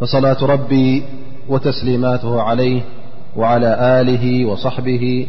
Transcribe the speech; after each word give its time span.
فصلاة 0.00 0.44
ربي 0.44 1.02
وتسليماته 1.48 2.42
عليه 2.42 2.82
وعلى 3.36 4.00
آله 4.00 4.44
وصحبه 4.44 5.26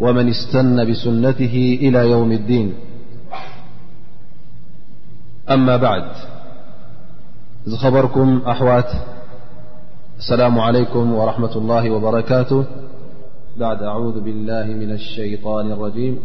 ومن 0.00 0.28
استن 0.28 0.90
بسنته 0.90 1.78
إلى 1.82 1.98
يوم 2.10 2.32
الدين 2.32 2.74
أما 5.50 5.76
بعد 5.76 6.04
إذ 7.66 7.76
خبركم 7.76 8.42
أحوات 8.48 8.90
السلام 10.18 10.58
عليكم 10.60 11.14
ورحمة 11.14 11.56
الله 11.56 11.90
وبركاته 11.90 12.64
بعد 13.56 13.82
أعوذ 13.82 14.20
بالله 14.20 14.64
من 14.64 14.92
الشيطان 14.92 15.72
الرجيم 15.72 16.18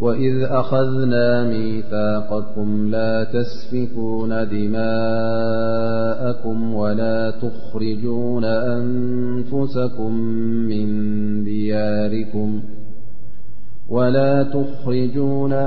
وإذ 0.00 0.42
أخذنا 0.42 1.44
ميثاقكم 1.48 2.90
لا 2.90 3.24
تسفكون 3.24 4.28
دماءكم 4.48 6.74
ولا 6.74 7.30
تخرجون 7.30 8.44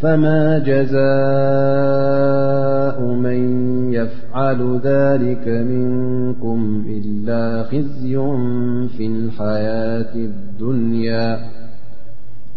فما 0.00 0.58
جزاء 0.58 3.00
من 3.02 3.46
يفعل 3.92 4.80
ذلك 4.84 5.48
منكم 5.48 6.84
إلا 6.86 7.62
خزي 7.62 8.16
في 8.96 9.06
الحياة 9.06 10.14
الدنيا 10.14 11.38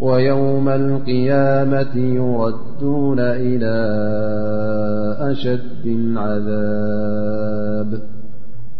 ويوم 0.00 0.68
القيامة 0.68 1.96
يردون 1.96 3.20
إلى 3.20 3.74
أشد 5.32 5.86
عذاب 6.16 8.00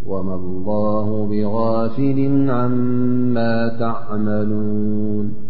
وما 0.07 0.35
الله 0.35 1.27
بغافل 1.27 2.47
عما 2.51 3.69
تعملون 3.79 5.50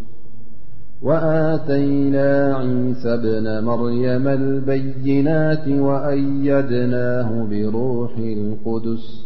وآتينا 1.01 2.55
عيسى 2.59 3.17
بن 3.17 3.63
مريم 3.65 4.27
البينات 4.27 5.67
وأيدناه 5.67 7.47
بروح 7.49 8.17
القدس 8.17 9.21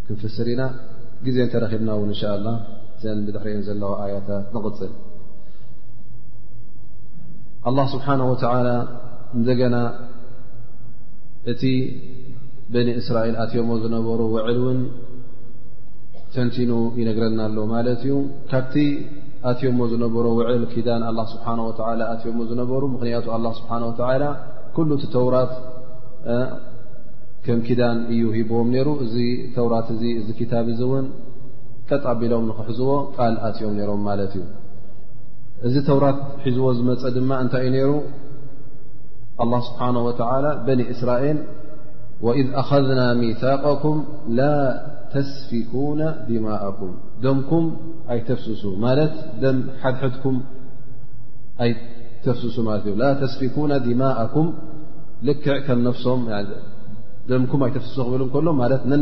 كنفسرينا 0.09 0.71
جزينترخبناون 1.27 2.09
إن 2.09 2.15
شاء 2.15 2.37
الله 2.39 2.61
ድሕሪኦ 3.05 3.61
ዘለዋ 3.67 3.91
ኣያታት 4.05 4.45
ንፅል 4.57 4.91
لله 7.67 7.87
ስብሓه 7.93 8.17
እንደገና 9.39 9.77
እቲ 11.53 11.63
በኒ 12.73 12.89
እስራኤል 13.01 13.37
ኣትዮሞ 13.45 13.71
ዝነበሩ 13.83 14.21
ውዕል 14.35 14.59
ውን 14.65 14.79
ተንቲኑ 16.35 16.73
ይነግረና 16.99 17.41
ኣሎ 17.51 17.57
ማለት 17.75 18.01
እዩ 18.07 18.15
ካብቲ 18.51 18.75
ኣትዮሞ 19.51 19.79
ዝነበሮ 19.93 20.25
ውዕል 20.39 20.65
ዳን 20.89 21.05
ስብሓه 21.33 21.59
ኣትሞ 22.15 22.39
ዝነበሩ 22.51 22.83
ምክንያቱ 22.95 23.27
ስብሓه 23.61 24.37
ኩሉ 24.77 24.91
ቲ 25.03 25.07
ተውራት 25.15 25.53
ከም 27.45 27.61
ኪዳን 27.67 27.99
እዩ 28.15 28.23
ሂብዎም 28.37 28.69
ሩ 28.87 28.89
እዚ 29.07 29.15
ተውራት 29.57 29.89
እ 29.95 29.99
እዚ 30.21 30.29
ታብ 30.53 30.67
እ 30.73 30.77
እውን 30.87 31.07
ጣቢሎም 32.07 32.45
ክሕዝዎ 32.57 32.91
ቃል 33.17 33.35
ኣኦም 33.49 33.75
ሮም 33.91 34.01
ማለት 34.09 34.33
እዩ 34.39 34.45
እዚ 35.69 35.75
ተوራት 35.89 36.19
ሒዝዎ 36.45 36.67
ዝመፀ 36.79 37.03
ድማ 37.19 37.31
እንታይ 37.45 37.63
ዩ 37.67 37.71
ነይሩ 37.77 37.93
الله 39.43 39.61
ስبሓنه 39.69 40.01
وى 40.07 40.53
በن 40.67 40.81
እስራኤል 40.93 41.39
وإذ 42.27 42.47
أخذናا 42.63 43.07
ሚثاقኩም 43.21 43.97
ላ 44.39 44.41
ተስፊكن 45.15 46.01
ድማك 46.29 46.79
ደምኩም 47.25 47.65
ኣይفስሱ 48.15 48.63
ማ 48.83 48.87
ደ 49.43 49.45
ሓድሕኩም 49.83 50.37
ኣይ 51.65 51.71
فሱ 52.25 52.43
ተስፊك 53.23 53.55
ዲማءكም 53.87 54.47
ልክዕ 55.29 55.57
ከም 55.67 55.85
ሶም 56.05 56.21
ደምኩ 57.31 57.53
ኣይሱ 57.69 57.75
ክብ 58.35 58.37
ሎ 58.45 58.49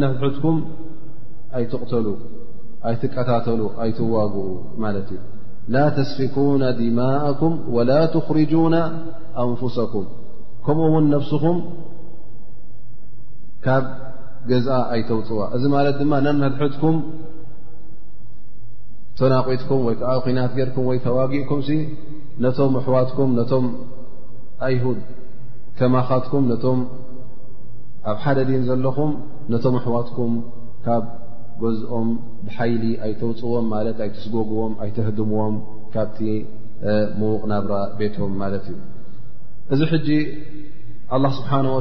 ነ 0.03 0.33
ኩም 0.43 0.57
ኣይትقተሉ 1.59 2.07
ኣይትቀታተሉ 2.89 3.61
ኣይትዋግኡ 3.83 4.47
ማለት 4.83 5.09
እዩ 5.15 5.21
ላ 5.75 5.81
ተስፊኩና 5.97 6.63
ድማእኩም 6.81 7.55
ወላ 7.77 7.91
ትኽርጁና 8.13 8.77
ኣንፍሰኩም 9.45 10.07
ከምኡ 10.67 10.87
ውን 10.95 11.07
ነፍስኹም 11.15 11.59
ካብ 13.65 13.85
ገዝአ 14.51 14.79
ኣይተውፅዋ 14.95 15.41
እዚ 15.57 15.63
ማለት 15.77 15.97
ድማ 16.03 16.13
ነመድሕትኩም 16.27 16.97
ተናቒትኩም 19.21 19.81
ወይ 19.87 19.95
ከዓ 20.01 20.11
ኩናት 20.25 20.53
ጌይርኩም 20.59 20.85
ወይ 20.91 20.99
ተዋጊእኩምሲ 21.07 21.71
ነቶም 22.45 22.73
ኣሕዋትኩም 22.81 23.31
ነቶም 23.41 23.65
ኣይሁድ 24.69 25.01
ተማኻትኩም 25.81 26.45
ነቶም 26.53 26.79
ኣብ 28.11 28.19
ሓደ 28.25 28.39
ዲን 28.49 28.63
ዘለኹም 28.69 29.11
ነቶም 29.53 29.75
ኣሕዋትኩም 29.81 30.33
ካብ 30.85 31.05
ጎዝኦም 31.63 32.09
ሓይሊ 32.57 32.85
ኣይተውፅዎም 33.07 33.67
ማለት 33.75 33.99
ኣይትስጎግዎም 34.05 34.73
ኣይተህድምዎም 34.85 35.55
ካብቲ 35.95 36.19
ምዉቕ 37.21 37.43
ናብራ 37.53 37.75
ቤቶም 37.99 38.33
ማለት 38.43 38.65
እዩ 38.73 38.77
እዚ 39.75 39.81
ሕጂ 39.93 40.09
ኣላ 41.17 41.25
ስብሓነه 41.39 41.73
ወ 41.79 41.81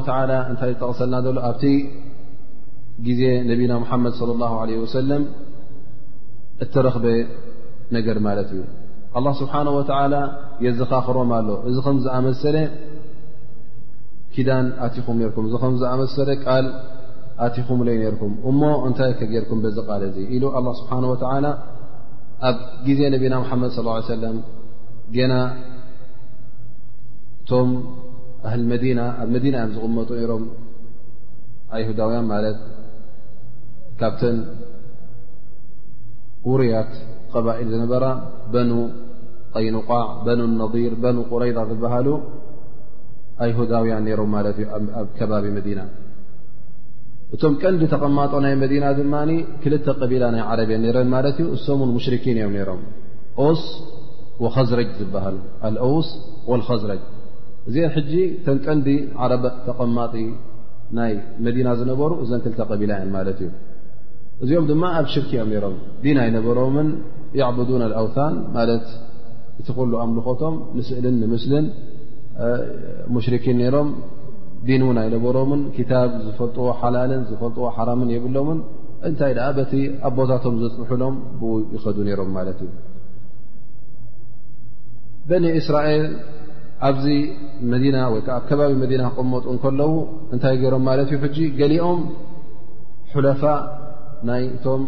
እንታይ 0.49 0.69
ዝጠቕሰልና 0.77 1.15
ዘሎ 1.25 1.37
ኣብቲ 1.49 1.63
ግዜ 3.07 3.21
ነብና 3.49 3.73
ሙሓመድ 3.83 4.13
صለ 4.19 4.29
ላه 4.41 4.53
ለ 4.69 4.79
ወሰለም 4.83 5.23
እተረክበ 6.63 7.05
ነገር 7.95 8.17
ማለት 8.27 8.49
እዩ 8.55 8.61
ኣላ 9.19 9.27
ስብሓን 9.41 9.67
ወላ 9.77 10.15
የዘኻኽሮም 10.65 11.29
ኣሎ 11.37 11.49
እዚ 11.69 11.77
ከም 11.85 11.97
ዝኣመሰለ 12.05 12.57
ኪዳን 14.35 14.65
ኣትኹም 14.85 15.17
ነርኩም 15.21 15.45
እዚ 15.49 15.53
ከም 15.63 15.75
ዝኣመሰለ 15.81 16.29
ቃል 16.43 16.65
ኣቲኹምለይ 17.45 17.98
ነርኩም 18.04 18.34
እሞ 18.50 18.62
እንታይ 18.88 19.12
ከጌርኩም 19.19 19.60
በዚ 19.63 19.78
ቃል 19.88 20.04
ዙ 20.13 20.18
ኢሉ 20.36 20.44
ኣلله 20.57 20.74
ስብሓንه 20.80 21.07
ወተላ 21.13 21.45
ኣብ 22.50 22.57
ጊዜ 22.88 23.00
ነቢና 23.16 23.34
መሓመድ 23.44 23.69
ص 23.75 24.07
ሰለም 24.13 24.38
ገና 25.16 25.34
እቶም 27.44 27.69
ህ 28.51 28.56
መና 28.72 29.00
ኣብ 29.22 29.30
መዲና 29.36 29.56
ዮም 29.63 29.72
ዝቕመጡ 29.75 30.10
ይሮም 30.22 30.44
ኣይሁዳውያን 31.75 32.25
ማለት 32.34 32.57
ካብተን 34.00 34.38
ውሩያት 36.50 36.92
ቀባኢል 37.34 37.69
ዝነበራ 37.74 38.04
በኑ 38.54 38.72
ቀይኑቋዕ 39.56 40.07
በኑ 40.25 40.42
ነር 40.60 40.94
በኑ 41.06 41.18
ቁረይዛ 41.31 41.57
ዝበሃሉ 41.72 42.07
ኣይሁዳውያን 43.45 44.04
ነይሮም 44.10 44.30
ማለት 44.38 44.57
እዩ 44.63 44.69
ኣብ 45.01 45.07
ከባቢ 45.19 45.45
መዲና 45.57 45.80
እቶም 47.35 47.53
ቀንዲ 47.62 47.81
ተቐማጦ 47.94 48.33
ናይ 48.44 48.53
መዲና 48.62 48.85
ድማ 49.00 49.13
ክልተ 49.63 49.88
ቀቢላ 50.01 50.24
ናይ 50.35 50.44
ዓረብን 50.51 50.83
ረን 50.95 51.09
ማለት 51.13 51.38
እዩ 51.41 51.47
እሶምን 51.57 51.89
ሙሽርኪን 51.95 52.38
እዮም 52.41 52.53
ሮም 52.69 52.81
ስ 53.59 53.63
وከዝረጅ 54.44 54.89
ዝበሃል 55.00 55.38
ውስ 55.94 56.09
ولከዝረጅ 56.51 57.01
እዚን 57.69 57.94
ጂ 58.12 58.24
ተን 58.45 58.57
ቀንዲ 58.65 58.88
ተቐማጢ 59.68 60.15
ናይ 60.97 61.13
መዲና 61.45 61.69
ዝነበሩ 61.79 62.12
እዘን 62.24 62.41
ክልተ 62.45 62.59
قቢላ 62.71 62.91
ማለት 63.18 63.39
እዩ 63.45 63.50
እዚኦም 64.44 64.65
ድማ 64.71 64.83
ኣብ 65.00 65.06
ሽርክ 65.13 65.29
እኦም 65.38 65.51
ሮም 65.65 65.75
ዲና 66.06 66.18
ይነበሮምን 66.29 66.89
يعبዱن 67.39 67.81
الأውን 67.89 68.33
ማለት 68.57 68.85
እቲ 69.59 69.68
ኩሉ 69.77 69.91
ኣምልኾቶም 70.03 70.56
ንስእልን 70.77 71.15
ንምስልን 71.24 71.65
ሙሽርኪን 73.13 73.57
ነሮም 73.62 73.89
ዲኑ 74.67 74.83
ናይ 74.97 75.07
ነበሮምን 75.15 75.61
ክታብ 75.75 76.09
ዝፈልጥዎ 76.25 76.67
ሓላልን 76.79 77.21
ዝፈልጥዎ 77.29 77.65
ሓራምን 77.75 78.09
የብሎምን 78.15 78.59
እንታይ 79.09 79.33
ኣ 79.47 79.49
በቲ 79.57 79.73
ኣቦታቶም 80.07 80.55
ዘፅሑሎም 80.61 81.15
ብ 81.39 81.51
ይኸዱ 81.75 81.97
ነይሮም 82.07 82.29
ማለት 82.37 82.59
እዩ 82.65 82.71
በኒ 85.29 85.45
እስራኤል 85.61 86.05
ኣብዚ 86.87 87.05
መና 87.71 87.97
ወይ 88.13 88.21
ብ 88.25 88.39
ከባቢ 88.49 88.71
መዲና 88.83 89.03
ቅመጡ 89.17 89.45
ከለዉ 89.63 89.93
እንታይ 90.35 90.55
ገይሮም 90.63 90.83
ማለት 90.89 91.09
እዩ 91.15 91.19
ጂ 91.35 91.47
ገሊኦም 91.59 92.01
ሑለፋ 93.15 93.43
ናይ 94.29 94.41
እቶም 94.57 94.83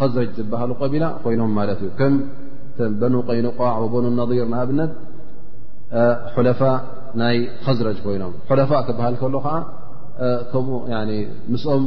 ከዝረጅ 0.00 0.30
ዝበሃሉ 0.38 0.72
ቀቢላ 0.82 1.04
ኮይኖም 1.24 1.52
ማለት 1.60 1.80
እዩ 1.86 1.90
ከምበኑ 2.00 3.14
ቀይኑቋዕ 3.30 3.78
በኑ 3.94 4.04
ነር 4.18 4.30
ንኣብነት 4.52 4.92
ፋ 6.60 6.62
ናይ 7.20 7.36
ከዝረጅ 7.64 7.98
ኮይኖም 8.06 8.32
ሑላፋእ 8.48 8.82
ክባሃል 8.88 9.14
ከሎ 9.20 9.34
ከዓ 9.46 9.54
ከምኡ 10.50 10.80
ምስኦም 11.52 11.84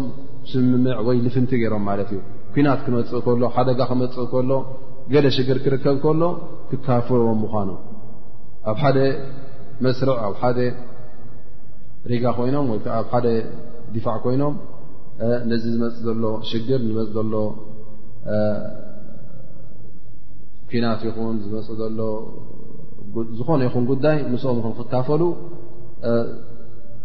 ስምምዕ 0.52 0.96
ወይ 1.08 1.18
ልፍንቲ 1.26 1.52
ገይሮም 1.62 1.84
ማለት 1.90 2.10
እዩ 2.16 2.20
ኩናት 2.56 2.80
ክመፅእ 2.86 3.22
ከሎ 3.28 3.44
ሓደጋ 3.56 3.80
ክመፅእ 3.92 4.26
ከሎ 4.34 4.52
ገደ 5.14 5.26
ሽግር 5.36 5.58
ክርከብ 5.64 5.96
ከሎ 6.04 6.24
ክካፍዎም 6.70 7.40
ምኳኑ 7.44 7.70
ኣብ 8.72 8.78
ሓደ 8.84 8.98
መስርዕ 9.86 10.16
ኣብ 10.28 10.36
ሓደ 10.42 10.60
ሪጋ 12.12 12.26
ኮይኖም 12.38 12.66
ወይከዓ 12.74 12.94
ኣብ 13.02 13.08
ሓደ 13.14 13.28
ዲፋዕ 13.94 14.18
ኮይኖም 14.24 14.56
ነዚ 15.50 15.64
ዝመፅእ 15.74 16.02
ዘሎ 16.08 16.24
ሽግር 16.50 16.80
ንመፅ 16.90 17.10
ዘሎ 17.18 17.34
ኩናት 20.70 21.02
ይኹን 21.08 21.36
ዝመፅ 21.44 21.68
ዘሎ 21.82 22.00
ዝኾነ 23.38 23.60
ይኹን 23.68 23.84
ጉዳይ 23.92 24.18
ንስኦም 24.34 24.60
ክንክካፈሉ 24.64 25.24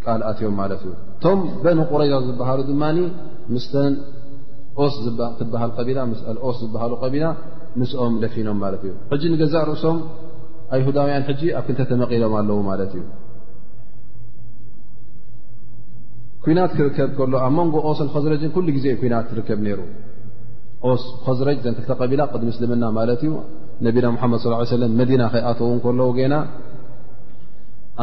ቃልኣትዮም 0.04 0.54
ማለት 0.60 0.80
እዩ 0.86 0.92
እቶም 1.14 1.40
በን 1.62 1.78
ቁረይዛ 1.90 2.14
ዝበሃሉ 2.28 2.60
ድማኒ 2.70 2.98
ምስተን 3.54 3.92
ስ 4.94 4.94
ስ 4.94 5.44
ዝበሃሉ 6.62 6.90
ቀቢላ 7.02 7.26
ንስኦም 7.80 8.14
ለፊኖም 8.22 8.58
ማለት 8.64 8.82
እዩ 8.88 8.92
ሕጂ 9.12 9.22
ንገዛእ 9.32 9.64
ርእሶም 9.70 9.96
ኣይሁዳውያን 10.76 11.24
ሕጂ 11.28 11.42
ኣብ 11.58 11.64
ክንተ 11.68 11.80
ተመቂሎም 11.90 12.34
ኣለዉ 12.40 12.58
ማለት 12.70 12.92
እዩ 12.98 13.04
ኩናት 16.44 16.72
ክርከብ 16.78 17.10
ከሎ 17.18 17.32
ኣብ 17.46 17.52
መንጎ 17.58 17.74
ኦሶን 17.90 18.08
ከዝረጅን 18.14 18.52
ኩሉ 18.56 18.66
ግዜ 18.76 18.86
ኩናት 19.00 19.26
ትርከብ 19.30 19.60
ነይሩ 19.66 19.80
ስ 21.02 21.04
ከዝረጅ 21.26 21.58
ዘንክልተ 21.66 21.90
ቀቢላ 22.00 22.20
ቅድ 22.32 22.42
ምስልምና 22.48 22.84
ማለት 22.98 23.20
እዩ 23.28 23.32
ነቢና 23.86 24.06
ሓመድ 24.22 24.38
ص 24.42 24.72
ለ 24.82 24.86
መዲና 25.00 25.22
ከይኣተውን 25.32 25.78
ከለዉ 25.84 26.08
ገና 26.18 26.34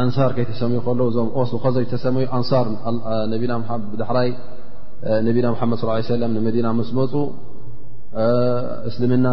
ኣንሳር 0.01 0.31
ከይ 0.37 0.45
ተሰሚዩ 0.51 0.79
ከለዉ 0.85 1.05
እዞም 1.11 1.27
ስ 1.49 1.59
ከዝረጅ 1.63 1.91
ሰዩ 2.03 2.25
ኣን 2.37 2.45
ድራይ 4.01 4.29
ነቢና 5.27 5.47
መድ 5.71 5.79
ص 5.81 5.85
ሰለ 6.11 6.21
ንመዲና 6.35 6.67
ምስ 6.79 6.89
መፁ 6.99 7.13
እስልምና 8.89 9.27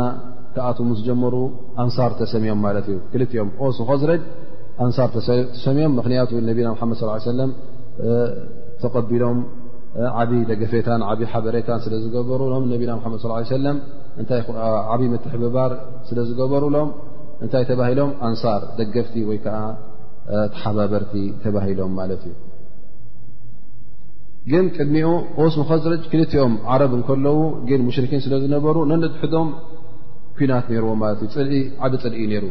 ተኣቶ 0.55 0.79
ምስ 0.91 1.01
ጀመሩ 1.09 1.35
ኣንሳር 1.83 2.13
ተሰሚዮም 2.21 2.61
ማለት 2.67 2.87
እዩ 2.93 2.99
ክልኦም 3.13 3.51
ስ 3.79 3.89
ዝረጅ 4.03 4.23
ኣንር 4.85 5.11
ተሰሚዮም 5.17 5.93
ምክንያቱ 6.01 6.31
ነቢና 6.51 6.69
መድ 6.93 6.99
ص 7.27 7.37
ለ 7.41 7.51
ተቀዲሎም 8.83 9.39
ዓብዪ 10.21 10.41
ደገፌታን 10.51 11.03
ዓብ 11.13 11.21
ሓበሬታን 11.31 11.81
ስለ 11.85 11.95
ዝገበሩ 12.05 12.41
ኖም 12.55 12.65
ነቢና 12.75 12.93
መድ 13.15 13.19
ص 13.25 13.53
ለ 13.65 13.75
እንታይ 14.21 14.41
ዓብይ 14.93 15.09
ምትሕብባር 15.15 15.73
ስለ 16.09 16.19
ዝገበሩሎም 16.29 16.89
እንታይ 17.45 17.65
ተባሂሎም 17.71 18.11
ኣንሳር 18.29 18.63
ደገፍቲ 18.79 19.15
ወይ 19.29 19.39
ከዓ 19.45 19.59
ተሓባበርቲ 20.55 21.13
ተባሂሎም 21.45 21.93
ማለት 22.01 22.23
እዩ 22.31 22.35
ግን 24.51 24.67
ቅድሚኡ 24.77 25.09
ስ 25.55 25.57
ምከዝርጅ 25.61 26.05
ክልቲኦም 26.13 26.55
ዓረብ 26.75 26.93
እንከለዉ 26.99 27.37
ግን 27.69 27.81
ሙሽርኪን 27.89 28.23
ስለ 28.27 28.35
ዝነበሩ 28.45 28.79
ነንድሕዶም 28.93 29.49
ኩናት 30.39 30.67
ነይርዎ 30.73 30.93
ማለት 31.03 31.21
እዩ 31.27 31.45
ኢ 31.59 31.61
ዓብ 31.87 31.93
ፅልኢ 32.05 32.23
ነይሩ 32.33 32.47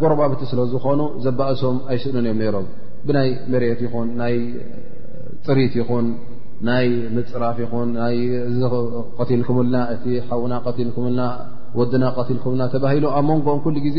ጎረባብቲ 0.00 0.42
ስለዝኮኑ 0.50 1.00
ዘባእሶም 1.24 1.78
ኣይስእለንእዮም 1.92 2.38
ነይሮም 2.42 2.66
ብናይ 3.06 3.30
መሬት 3.52 3.80
ይኹን 3.86 4.08
ናይ 4.20 4.34
ፅሪት 5.46 5.72
ይኹን 5.80 6.06
ናይ 6.66 6.86
ምፅራፍ 7.14 7.56
ይኹን 7.62 7.88
ናይዚ 8.00 8.60
ቀቲልኩምልና 9.18 9.76
እቲ 9.94 10.04
ሓውና 10.28 10.54
ቀቲልኩምልና 10.66 11.22
ወዲና 11.78 12.04
ቀቲልኩምና 12.18 12.62
ተባሂሉ 12.74 13.04
ኣብ 13.16 13.24
መንጎኦም 13.30 13.60
ኩሉ 13.64 13.76
ግዜ 13.86 13.98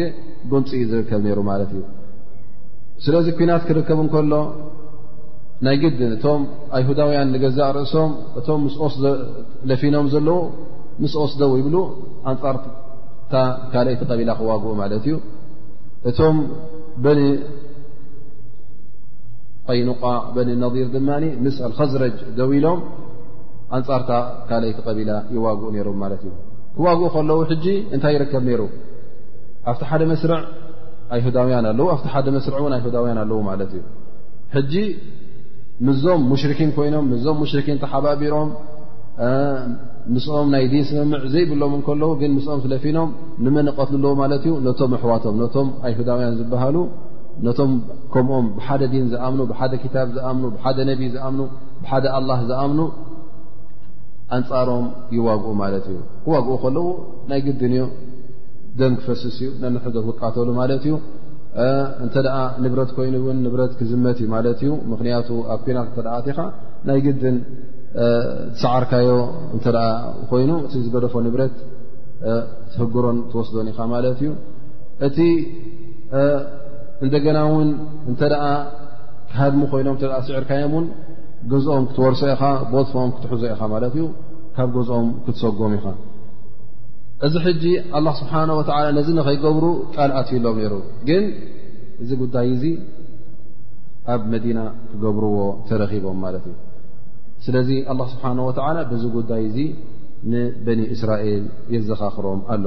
ጎንፂ 0.51 0.69
ዩ 0.81 0.85
ዝርከብ 0.91 1.19
ነይሩ 1.25 1.39
ማለት 1.49 1.69
እዩ 1.75 1.83
ስለዚ 3.05 3.27
ኩናት 3.39 3.63
ክርከብ 3.67 3.99
እንከሎ 4.03 4.31
ናይ 5.65 5.75
ግዲ 5.83 5.99
እቶም 6.15 6.41
ኣይሁዳውያን 6.77 7.31
ንገዛእ 7.35 7.69
ርእሶም 7.77 8.11
እቶም 8.39 8.59
ምስስ 8.65 8.97
ለፊኖም 9.69 10.07
ዘለዉ 10.13 10.37
ምስ 11.03 11.13
ኦስደው 11.23 11.53
ይብሉ 11.59 11.75
ኣንፃርታ 12.31 13.33
ካልአይቲ 13.73 14.01
ቀቢላ 14.11 14.31
ክዋግኡ 14.39 14.73
ማለት 14.81 15.05
እዩ 15.09 15.15
እቶም 16.09 16.37
ኒ 17.19 17.25
ቀይኑቃ 19.69 20.01
በኒ 20.36 20.50
ነር 20.63 20.74
ድማ 20.95 21.09
ምስ 21.45 21.55
ኣልከዝረጅ 21.67 22.17
ደው 22.39 22.51
ኢሎም 22.57 22.79
ኣንጻርታ 23.77 24.12
ካልይ 24.50 24.71
ክቀቢላ 24.77 25.12
ይዋግኡ 25.36 25.67
ነይሮም 25.75 25.97
ማለት 26.03 26.21
እዩ 26.27 26.33
ክዋግኡ 26.77 27.07
ከለዉ 27.15 27.39
ሕጂ 27.51 27.65
እንታይ 27.95 28.13
ይርከብ 28.17 28.43
ነይሩ 28.50 28.62
ኣብቲ 29.69 29.81
ሓደ 29.89 30.01
መስርዕ 30.12 30.41
ኣይሁዳውያን 31.15 31.65
ኣለው 31.71 31.88
ኣብቲ 31.93 32.05
ሓደ 32.13 32.27
መስርዕ 32.36 32.55
እውን 32.62 32.74
ኣይሁዳውያን 32.77 33.19
ኣለው 33.24 33.39
ማለት 33.50 33.71
እዩ 33.77 33.83
ሕጂ 34.55 34.74
ምዞም 35.88 36.21
ሙሽርኪን 36.31 36.69
ኮይኖም 36.77 37.05
ምዞም 37.13 37.38
ሙሽርኪን 37.43 37.77
ተሓባቢሮም 37.83 38.50
ምስኦም 40.15 40.47
ናይ 40.53 40.65
ዲን 40.71 40.83
ስምምዕ 40.89 41.24
ዘይብሎም 41.33 41.74
ከለዉ 41.88 42.12
ግን 42.21 42.31
ምስኦም 42.38 42.59
ስለፊኖም 42.65 43.09
ንመን 43.45 43.67
እቀትሉ 43.71 43.95
ኣለዎ 44.05 44.13
ማለት 44.21 44.43
እዩ 44.47 44.53
ነቶም 44.67 44.91
ኣሕዋቶም 44.97 45.36
ነቶም 45.43 45.67
ኣይሁዳውያን 45.88 46.36
ዝብሃሉ 46.39 46.75
ነቶም 47.46 47.72
ከምኦም 48.13 48.46
ብሓደ 48.58 48.84
ዲን 48.94 49.03
ዝኣምኑ 49.12 49.41
ብሓደ 49.51 49.74
ክታብ 49.84 50.08
ዝኣምኑ 50.15 50.46
ብሓደ 50.56 50.77
ነቢ 50.89 51.01
ዝኣምኑ 51.15 51.41
ብሓደ 51.84 52.06
ኣላህ 52.17 52.39
ዝኣምኑ 52.50 52.79
ኣንፃሮም 54.38 54.86
ይዋግኡ 55.17 55.51
ማለት 55.63 55.86
እዩ 55.91 56.00
ክዋግኡ 56.24 56.56
ከለዎ 56.63 56.88
ናይ 57.29 57.41
ግድን 57.48 57.74
እዩ 57.77 57.86
ደን 58.79 58.94
ክፈስስ 59.01 59.24
እዩ 59.41 59.50
ነንሕዶ 59.62 59.98
ክቃተሉ 60.08 60.48
ማለት 60.62 60.84
እዩ 60.88 60.96
እንተ 62.06 62.15
ደኣ 62.25 62.36
ንብረት 62.63 62.89
ኮይኑ 62.98 63.13
እውን 63.22 63.38
ንብረት 63.46 63.72
ክዝመት 63.79 64.17
እዩ 64.22 64.27
ማለት 64.36 64.60
እዩ 64.65 64.72
ምክንያቱ 64.91 65.29
ኣብ 65.53 65.62
ኪናት 65.67 65.88
እተኣትኻ 65.91 66.38
ናይ 66.88 67.00
ግድን 67.06 67.38
ዝሰዓርካዮ 68.62 69.10
እተ 69.58 69.65
ደኣ 69.77 69.88
ኮይኑ 70.32 70.51
እቲ 70.67 70.74
ዝገደፎ 70.86 71.13
ንብረት 71.27 71.56
ትህግሮን 72.74 73.17
ትወስዶን 73.32 73.70
ኢኻ 73.72 73.79
ማለት 73.94 74.20
እዩ 74.24 74.32
እቲ 75.08 75.17
እንደገና 77.06 77.38
እውን 77.50 77.70
እንተ 78.12 78.22
ደኣ 78.34 78.44
ክሃድሚ 79.32 79.62
ኮይኖም 79.72 79.96
እተ 79.98 80.04
ስዕርካዮም 80.27 80.72
እውን 80.75 80.86
ገዝኦም 81.51 81.84
ክትወርሶ 81.89 82.22
ኢኻ 82.34 82.44
ቦትፎኦም 82.72 83.12
ክትሕዞ 83.16 83.44
ኢኻ 83.54 83.62
ማለት 83.74 83.94
እዩ 83.98 84.06
ካብ 84.56 84.70
ገዝኦም 84.77 85.08
ክትሰጎም 85.25 85.74
ኢኻ 85.77 85.86
እዚ 87.25 87.36
ሕጂ 87.48 87.63
ኣላ 87.98 88.08
ስብሓነ 88.22 88.50
ወተዓላ 88.60 88.88
ነዚ 88.98 89.08
ንኸይገብሩ 89.20 89.66
ቃል 89.96 90.12
ኣትኢሎም 90.20 90.58
ነይሩ 90.62 90.74
ግን 91.10 91.24
እዚ 92.04 92.10
ጉዳይ 92.24 92.48
እዚ 92.56 92.63
ኣብ 94.13 94.22
መዲና 94.34 94.60
ክገብርዎ 94.89 95.38
ተረኺቦም 95.70 96.18
ማለት 96.25 96.44
እዩ 96.50 96.56
ስለዚ 97.46 97.70
ኣላ 97.92 98.01
ስብሓን 98.13 98.39
ወተዓላ 98.50 98.77
ብዚ 98.92 99.04
ጉዳይ 99.18 99.42
እዚ 99.50 99.58
ንበኒ 100.34 100.80
እስራኤል 100.96 101.44
የዘኻኽሮም 101.74 102.39
ኣሎ 102.54 102.63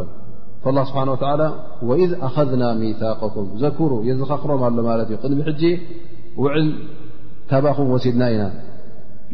فالله 0.65 0.85
سبحانه 0.85 1.13
وتعالى 1.13 1.55
وإذ 1.83 2.13
أخذنا 2.21 2.75
ميثاقكم 2.75 3.51
زكروا 3.59 4.05
يزخقرم 4.05 4.77
له 4.77 5.05
ت 5.23 5.25
ن 5.31 5.33
بحجي 5.39 5.73
وعل 6.43 6.67
بخم 7.65 7.87
وسدنا 7.95 8.27
ن 8.35 8.43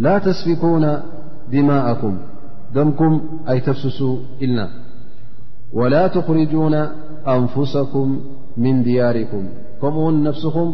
لا 0.04 0.14
تسفكون 0.26 0.84
دماءكم 1.54 2.14
دمكم 2.76 3.12
أي 3.50 3.56
تفسسوا 3.68 4.14
إلن 4.44 4.60
ولا 5.78 6.04
تخرجون 6.16 6.74
أنفسكم 7.36 8.06
من 8.64 8.74
دياركم 8.88 9.44
كمኡ 9.82 10.02
نفسخم 10.28 10.68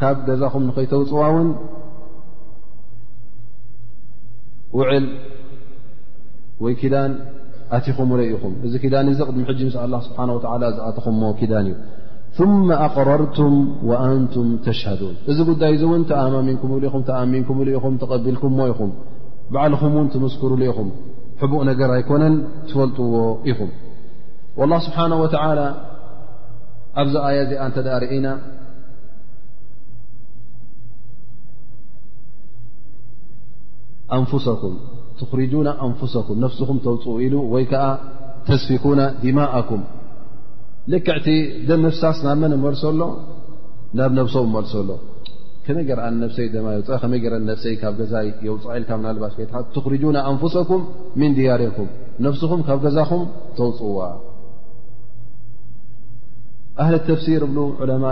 كب 0.00 0.26
ذخم 0.42 0.62
نخيتوፅوون 0.70 1.48
وعل 4.76 5.04
وي 6.62 6.74
كدن 6.80 7.12
ኣቲኹም 7.76 8.08
ኢኹ 8.34 8.42
እዚ 8.66 8.74
ዳን 8.94 9.06
እዚ 9.12 9.20
ቅድሚ 9.28 9.42
ሕج 9.50 9.60
الله 9.84 10.00
ስብሓه 10.06 10.30
و 10.38 10.40
ዝኣትኹምሞ 10.76 11.22
ክዳን 11.40 11.66
እዩ 11.70 11.74
ثم 12.38 12.66
ኣقረርቱም 12.86 13.52
وأንቱም 13.88 14.48
ተሽهدون 14.66 15.14
እዚ 15.30 15.38
ጉዳይ 15.50 15.72
እ 15.76 15.86
እን 15.98 16.02
ተኣማሚንኩምሉ 16.10 16.80
ኢኹ 16.88 16.94
ኣሚንኩምሉ 17.24 17.68
ኢኹ 17.78 17.84
ተቐቢልኩምሞ 18.02 18.60
ኢኹም 18.72 18.90
በዕልኹም 19.52 19.92
እውን 19.96 20.06
ትምስكሩሉኢኹም 20.14 20.88
ሕቡቕ 21.42 21.60
ነገር 21.70 21.90
ኣይኮነን 21.98 22.34
ትፈልጥዎ 22.68 23.14
ኢኹም 23.50 23.70
والله 24.58 24.78
ስብሓنه 24.86 25.18
وتلى 25.24 25.66
ኣብዚ 27.00 27.14
ኣي 27.28 27.36
ዚ 27.50 27.52
ንተ 27.70 27.76
ዳ 27.86 27.90
ርእና 28.02 28.26
أንفኩም 34.16 34.74
ትር 35.18 35.40
ኣንኩ 35.86 36.00
ነፍስኩም 36.44 36.78
ተውፅ 36.86 37.04
ኢሉ 37.26 37.34
ወይ 37.54 37.64
ከዓ 37.72 37.84
ተስፊኩ 38.48 38.84
ድማእኩም 39.22 39.82
ልክዕቲ 40.92 41.26
ደ 41.68 41.76
ነፍሳስ 41.84 42.18
ናብ 42.26 42.38
መን 42.40 42.54
መልሶሎ 42.64 43.00
ናብ 43.98 44.10
ነፍሶም 44.18 44.48
መልሶሎ 44.56 44.88
መይ 45.76 45.86
ይይ 47.24 47.30
ነፍሰይ 47.50 47.76
ካብ 47.82 47.94
ገዛ 48.00 48.14
የውፅ 48.46 48.64
ኢልካ 48.78 48.90
ናልባሽ 49.04 49.34
ት 49.52 49.62
ትርጁ 49.76 50.02
ኣንፍሰኩም 50.30 50.82
ምን 51.20 51.32
ድያሬኩም 51.38 51.88
ነፍስኹም 52.26 52.60
ካብ 52.68 52.78
ገዛኹም 52.86 53.22
ተውፅዋ 53.58 54.00
ኣህሊ 56.82 56.94
ተፍሲር 57.10 57.42
እብ 57.48 57.56
ዑለማ 57.82 58.04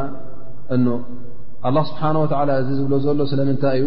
እ 0.74 0.78
ه 1.74 1.80
ስብሓ 1.90 2.02
እዚ 2.60 2.68
ዝብሎ 2.78 2.94
ዘሎ 3.06 3.18
ስለምንታይ 3.32 3.76
እዩ 3.80 3.86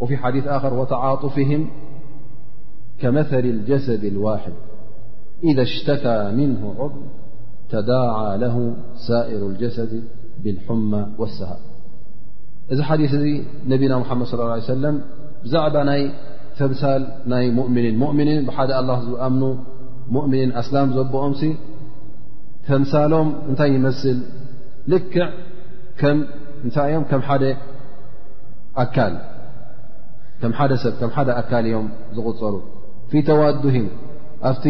وفي 0.00 0.16
حديث 0.16 0.46
آخر 0.46 0.74
وتعاطفهم 0.74 1.68
كمثل 3.00 3.38
الجسد 3.38 4.04
الواحد 4.04 4.52
إذا 5.44 5.62
اشتكى 5.62 6.32
منه 6.36 6.74
عضو 6.78 7.00
تداعى 7.70 8.38
له 8.38 8.76
سائر 9.08 9.46
الجسد 9.48 10.02
بالحمى 10.44 11.06
والسها 11.18 11.56
إذ 12.72 12.82
حديث 12.82 13.14
إذي 13.14 13.44
نبينا 13.66 13.98
محمد 13.98 14.26
صلىى 14.26 14.42
الله 14.42 14.52
عيه 14.54 14.62
وسلم 14.62 15.00
بزعب 15.44 15.94
تمثال 16.58 17.08
ني 17.26 17.50
مؤمن 17.50 17.98
مؤمنن 17.98 18.46
بحد 18.46 18.70
الله 18.70 19.26
أمن 19.26 19.58
مؤمنن 20.10 20.52
أسلام 20.52 20.92
زبؤمس 20.92 21.46
ثمسالم 22.66 23.32
أنتي 23.50 23.68
يمسل 23.68 24.18
لكع 24.88 25.28
نيم 26.76 27.02
كم 27.02 27.20
حد 27.22 27.56
أكل 28.76 29.14
ሰብ 30.82 30.94
ደ 31.28 31.32
ኣካልዮም 31.40 31.86
ዝغፀሩ 32.16 32.54
ፊ 33.10 33.20
ተዋዱه 33.28 33.76
ኣብቲ 34.48 34.66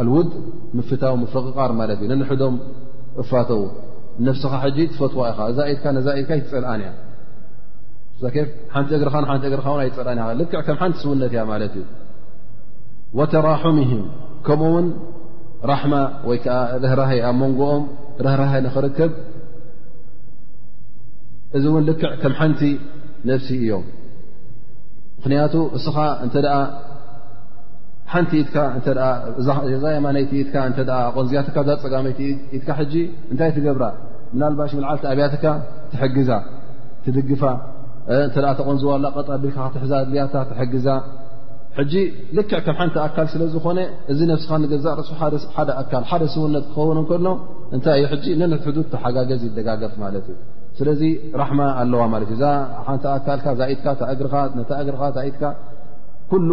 ኣلውድ 0.00 0.30
ምፍታዊ 0.78 1.14
ፈقቃር 1.34 1.70
ማለት 1.80 1.98
እዩ 2.04 2.10
ንሕዶም 2.22 2.54
እፋተዉ 3.22 3.62
ነفስኻ 4.26 4.52
ፈትዋ 4.98 5.20
ኢኻ 5.30 5.38
ዛኢድ 5.58 5.96
ዛኢድካ 6.06 6.30
ይትፅልኣ 6.40 6.70
እያ 6.80 6.88
ሓቲ 8.74 8.90
እግ 8.98 9.42
ቲ 9.42 9.50
እ 9.90 9.92
ፅ 9.98 10.04
ልክዕ 10.40 10.62
ሓንቲ 10.80 10.96
ስውነት 11.04 11.32
እያ 11.36 11.42
ማለት 11.52 11.74
እዩ 11.80 11.86
وተራحምه 13.18 13.92
ከምኡ 14.46 14.72
ውን 14.74 14.86
ራحማ 15.70 15.92
ወይ 16.28 16.38
ዓ 16.56 16.58
ርህራይ 16.82 17.20
ኣ 17.28 17.30
መንጎኦም 17.40 17.84
ርህራይ 18.26 18.60
ንኽርከብ 18.66 19.12
እዚ 21.56 21.64
እን 21.80 21.84
ልክዕ 21.88 22.10
ከም 22.22 22.34
ሓንቲ 22.40 22.60
ነፍሲ 23.30 23.48
እዮም 23.64 23.84
ምክንያቱ 25.20 25.54
እስኻ 25.78 25.96
እንተ 26.24 26.36
ሓንቲ 28.12 28.30
ኢት 28.42 28.52
ዛየማነይቲኢት 29.82 30.48
እ 30.82 30.84
ቆንዝያትካ 31.16 31.56
ዛ 31.68 31.74
ፀጋመይቲ 31.82 32.20
ኢትካ 32.56 32.68
ሕጂ 32.78 32.94
እንታይ 33.32 33.50
ትገብራ 33.56 33.84
ምናልባሽ 34.34 34.70
መልዓልቲ 34.78 35.04
ኣብያትካ 35.12 35.44
ትሕግዛ 35.92 36.30
ትድግፋ 37.04 37.42
እተ 38.18 38.34
ተቆንዝዋላ 38.60 39.04
ቀጣ 39.16 39.28
ቢልካ 39.42 39.58
ትሕዛልያታ 39.74 40.34
ትሕግዛ 40.52 40.86
ሕጂ 41.78 41.94
ልክዕ 42.38 42.58
ከም 42.66 42.76
ሓንቲ 42.80 42.96
ኣካል 43.06 43.26
ስለ 43.34 43.42
ዝኾነ 43.54 43.78
እዚ 44.14 44.20
ነብስኻ 44.32 44.52
ንገዛእ 44.62 44.94
ርሱ 45.00 45.10
ሓደ 45.56 45.68
ኣካል 45.82 46.04
ሓደ 46.12 46.22
ስውነት 46.36 46.64
ክኸውን 46.70 47.00
እከሎ 47.02 47.26
እንታይ 47.76 48.02
እዩ 48.16 48.32
ነንት 48.40 48.64
ሕዱድ 48.70 48.88
ተሓጋገዝ 48.94 49.42
ይደጋገርቲ 49.50 49.94
ማለት 50.06 50.26
እዩ 50.32 50.36
ስለዚ 50.78 51.00
ራሕማ 51.40 51.60
ኣለዋ 51.82 52.00
ማለት 52.12 52.28
እዩ 52.34 52.36
እዛ 52.38 52.44
ሓንቲኣካልካ 52.86 53.46
ዛኢትካ 53.60 53.86
እ 54.62 54.64
ታ 54.70 54.80
እግርኻ 54.84 55.02
ኢትካ 55.30 55.42
ኩሉ 56.30 56.50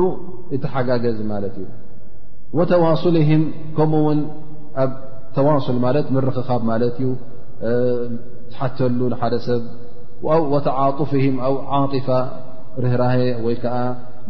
እቲሓጋገዝ 0.56 1.20
ማለት 1.34 1.56
እዩ 1.64 1.68
ወተዋስሊህም 2.58 3.44
ከምኡ 3.78 4.02
ውን 4.08 4.20
ኣብ 4.84 4.92
ተዋስል 5.38 5.78
ማለት 5.86 6.08
ንርኽኻብ 6.16 6.62
ማለት 6.72 6.96
እዩ 7.04 7.10
ትሓተሉ 8.52 9.00
ሓደ 9.22 9.34
ሰብ 9.48 9.64
ተዓطፍም 10.68 11.36
ኣ 11.48 11.52
ዓጢፋ 11.82 12.10
ርህራሀ 12.84 13.16
ወይ 13.46 13.56
ከዓ 13.64 13.76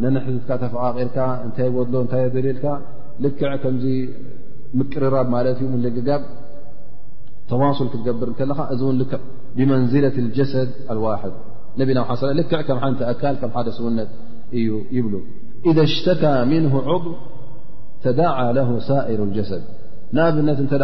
ነንሕትካ 0.02 0.50
ተፍቃቂርካ 0.62 1.16
እንታይ 1.44 1.68
ጎድሎ 1.76 1.94
እታይ 2.06 2.24
ደሌልካ 2.34 2.64
ልክዕ 3.24 3.50
ከምዚ 3.62 3.86
ምቅርራብ 4.78 5.28
ማለት 5.36 5.58
እዩ 5.64 5.72
ልግጋብ 5.86 6.22
ተዋሱል 7.50 7.88
ክትገብር 7.92 8.30
ከለኻ 8.38 8.58
እዚ 8.74 8.80
እውን 8.86 8.96
ልክዕ 9.00 9.20
ة 9.56 9.60
الሰ 9.60 9.96
ዋ 11.02 11.12
ና 11.78 11.84
ክዕ 12.50 12.58
ኣካ 13.10 13.62
ደ 13.66 13.70
ውነት 13.86 14.10
እዩ 14.58 14.68
ይብ 14.98 15.06
إذ 15.70 15.76
اشتكى 15.88 16.34
منه 16.52 16.72
ዑض 16.90 17.04
ተዳع 18.04 18.36
له 18.58 18.68
ሳئر 18.90 19.18
الجሰድ 19.28 19.62
ንኣብነት 20.14 20.58
ተ 20.70 20.74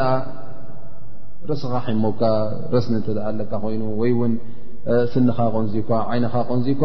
ርስኻ 1.50 1.72
ሞካ 2.04 2.22
ስኒ 2.84 2.96
ካ 3.50 3.56
ኮይኑ 3.64 3.82
ይ 4.08 4.12
ን 4.30 4.32
ስኻ 5.12 5.38
ቆንዚኳ 5.54 5.90
ይኻ 6.18 6.24
ቆንዚኳ 6.50 6.82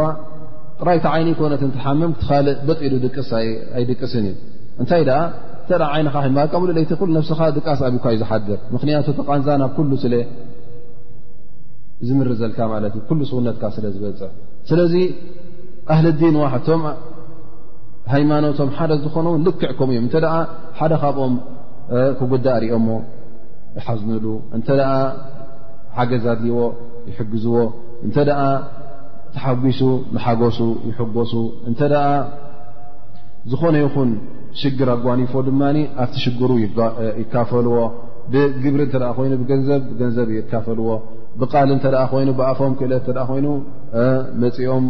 ጥራይታ 0.80 1.06
ይኒ 1.22 1.30
ኮነ 1.40 1.54
ምም 2.02 2.12
ትእ 2.22 2.32
በጢሉ 2.68 2.94
ኣድቅስ 3.80 4.14
እዩ 4.22 4.30
እታይ 4.84 5.02
ይኻ 5.94 6.46
ف 7.02 7.42
ድቃስ 7.58 7.80
ብካ 7.96 8.06
እዩ 8.14 8.18
ዝሓድር 8.24 8.60
ምክንያቱ 8.76 9.08
ተንዛ 9.30 9.48
ናብ 9.64 9.74
ዝምር 12.08 12.28
ዘልካ 12.40 12.60
ማለት 12.74 12.94
እዩ 12.98 13.02
ኩሉ 13.08 13.22
ስውነትካ 13.30 13.64
ስለ 13.76 13.86
ዝበፅእ 13.94 14.32
ስለዚ 14.70 14.94
ኣህሊዲን 15.94 16.36
ዋሕቶም 16.42 16.82
ሃይማኖቶም 18.14 18.70
ሓደ 18.78 18.92
ዝኾነውን 19.06 19.42
ልክዕከም 19.48 19.90
እዮም 19.94 20.04
እንተ 20.08 20.16
ደ 20.26 20.30
ሓደ 20.80 20.94
ካብኦም 21.02 21.36
ክጉዳ 22.20 22.46
ርኦሞ 22.64 22.88
ይሓዝንሉ 23.78 24.26
እንተ 24.58 24.68
ደኣ 24.80 24.94
ሓገዝ 25.98 26.26
ኣድልይዎ 26.34 26.60
ይሕግዝዎ 27.10 27.58
እንተ 28.06 28.18
ደኣ 28.30 28.42
ተሓጒሱ 29.36 29.80
ንሓገሱ 30.16 30.60
ይሕጎሱ 30.90 31.34
እንተ 31.70 31.80
ደኣ 31.94 32.06
ዝኾነ 33.52 33.76
ይኹን 33.86 34.10
ሽግር 34.60 34.90
ኣጓኒፎ 34.96 35.34
ድማ 35.48 35.62
ኣብቲ 36.04 36.16
ሽግሩ 36.26 36.50
ይካፈልዎ 37.22 37.78
ብግብሪ 38.34 38.82
እተ 38.88 38.96
ኮይኑ 39.18 39.34
ብንዘብ 39.50 39.84
ገንዘብእ 40.00 40.34
ይካፈልዎ 40.42 40.90
ብቃል 41.42 41.70
እተ 41.76 41.84
ኮይኑ 42.12 42.30
ብኣፎም 42.40 42.72
ክእለ 42.80 42.94
ኮይኑ 43.30 43.48
መፅኦም 44.42 44.86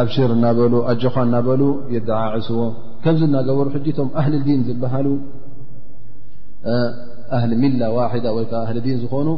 ኣብ 0.00 0.08
ሽር 0.14 0.30
እናበሉ 0.36 0.74
ኣጀኻ 0.90 1.14
እናበሉ 1.28 1.62
የዳዓዕስዎ 1.94 2.60
ከምዚ 3.04 3.22
እናገበሩ 3.28 3.66
ሕ 3.74 3.92
ቶም 3.98 4.08
ኣህሊ 4.20 4.34
ዲን 4.46 4.60
ዝበሃሉ 4.66 5.08
ኣህሊ 7.36 7.52
ሚላ 7.62 7.82
ዋዳ 7.96 8.26
ወይዓ 8.36 8.52
ኣሊ 8.70 8.78
ዲን 8.86 8.98
ዝኾኑ 9.04 9.28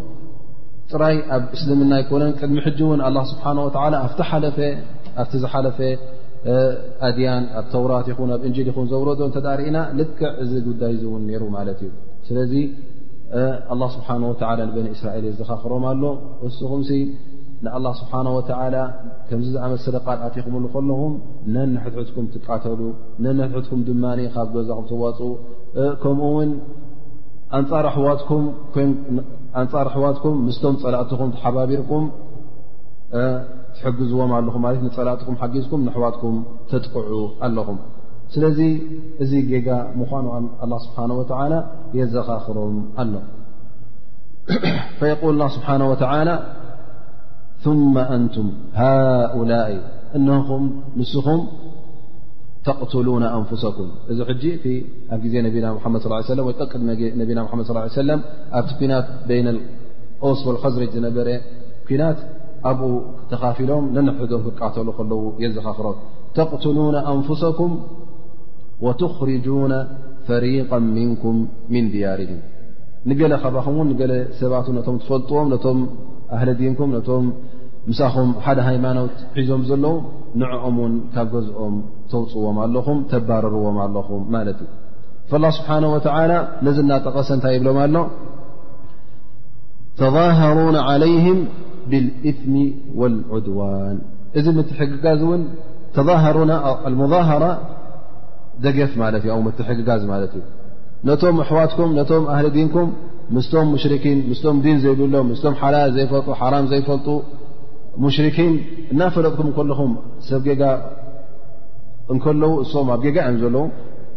ጥራይ 0.92 1.16
ኣብ 1.36 1.44
እስልምና 1.56 1.92
ይኮነን 2.02 2.32
ቅድሚ 2.40 2.56
ሕጂ 2.66 2.78
እውን 2.86 3.00
ኣ 3.08 3.10
ስብሓه 3.32 3.54
ወ 3.66 3.70
ኣብቲ 4.04 5.38
ዝሓለፈ 5.42 5.78
ኣድያን 7.08 7.44
ኣብ 7.58 7.66
ተውራት 7.74 8.06
ይኹን 8.12 8.30
ኣብ 8.36 8.42
እንል 8.48 8.68
ኹን 8.76 8.86
ዘውረዶ 8.92 9.20
እርእና 9.54 9.76
ልክዕ 10.00 10.24
እዚ 10.42 10.52
ጉዳይ 10.68 10.96
ውን 11.12 11.22
ነሩ 11.30 11.42
ማለት 11.58 11.78
እዩ 11.86 11.92
ስለ 12.28 12.36
ላه 13.82 13.88
ስብሓን 13.96 14.22
ወላ 14.30 14.48
ንበኒ 14.68 14.86
እስራኤል 14.96 15.24
እ 15.28 15.32
ዝዘኻኽሮም 15.36 15.84
ኣሎ 15.90 16.02
እስኹም 16.48 16.82
ንኣላ 17.64 17.86
ስብሓን 18.00 18.26
ወዓላ 18.36 18.76
ከምዚ 19.28 19.46
ዝኣመስለ 19.54 19.94
ቓልኣትኹምሉ 20.06 20.64
ከለኹም 20.74 21.12
ነንሕትሕትኩም 21.54 22.26
ትቃተሉ 22.34 22.80
ነንሕትሕትኩም 23.24 23.80
ድማ 23.88 24.04
ካብ 24.34 24.48
በዛኹም 24.54 24.84
ትዋፅኡ 24.90 25.30
ከምኡ 26.02 26.26
ውን 26.36 26.50
ኣንፃር 29.60 29.86
ኣሕዋትኩም 29.92 30.36
ምስቶም 30.48 30.76
ፀላእትኹም 30.84 31.32
ተሓባቢርኩም 31.36 32.06
ትሕግዝዎም 33.78 34.32
ኣለኹም 34.38 34.62
ማለት 34.66 34.82
ንፀላእትኩም 34.88 35.38
ሓጊዝኩም 35.42 35.82
ንኣሕዋትኩም 35.86 36.36
ተጥቅዑ 36.72 37.14
ኣለኹም 37.46 37.78
ስለዚ 38.34 38.60
እዚ 39.24 39.32
ጌጋ 39.50 39.68
ምኳኑ 39.98 40.24
الله 40.64 40.78
ስبሓنه 40.84 41.14
و 41.20 41.22
የዘኻኽሮም 41.98 42.76
ኣሎ 43.02 43.14
فيقل 44.98 45.32
اله 45.36 45.48
ስبሓنه 45.56 45.84
ولى 45.92 46.36
ثم 47.64 47.94
ንቱም 48.22 48.48
ሃؤላ 48.80 49.52
እن 50.16 50.28
ንስኹም 50.98 51.40
ተقትلون 52.68 53.24
أንفسኩም 53.38 53.88
እዚ 54.10 54.18
ኣ 54.30 54.32
ዜ 55.32 55.34
መድ 55.46 56.04
ص 56.04 56.68
ጠነና 56.72 57.16
መድ 57.20 57.30
ص 57.68 58.00
ኣብቲ 58.58 58.80
ናት 58.92 59.06
ስ 60.38 60.40
والከዝረጅ 60.48 60.88
ዝነበረ 60.96 61.28
ኩናት 61.88 62.18
ኣብኡ 62.68 62.88
ተካፊሎም 63.30 63.84
ነንዶም 63.94 64.42
ክቃተሉ 64.46 64.88
ከለዉ 64.98 65.22
የዘኻኽሮም 65.42 65.96
ተقትلون 66.38 66.94
أንفسኩም 67.14 67.72
وትخርجና 68.86 69.72
ፈሪق 70.26 70.70
ምንኩም 70.96 71.36
ምን 71.72 71.84
ድያርهም 71.92 72.40
ንገለ 73.10 73.32
ኸባኹም 73.42 73.74
ን 73.84 73.88
ንገለ 73.92 74.12
ሰባት 74.40 74.66
ነቶም 74.76 74.96
ትፈልጥዎም 75.02 75.48
ነቶም 75.54 75.78
ኣህለ 76.36 76.48
ዲንኩም 76.60 76.90
ም 77.24 77.26
ምሳኹም 77.90 78.28
ሓደ 78.44 78.58
ሃይማኖት 78.68 79.14
ሒዞም 79.38 79.62
ዘለዉ 79.70 79.94
ንዕኦም 80.42 80.76
ውን 80.82 80.94
ካብ 81.14 81.26
ገዝኦም 81.32 81.74
ተውፅዎም 82.12 82.56
ኣለኹም 82.64 82.98
ተባረርዎም 83.12 83.76
ኣለኹም 83.86 84.22
ማለት 84.36 84.60
እዩ 85.28 85.34
الله 85.38 85.50
ስብሓናه 85.58 85.90
و 85.96 85.98
ነዚ 86.66 86.76
ናጠቀሰ 86.90 87.28
እንታይ 87.36 87.52
ይብሎም 87.56 87.78
ኣሎ 87.84 87.96
ተظهሩ 90.00 90.58
عለይهም 90.88 91.38
ብالእثም 91.90 92.54
والዑድዋን 93.00 93.96
እዚ 94.38 94.46
ምት 94.58 94.68
ሕግጋ 94.80 95.04
እውን 95.24 95.42
ተሩ 95.94 96.08
ظራ 97.28 97.44
ደገፍ 98.64 98.92
ማት 99.00 99.14
እ 99.18 99.30
ኣ 99.36 99.38
ትሕግጋዝ 99.58 100.02
ማለት 100.12 100.32
እዩ 100.38 100.42
ነቶም 101.08 101.36
ኣሕዋትኩም 101.44 101.90
ነቶም 101.98 102.24
ኣህሊ 102.32 102.46
ዲንኩም 102.56 102.88
ምስቶም 103.36 103.66
ሙሽርኪን 103.74 104.18
ምስቶም 104.30 104.56
ዲን 104.64 104.76
ዘይብሎም 104.84 105.26
ምስቶም 105.32 105.54
ሓላ 105.60 105.76
ዘይፈልጡ 105.96 106.28
ሓራም 106.40 106.66
ዘይፈልጡ 106.72 107.08
ሙሽርኪን 108.04 108.52
እናፈለጥኩም 108.92 109.50
ከለኹም 109.56 109.92
ሰብ 110.28 110.40
ጌጋ 110.48 110.62
እንከለዉ 112.12 112.50
እስም 112.64 112.88
ኣብ 112.94 113.00
ጌጋ 113.06 113.18
እዮም 113.28 113.38
ዘለዉ 113.42 113.64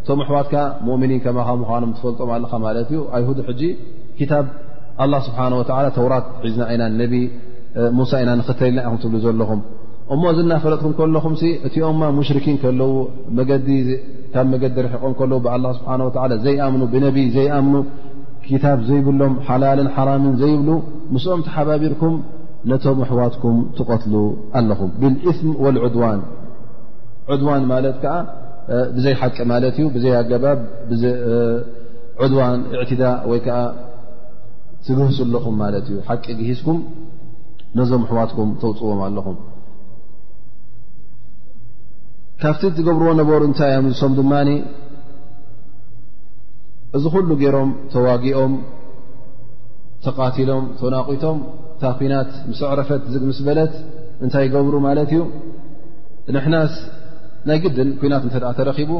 እቶም 0.02 0.18
ኣሕዋትካ 0.24 0.54
ሙؤምኒን 0.86 1.20
ከማከኖም 1.24 1.92
ትፈልጦም 1.96 2.30
ኣለ 2.36 2.44
ማለት 2.66 2.88
እዩ 2.94 3.00
ኣይሁ 3.18 3.28
ሕ 4.18 4.26
ታብ 4.32 4.46
ስብሓ 5.28 5.40
ተውራት 5.98 6.26
ዒዝና 6.46 6.62
ኢና 6.74 6.84
ሙሳ 7.98 8.10
ኢና 8.22 8.30
ክተልና 8.48 8.78
ኢኹ 8.88 8.94
ትብሉ 9.02 9.16
ዘለኹም 9.24 9.60
እሞ 10.14 10.22
ዝ 10.36 10.42
ናፈለጥኩም 10.50 10.92
ከለኹም 10.98 11.34
እቲኦማ 11.68 12.00
ሙሽርኪን 12.18 12.56
ከለው 12.62 12.92
መዲ 13.38 13.68
ካብ 14.32 14.46
መገዲ 14.52 14.76
ርሒቆም 14.84 15.12
ከለዉ 15.18 15.38
ብላ 15.46 15.64
ስብሓ 15.78 15.90
ዘይኣምኑ 16.44 16.82
ብነቢይ 16.92 17.26
ዘይኣምኑ 17.36 17.76
ክታብ 18.46 18.78
ዘይብሎም 18.88 19.34
ሓላልን 19.46 19.88
ሓራምን 19.96 20.34
ዘይብሉ 20.42 20.68
ምስኦም 21.14 21.40
ቲሓባቢርኩም 21.46 22.14
ነቶም 22.70 23.00
ኣሕዋትኩም 23.06 23.58
ትቐትሉ 23.78 24.14
ኣለኹም 24.58 24.90
ብእስም 25.00 25.50
ወልዑድዋን 25.64 26.20
ዑድዋን 27.30 27.64
ማለት 27.72 27.96
ከዓ 28.04 28.16
ብዘይ 28.96 29.14
ሓቂ 29.20 29.36
ማለት 29.52 29.76
እዩ 29.80 29.86
ብዘይ 29.96 30.14
ኣገባ 30.20 30.44
ዕድዋን 32.24 32.60
እዕትዳእ 32.76 33.16
ወይከዓ 33.32 33.58
ትግህስለኹም 34.86 35.54
ማለት 35.64 35.84
እዩ 35.92 35.98
ሓቂ 36.08 36.24
ግሂዝኩም 36.40 36.80
ነዞም 37.80 38.02
ኣሕዋትኩም 38.06 38.50
ተውፅዎም 38.64 39.00
ኣለኹም 39.08 39.36
ካብቲ 42.42 42.62
ትገብርዎ 42.78 43.12
ነበሩ 43.20 43.40
እንታይ 43.50 43.70
እዮም 43.72 43.86
ዝሶም 43.92 44.12
ድማኒ 44.18 44.50
እዚ 46.96 47.04
ኩሉ 47.14 47.30
ገይሮም 47.40 47.70
ተዋጊኦም 47.94 48.52
ተቃቲሎም 50.04 50.64
ተናቒቶም 50.80 51.38
እታ 51.74 51.84
ኩናት 52.00 52.30
ምስ 52.50 52.60
ዕረፈት 52.68 53.02
ዝግ 53.14 53.22
ምስ 53.30 53.38
በለት 53.46 53.74
እንታይ 54.24 54.46
ገብሩ 54.54 54.74
ማለት 54.86 55.10
እዩ 55.14 55.22
ንሕናስ 56.36 56.74
ናይ 57.48 57.58
ግድን 57.64 57.90
ኩናት 58.02 58.22
እንተ 58.28 58.36
ደኣ 58.44 58.52
ተረኪቡ 58.58 58.92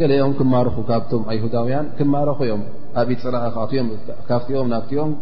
ገሊኦም 0.00 0.32
ክማርኹ 0.40 0.76
ካብቶም 0.88 1.22
ኣይሁዳውያን 1.32 1.86
ክማረኽእኦም 1.98 2.62
ኣብ 3.00 3.08
ኢ 3.14 3.16
ፅራእ 3.24 3.46
ክኣትኦም 3.54 3.88
ካብቲኦም 4.28 4.66
ናብቲኦም 4.74 5.12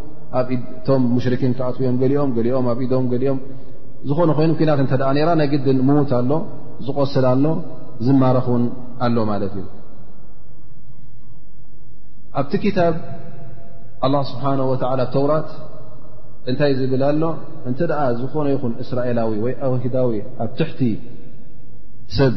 ኣብ 0.41 0.49
ኢቶም 0.57 1.05
ሙሽርኪን 1.17 1.53
ክኣትኦም 1.59 1.97
ገሊኦም 2.03 2.33
ገሊኦም 2.39 2.67
ኣብ 2.73 2.81
ኢዶም 2.87 3.07
ገሊኦም 3.13 3.39
ዝኾኑ 4.09 4.29
ኮይኑ 4.41 4.51
ኩናት 4.63 4.81
እንተ 4.87 4.93
ደኣ 5.03 5.11
ነራ 5.19 5.31
ናይ 5.43 5.49
ግድን 5.55 5.79
ምዉት 5.91 6.11
ኣሎ 6.21 6.31
ዝቆስል 6.87 7.25
ኣሎ 7.35 7.45
ዝማረኽ 8.07 8.47
ውን 8.55 8.65
ኣሎ 9.07 9.17
ማለት 9.31 9.55
እዩ 9.61 9.67
ኣብቲ 12.41 12.53
ክታብ 12.65 12.95
ኣላ 14.07 14.15
ስብሓነ 14.31 14.61
ወተዓላ 14.73 15.01
ኣብተውራት 15.07 15.49
እንታይ 16.51 16.73
ዝብል 16.81 17.03
ኣሎ 17.11 17.23
እንተ 17.69 17.79
ደኣ 17.91 18.01
ዝኾነ 18.21 18.47
ይኹን 18.55 18.73
እስራኤላዊ 18.85 19.33
ወይ 19.45 19.55
ኣዊሂዳዊ 19.69 20.11
ኣብ 20.43 20.51
ትሕቲ 20.59 20.81
ሰብ 22.19 22.35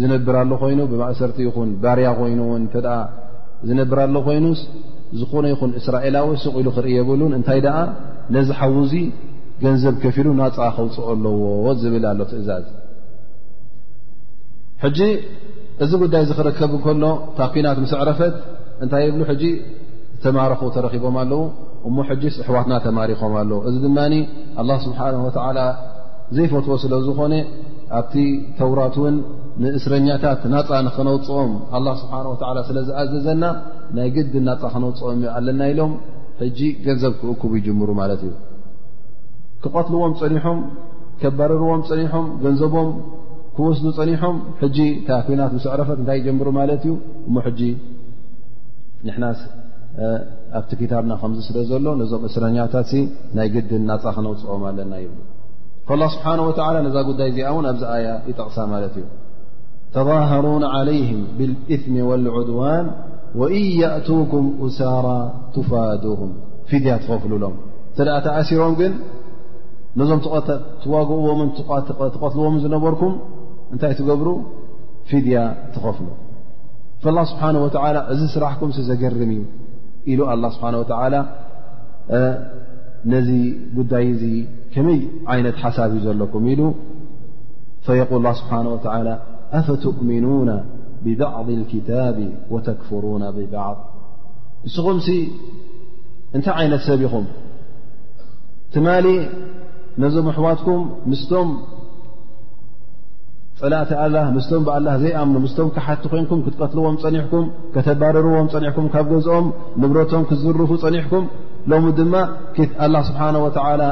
ዝነብርሎ 0.00 0.50
ኮይኑ 0.62 0.80
ብማእሰርቲ 0.92 1.38
ይኹን 1.48 1.68
ባርያ 1.82 2.08
ኮይኑ 2.20 2.40
እንተ 2.60 2.74
ዝነብርሎ 3.68 4.14
ኮይኑስ 4.28 4.60
ዝኾነ 5.20 5.44
ይኹን 5.52 5.70
እስራኤላዊ 5.80 6.28
ስቂኢሉ 6.44 6.68
ክርኢ 6.76 6.90
የብሉን 6.98 7.32
እንታይ 7.38 7.60
ደኣ 7.66 7.76
ነዚሓውዙ 8.36 8.92
ገንዘብ 9.62 9.94
ከፊሉ 10.02 10.28
ናፃ 10.40 10.56
ከውፅኦ 10.78 11.06
ኣለዎ 11.14 11.40
ዝብል 11.82 12.04
ኣሎ 12.10 12.20
ትእዛዝ 12.32 12.66
ሕጂ 14.82 14.98
እዚ 15.84 15.92
ጉዳይ 16.02 16.20
እዚ 16.24 16.30
ኽርከብ 16.38 16.72
እንከሎ 16.76 17.04
ታኪናት 17.40 17.76
ምስ 17.82 17.92
ዕረፈት 18.02 18.34
እንታይ 18.84 19.02
የብሉ 19.06 19.22
ሕጂ 19.30 19.42
ተማርኹ 20.24 20.60
ተረኺቦም 20.74 21.16
ኣለው 21.22 21.42
እሞ 21.88 21.96
ሕጂ 22.08 22.22
ስሕዋትና 22.36 22.74
ተማሪኾም 22.86 23.34
ኣለው 23.40 23.58
እዚ 23.68 23.76
ድማ 23.84 23.98
ኣላ 24.60 24.70
ስብሓን 24.84 25.16
ወዓላ 25.26 25.58
ዘይፈትዎ 26.36 26.74
ስለ 26.84 26.94
ዝኾነ 27.08 27.34
ኣብቲ 27.98 28.14
ተውራት 28.58 28.96
እውን 29.00 29.16
ንእስረኛታት 29.62 30.42
ናፃ 30.54 30.68
ንኽነውፅኦም 30.86 31.52
ኣላ 31.78 31.86
ስብሓን 32.00 32.26
ወዓላ 32.32 32.58
ስለ 32.70 32.78
ዝኣዘዘና 32.88 33.42
ናይ 33.98 34.08
ግዲ 34.16 34.34
ናፃ 34.48 34.62
ክነውፅኦም 34.74 35.14
እዩ 35.20 35.26
ኣለና 35.38 35.60
ኢሎም 35.72 35.94
ሕጂ 36.42 36.58
ገንዘብ 36.86 37.12
ክእኩቡ 37.20 37.52
ይጅምሩ 37.60 37.88
ማለት 38.02 38.20
እዩ 38.26 38.34
ክቐትልዎም 39.62 40.12
ፀኒሖም 40.22 40.58
ከባረርዎም 41.22 41.80
ፀኒሖም 41.90 42.26
ገንዘቦም 42.44 42.90
ክወስዱ 43.60 43.84
ፀኒሖም 43.96 44.36
ሕጂ 44.58 44.78
ታ 45.06 45.14
ኩናት 45.28 45.52
ምስዕረፈት 45.54 45.96
እንታይ 46.00 46.16
ይጀምሩ 46.20 46.48
ማለት 46.58 46.82
እዩ 46.86 46.90
እሞ 47.28 47.34
ሕጂ 47.46 47.60
ንሕና 49.06 49.24
ኣብቲ 50.58 50.70
ክታብና 50.80 51.12
ከምዚ 51.20 51.38
ስለ 51.46 51.56
ዘሎ 51.70 51.86
ነዞም 52.00 52.22
እስረኛታት 52.28 52.90
ናይ 53.36 53.48
ግድን 53.54 53.80
እናፃኽነውፅዕዎም 53.84 54.62
ኣለና 54.70 54.92
ይብሉ 55.04 55.90
ላ 56.02 56.06
ስብሓንه 56.14 56.42
ወላ 56.48 56.76
ነዛ 56.86 56.96
ጉዳይ 57.08 57.28
እዚኣ 57.32 57.46
እውን 57.54 57.66
ኣብዚ 57.70 57.82
ኣያ 57.94 58.06
ይጠቕሳ 58.30 58.56
ማለት 58.74 58.94
እዩ 59.00 59.06
ተظሃሩን 59.96 60.64
ዓለይህም 60.76 61.22
ብልእፍኒ 61.38 61.96
ወልዑድዋን 62.10 62.86
ወእን 63.40 63.66
ያእቱኩም 63.82 64.46
እሳራ 64.68 65.06
ትፋድሁም 65.56 66.32
ፊድያ 66.70 66.94
ትኸፍሉሎም 67.02 67.56
እተ 67.92 67.98
ደኣ 68.10 68.16
ታ 68.26 68.36
እሲሮም 68.42 68.76
ግን 68.82 68.94
ነዞም 70.00 70.20
ትዋግእዎምን 70.84 71.50
ትቐትልዎምን 72.14 72.62
ዝነበርኩም 72.66 73.14
እንታይ 73.72 73.92
ትገብሩ 74.00 74.28
ፊድያ 75.10 75.38
ትኸፍሉ 75.74 76.06
فاله 77.02 77.22
ስብሓه 77.30 77.46
እዚ 78.12 78.20
ስራሕኩም 78.34 78.70
ዘገርም 78.88 79.30
እዩ 79.34 79.40
ኢሉ 80.12 80.20
ه 80.28 80.32
ስብሓه 80.56 80.74
و 80.90 82.16
ነዚ 83.12 83.28
ጉዳይ 83.78 84.04
እዚ 84.14 84.22
ከመይ 84.74 84.98
ዓይነት 85.32 85.56
ሓሳብ 85.64 85.90
እዩ 85.96 86.00
ዘለኩም 86.06 86.42
ኢሉ 86.52 86.60
فየقል 87.86 88.22
ه 88.30 88.32
ስብሓه 88.40 88.58
وى 88.74 89.14
ኣፈتؤሚኑون 89.58 90.50
ብባዕض 91.04 91.48
الكታብ 91.58 92.16
وተክፍሩون 92.54 93.22
ብባዕض 93.36 93.78
ንስኹምሲ 94.64 95.08
እንታይ 96.36 96.52
ዓይነት 96.60 96.82
ሰብ 96.88 97.00
ኢኹም 97.06 97.26
ትማሊ 98.72 99.06
ነዞም 100.02 100.26
ኣሕዋትኩም 100.32 100.80
ምስቶም 101.10 101.48
ፀላእቲ 103.60 103.90
ኣላ 104.02 104.16
ምስቶም 104.34 104.62
ብኣላ 104.66 104.88
ዘይኣምኑ 105.02 105.36
ምስቶም 105.44 105.68
ክሓቲ 105.76 106.02
ኮይንኩም 106.12 106.40
ክትቀትልዎም 106.44 106.96
ፀኒሕኩም 107.04 107.46
ከተባረርዎም 107.74 108.46
ፀኒሕኩም 108.52 108.86
ካብ 108.92 109.06
ገዝኦም 109.12 109.46
ንብረቶም 109.82 110.22
ክትዝርፉ 110.28 110.70
ፀኒሕኩም 110.84 111.24
ሎሚ 111.70 111.86
ድማ 111.98 112.14
ኣላ 112.86 112.94
ስብሓን 113.08 113.36
ወዓላ 113.44 113.82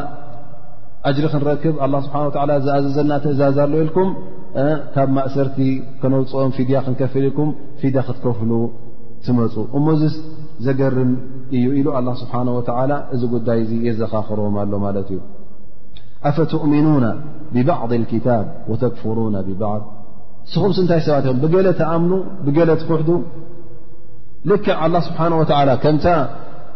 ኣጅሪ 1.11 1.25
ክንረክብ 1.33 1.75
ኣላ 1.87 1.95
ስብሓን 2.07 2.29
ዝኣዘዘና 2.67 3.11
ተእዛዝ 3.25 3.59
ኣሎ 3.65 3.73
ኢልኩም 3.85 4.09
ካብ 4.97 5.09
ማእሰርቲ 5.17 5.59
ክነውፅኦም 6.03 6.53
ፊድያ 6.59 6.79
ክንከፍል 6.87 7.25
ኢልኩም 7.29 7.51
ፊድያ 7.81 8.01
ክትከፍሉ 8.11 8.53
ትመፁ 9.27 9.55
እሞዚስ 9.79 10.15
ዘገርም 10.67 11.11
እዩ 11.57 11.67
ኢሉ 11.81 11.89
ኣላ 12.01 12.09
ስብሓን 12.23 12.51
ወላ 12.59 12.93
እዚ 13.17 13.23
ጉዳይ 13.35 13.61
እዚ 13.67 13.73
የዘኻኽሮዎም 13.89 14.55
ኣሎ 14.65 14.73
ማለት 14.87 15.09
እዩ 15.15 15.19
ኣፈትእሚኑና 16.29 17.05
ብባዕض 17.55 17.93
اልክታብ 17.99 18.45
ወተክፍሩና 18.71 19.37
ብባዕض 19.49 19.85
እስኹም 20.49 20.73
ስንታይ 20.77 21.01
ሰባት 21.07 21.25
ኢኹም 21.29 21.39
ብገለት 21.47 21.81
ኣኣምኑ 21.87 22.13
ብገለት 22.47 22.81
ክሕዱ 22.89 23.11
ልክ 24.51 24.67
ኣላ 24.85 24.95
ስብሓን 25.09 25.33
ወዓላ 25.41 25.71
ከምታ 25.85 26.07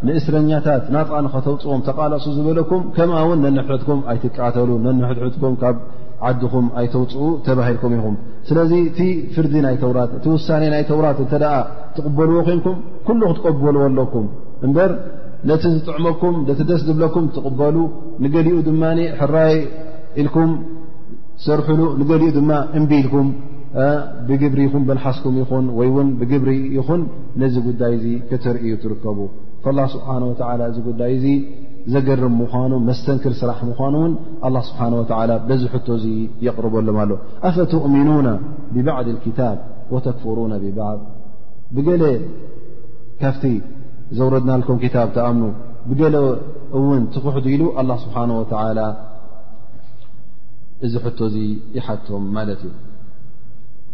ንእስረኛታት 0.06 0.84
ናፃ 0.94 1.10
ንኸተውፅዎም 1.24 1.80
ተቓላሱ 1.88 2.24
ዝበለኩም 2.36 2.82
ከምኣ 2.96 3.18
ውን 3.30 3.40
ነንሕሕትኩም 3.44 4.00
ኣይትቃተሉ 4.12 4.70
ነነሕድሕትኩም 4.86 5.54
ካብ 5.62 5.76
ዓድኹም 6.28 6.66
ኣይተውፅኡ 6.80 7.24
ተባሂልኩም 7.46 7.92
ኢኹም 7.98 8.14
ስለዚ 8.48 8.72
እቲ 8.88 8.98
ፍርዲ 9.34 9.54
እቲ 10.16 10.24
ውሳኔ 10.36 10.62
ናይ 10.74 10.84
ተውራት 10.90 11.18
እንተ 11.24 11.32
ደኣ 11.42 11.54
ትቕበልዎ 11.96 12.38
ኮይንኩም 12.48 12.78
ኩሉ 13.08 13.20
ክትቀበልዎ 13.32 13.82
ኣለኩም 13.90 14.26
እበር 14.68 14.90
ነቲ 15.48 15.62
ዝጥዕመኩም 15.74 16.34
ነቲ 16.48 16.60
ደስ 16.70 16.80
ዝብለኩም 16.88 17.24
ትቕበሉ 17.36 17.76
ንገሊኡ 18.24 18.56
ድማ 18.66 18.82
ሕራይ 19.20 19.54
ኢልኩም 20.22 20.50
ሰርሕሉ 21.44 21.82
ንገሊኡ 22.00 22.30
ድማ 22.38 22.50
እምቢኢልኩም 22.80 23.28
ብግብሪ 24.28 24.60
ኹም 24.72 24.82
ብሓስኩም 24.88 25.34
ይኹን 25.40 25.66
ወይ 25.78 25.88
ን 26.06 26.08
ብግብሪ 26.20 26.52
ይኹን 26.76 27.02
ነዚ 27.40 27.54
ጉዳይ 27.70 27.94
እ 28.00 28.14
ከተርእዩ 28.30 28.72
ትርከቡ 28.84 29.18
فاله 29.64 29.84
ስብሓه 29.94 30.20
እዚ 30.70 30.76
ጉዳይ 30.88 31.12
እዙ 31.18 31.26
ዘገርም 31.92 32.34
ምኳኑ 32.42 32.72
መስተንክር 32.88 33.32
ስራሕ 33.40 33.58
ምኳኑ 33.70 33.94
እውን 34.00 34.12
له 34.54 34.62
ስብሓه 34.68 35.36
በዚ 35.48 35.62
ሕቶ 35.74 35.86
እ 36.10 36.14
የቕርበሎም 36.46 36.98
ኣሎ 37.02 37.10
ኣፈؤሚኑና 37.48 38.28
ብባዕض 38.74 39.08
الክታብ 39.14 39.58
ወተክፍሩن 39.94 40.52
ብባعض 40.64 40.98
ብገለ 41.76 42.02
ካፍ 43.22 43.40
ودናك 44.18 44.66
ك 45.14 45.16
ኣمن 45.30 45.52
بل 46.00 46.14
እውን 46.78 47.02
ትقሕ 47.14 47.34
ኢሉ 47.54 47.62
الله 47.80 47.96
سبحنه 48.04 48.34
وتعلى 48.42 48.86
እዚ 50.84 50.94
حت 51.04 51.20
ዚ 51.34 51.36
يحቶم 51.78 52.22
ማት 52.34 52.48
እዩ 52.56 52.64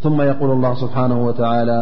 ثم 0.03 0.19
يقول 0.31 0.51
الله 0.57 0.73
سبحانه 0.85 1.19
وتعالى 1.29 1.81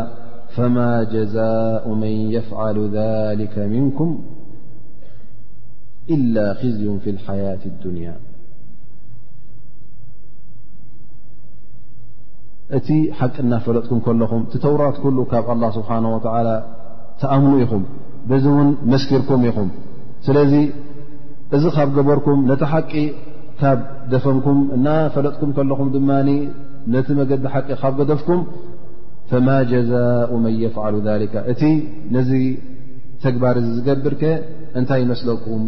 فما 0.56 0.90
جزاء 1.14 1.84
من 2.02 2.14
يفعل 2.36 2.76
ذلك 3.00 3.54
منكم 3.74 4.08
إلا 6.14 6.46
خزي 6.60 6.86
في 7.04 7.10
الحياة 7.14 7.62
الدنيا 7.72 8.14
እቲ 12.78 12.88
حቂ 13.18 13.34
እናፈለጥكم 13.44 14.14
لኹم 14.22 14.40
ቲ 14.52 14.54
ተورት 14.64 14.96
كل 15.04 15.16
ካብ 15.30 15.46
الله 15.54 15.70
سبحنه 15.78 16.08
وتعلى 16.16 16.54
ተأمن 17.20 17.52
ኢኹم 17.64 17.84
ዙ 18.42 18.44
እውን 18.52 18.68
መስኪርኩም 18.92 19.42
ኢኹም 19.48 19.70
ስለዚ 20.26 20.52
እዚ 21.56 21.64
ካብ 21.76 21.88
ገበርኩም 21.96 22.38
ነቲ 22.50 22.62
ሓቂ 22.72 22.92
ካብ 23.60 23.80
ደፈንኩም 24.12 24.60
እና 24.76 24.86
ፈለጥኩም 25.14 25.50
ከለኹም 25.56 25.88
ድማ 25.96 26.10
ነቲ 26.94 27.08
መገዲ 27.18 27.44
ሓቂ 27.54 27.68
ካብ 27.82 27.92
ገደፍኩም 28.00 28.40
فማ 29.30 29.48
ጀዛء 29.72 30.30
መን 30.44 30.54
يፍሉ 30.62 30.94
ذሊከ 31.08 31.34
እቲ 31.52 31.62
ነዚ 32.14 32.30
ተግባር 33.24 33.56
ዝገብርከ 33.74 34.22
እንታይ 34.78 35.00
ይመስለኩም 35.04 35.62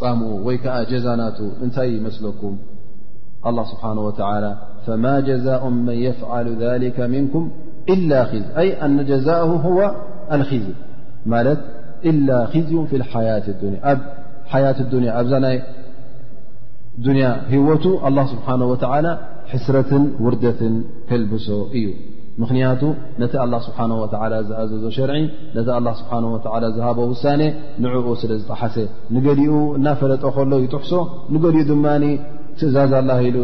ፃምኡ 0.00 0.30
ወይ 0.46 0.56
ከዓ 0.64 0.76
ጀዛ 0.92 1.06
ናቱ 1.22 1.38
እንታይ 1.64 1.90
ይመስለኩም 1.98 2.56
له 3.56 3.64
ስብሓه 3.72 3.96
و 4.06 4.10
ማ 5.04 5.06
ጀዛء 5.28 5.62
መን 5.86 5.96
يፍሉ 6.06 6.46
ذሊ 6.62 6.84
ንኩም 7.24 7.44
إላ 7.94 8.10
ኣነ 8.84 8.96
ጀዛؤ 9.10 9.50
ኣልዝ 10.34 10.52
ማለት 11.32 11.60
ኢላ 12.10 12.28
ክዝዩ 12.52 12.74
ፊ 12.90 13.00
ሓያት 13.12 13.46
ዱንያ 13.62 13.80
ኣብ 13.92 13.98
ሓያት 14.52 14.78
ዱንያ 14.92 15.10
ኣብዛ 15.20 15.32
ናይ 15.46 15.56
ዱንያ 17.06 17.26
ህወቱ 17.52 17.84
ኣላ 18.08 18.18
ስብሓና 18.30 18.62
ወተዓላ 18.70 19.06
ሕስረትን 19.52 20.04
ውርደትን 20.24 20.74
ከልብሶ 21.08 21.46
እዩ 21.78 21.86
ምክንያቱ 22.42 22.82
ነቲ 23.20 23.32
ኣላ 23.44 23.54
ስብሓን 23.66 23.90
ወላ 24.02 24.34
ዝኣዘዞ 24.48 24.82
ሸርዒ 24.96 25.16
ነቲ 25.56 25.66
ኣላ 25.78 25.88
ስብሓ 26.00 26.12
ወላ 26.54 26.64
ዝሃቦ 26.76 26.98
ውሳኔ 27.12 27.42
ንዕኡ 27.84 28.08
ስለ 28.22 28.30
ዝጠሓሰ 28.42 28.76
ንገዲኡ 29.16 29.52
እናፈለጠ 29.78 30.22
ከሎ 30.36 30.52
ይጡሕሶ 30.66 30.92
ንገዲኡ 31.34 31.64
ድማኒ 31.70 32.04
ትእዛዝ 32.60 32.92
ላ 33.08 33.12
ኢሉ 33.30 33.36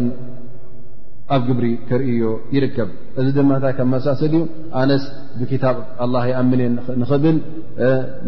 ኣብ 1.35 1.43
جብሪ 1.49 1.65
ከርእዮ 1.89 2.23
ይርከብ 2.55 2.89
እዚ 3.21 3.35
ድ 3.63 3.71
ታ 3.79 3.85
መሳስድ 3.93 4.35
እዩ 4.39 4.43
ኣነስ 4.81 5.05
ብ 5.39 5.59
له 6.15 6.27
ኣምን 6.41 6.61
ንኽብል 7.01 7.37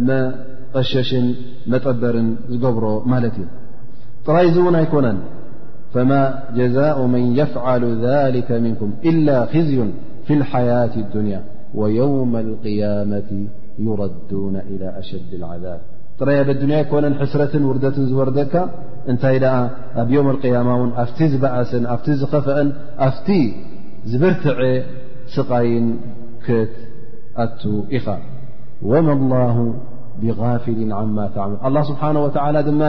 መቀሸሽን 0.08 1.26
መጠበርን 1.72 2.28
ዝገብሮ 2.52 2.84
ማለት 3.12 3.36
እዩ 3.42 3.46
ጥራይዝ 4.26 4.56
እውን 4.62 4.76
ኣይኮነን 4.82 5.18
فማ 5.92 6.10
جዛاء 6.58 6.98
መን 7.14 7.24
يفعل 7.40 7.82
ذلك 8.08 8.48
منكም 8.64 8.90
إل 9.10 9.26
ክዝي 9.52 9.78
في 10.26 10.32
الحياة 10.38 10.94
الድንያ 11.04 11.36
ويوم 11.80 12.32
القيامة 12.46 13.30
يردون 13.86 14.54
إلى 14.70 14.86
أሸد 15.00 15.30
العذب 15.40 15.80
ጥራያብ 16.20 16.48
ድንያ 16.60 16.76
ይኮነን 16.82 17.14
ሕስረትን 17.22 17.62
ውርደትን 17.68 18.04
ዝወርደካ 18.10 18.52
እንታይ 19.10 19.36
ደኣ 19.42 19.54
ኣብ 20.02 20.08
ዮም 20.14 20.26
ኣልቅያማ 20.32 20.68
እውን 20.78 20.90
ኣፍቲ 21.02 21.18
ዝበእሰን 21.32 21.84
ኣፍቲ 21.94 22.08
ዝኸፍአን 22.22 22.68
ኣፍቲ 23.08 23.28
ዝበርትዐ 24.12 24.60
ስቓይን 25.34 25.86
ክት 26.46 26.74
ኣቱ 27.44 27.62
ኢኻ 27.98 28.06
ወመ 28.92 29.06
ላሁ 29.34 29.58
ብغፊልን 30.22 30.90
ዓማ 30.98 31.16
ትዕመሉ 31.34 31.54
ኣላ 31.68 31.76
ስብሓን 31.90 32.16
ወታላ 32.26 32.56
ድማ 32.68 32.82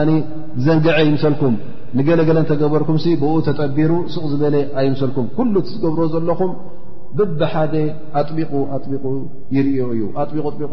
ብዘንገዐ 0.58 0.96
ኣይምሰልኩም 1.04 1.56
ንገለገለ 1.98 2.38
እንተገበርኩምሲ 2.42 3.04
ብኡ 3.22 3.30
ተጠቢሩ 3.48 3.92
ስቕ 4.14 4.24
ዝበለ 4.32 4.56
ኣይምሰልኩም 4.80 5.26
ኩሉ 5.36 5.54
እቲዝገብሮ 5.62 6.00
ዘለኹም 6.14 6.52
ብብሓደ 7.18 7.74
ኣጥቢቑ 8.20 8.50
ኣቢቁ 8.76 9.04
ይርእዮ 9.56 9.80
እዩ 9.94 10.02
ኣቢ 10.22 10.32
ቢ 10.60 10.64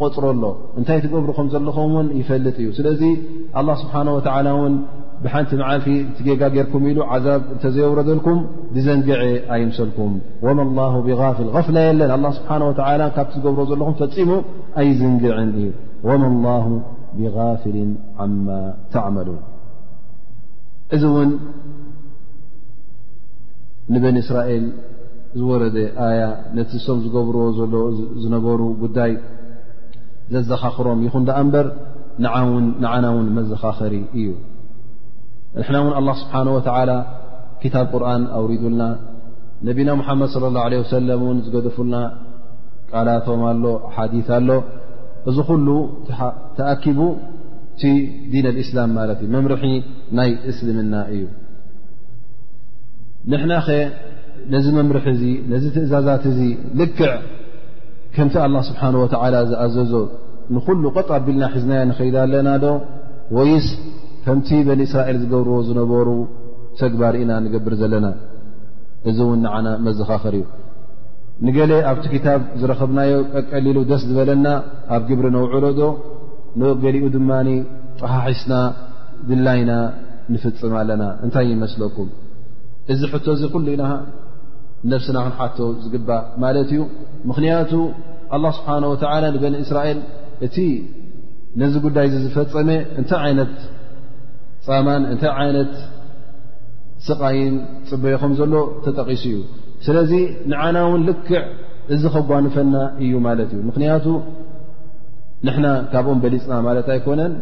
ቆፅሮ 0.00 0.24
ኣሎ 0.32 0.44
እንታይ 0.78 0.98
ትገብሩ 1.04 1.30
ከም 1.38 1.46
ዘለኹም 1.54 1.92
ውን 1.98 2.08
ይፈልጥ 2.20 2.56
እዩ 2.62 2.68
ስለዚ 2.78 3.02
ه 3.70 3.74
ስብሓه 3.82 4.06
ወ 4.62 4.64
ን 4.72 4.74
ብሓንቲ 5.24 5.50
መዓልቲ 5.60 5.86
ትገጋ 6.16 6.42
ጌርኩም 6.54 6.82
ኢሉ 6.90 6.98
ዓዛብ 7.12 7.42
እተዘየወረደልኩም 7.54 8.38
ብዘንግዐ 8.74 9.20
ኣይምሰልኩም 9.54 10.12
ወመ 10.46 10.58
ብፊል 11.06 11.48
غፍላ 11.56 11.76
የለን 11.86 12.24
ስብሓه 12.38 12.90
ላ 13.02 13.06
ካብቲ 13.18 13.32
ዝገብሮ 13.38 13.60
ዘለኹም 13.70 13.94
ፈፂሙ 14.00 14.30
ኣይዝንግዕን 14.82 15.50
እዩ 15.60 15.70
ወመ 16.08 16.22
ላه 16.46 16.66
ብغፊል 17.20 17.78
ዓማ 18.24 18.46
ተعመሉን 18.94 19.40
እዚ 20.96 21.02
ውን 21.16 21.30
ንበን 23.94 24.16
እስራኤል 24.24 24.64
ዝወረደ 25.38 25.76
ኣያ 26.06 26.22
ነቲ 26.56 26.70
እሶም 26.80 26.98
ዝገብርዎ 27.04 27.44
ዘሎ 27.58 27.74
ዝነበሩ 28.22 28.60
ጉዳይ 28.82 29.12
ዘዘኻኽሮም 30.34 31.00
ይኹን 31.06 31.24
ደኣ 31.28 31.38
እንበር 31.44 31.66
ንዓና 32.84 33.06
ውን 33.16 33.26
መዘኻኸሪ 33.38 33.94
እዩ 34.20 34.28
ንሕና 35.60 35.76
እውን 35.82 35.94
ኣላه 35.98 36.14
ስብሓነه 36.22 36.50
ወተዓላ 36.56 36.90
ክታብ 37.60 37.86
ቁርን 37.92 38.22
ኣውሪዱልና 38.38 38.82
ነቢና 39.68 39.88
ሙሓመድ 40.00 40.28
صለ 40.34 40.44
ه 40.54 40.64
ه 40.74 40.80
ወሰለም 40.82 41.22
እን 41.34 41.38
ዝገደፉልና 41.44 41.96
ቃላቶም 42.90 43.40
ኣሎ 43.50 43.64
ሓዲث 43.94 44.28
ኣሎ 44.38 44.48
እዚ 45.30 45.36
ኩሉ 45.50 45.68
ተኣኪቡ 46.58 47.00
ቲ 47.80 47.92
ዲን 48.32 48.46
ልእስላም 48.56 48.90
ማለት 48.98 49.18
እዩ 49.24 49.30
መምርሒ 49.36 49.64
ናይ 50.18 50.30
እስልምና 50.50 50.94
እዩ 51.14 51.24
ንናኸ 53.32 53.68
ነዚ 54.54 54.66
መምርሒ 54.78 55.04
እዚ 55.14 55.22
ነዚ 55.52 55.64
ትእዛዛት 55.76 56.24
እዚ 56.30 56.38
ልክዕ 56.80 57.08
ከምቲ 58.16 58.34
ኣላ 58.44 58.56
ስብሓን 58.68 58.94
ወትዓላ 59.02 59.34
ዝኣዘዞ 59.50 59.92
ንኩሉ 60.56 60.82
ቐጣ 60.96 61.08
ኣቢልና 61.18 61.42
ሒዝናዮ 61.54 61.80
ንኸይዳ 61.90 62.16
ኣለና 62.26 62.48
ዶ 62.64 62.68
ወይስ 63.36 63.66
ከምቲ 64.24 64.48
በን 64.66 64.80
እስራኤል 64.86 65.16
ዝገብርዎ 65.22 65.56
ዝነበሩ 65.68 66.08
ተግባር 66.80 67.14
ኢና 67.22 67.32
ንገብር 67.44 67.74
ዘለና 67.80 68.06
እዚ 69.10 69.18
እውን 69.26 69.40
ንዓና 69.44 69.66
መዘኻኽር 69.86 70.34
እዩ 70.40 70.44
ንገለ 71.46 71.72
ኣብቲ 71.92 72.04
ክታብ 72.14 72.42
ዝረኽብናዮ 72.60 73.12
ቀቀሊሉ 73.40 73.78
ደስ 73.90 74.04
ዝበለና 74.10 74.46
ኣብ 74.96 75.02
ግብሪ 75.10 75.26
ነውዕሎ 75.36 75.64
ዶ 75.80 75.88
ንገሊኡ 76.60 77.04
ድማ 77.16 77.30
ጠሓሒስና 78.00 78.52
ድላይና 79.28 79.72
ንፍፅም 80.32 80.72
ኣለና 80.82 81.02
እንታይ 81.24 81.46
ይመስለኩም 81.54 82.08
እዚ 82.92 83.00
ሕቶ 83.12 83.26
እዚ 83.36 83.42
ኩሉ 83.52 83.66
ኢና 83.74 83.84
ነፍስና 84.92 85.18
ክን 85.26 85.34
ሓቶ 85.38 85.58
ዝግባእ 85.84 86.24
ማለት 86.42 86.68
እዩ 86.74 86.80
ምኽንያቱ 87.28 87.72
ኣላ 88.36 88.44
ስብሓን 88.58 88.84
ወዓላ 88.92 89.24
ንበኒ 89.34 89.54
እስራኤል 89.64 89.98
እቲ 90.46 90.56
ነዚ 91.60 91.74
ጉዳይ 91.86 92.06
ዝፈፀመ 92.24 92.70
እንታይ 93.00 93.20
ዓይነት 93.28 93.54
ፃማን 94.66 95.02
እንታይ 95.12 95.32
ዓይነት 95.42 95.72
ስቃይን 97.06 97.54
ፅበዮ 97.88 98.14
ከም 98.22 98.32
ዘሎ 98.40 98.52
ተጠቒሱ 98.84 99.24
እዩ 99.32 99.38
ስለዚ 99.86 100.12
ንዓና 100.52 100.76
እውን 100.88 101.02
ልክዕ 101.08 101.34
እዚ 101.94 102.02
ከጓንፈና 102.14 102.76
እዩ 103.04 103.12
ማለት 103.26 103.50
እዩ 103.56 103.60
ምክንያቱ 103.70 104.06
ንሕና 105.46 105.66
ካብኦም 105.92 106.20
በሊፅና 106.24 106.54
ማለት 106.68 106.86
ኣይኮነን 106.94 107.32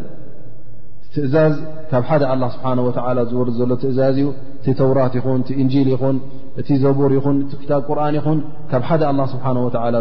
ትእዛዝ 1.14 1.54
ካብ 1.90 2.04
ሓደ 2.08 2.22
ኣላ 2.32 2.44
ስብሓ 2.54 2.64
ወዓላ 2.86 3.18
ዝወርድ 3.30 3.54
ዘሎ 3.60 3.70
ትእዛዝ 3.82 4.16
እዩ 4.22 4.28
ቲ 4.64 4.72
ተውራት 4.80 5.12
ይኹን 5.18 5.40
እቲ 5.44 5.50
እንጂል 5.64 5.88
ይኹን 5.94 6.16
እቲ 6.60 6.68
ዘቡር 6.82 7.10
ይኹን 7.18 7.36
ቲክታ 7.52 7.70
ቁርን 7.88 8.14
ይኹን 8.18 8.38
ካብ 8.70 8.82
ሓደ 8.88 9.02
ه 9.16 9.18
ስብሓه 9.32 9.56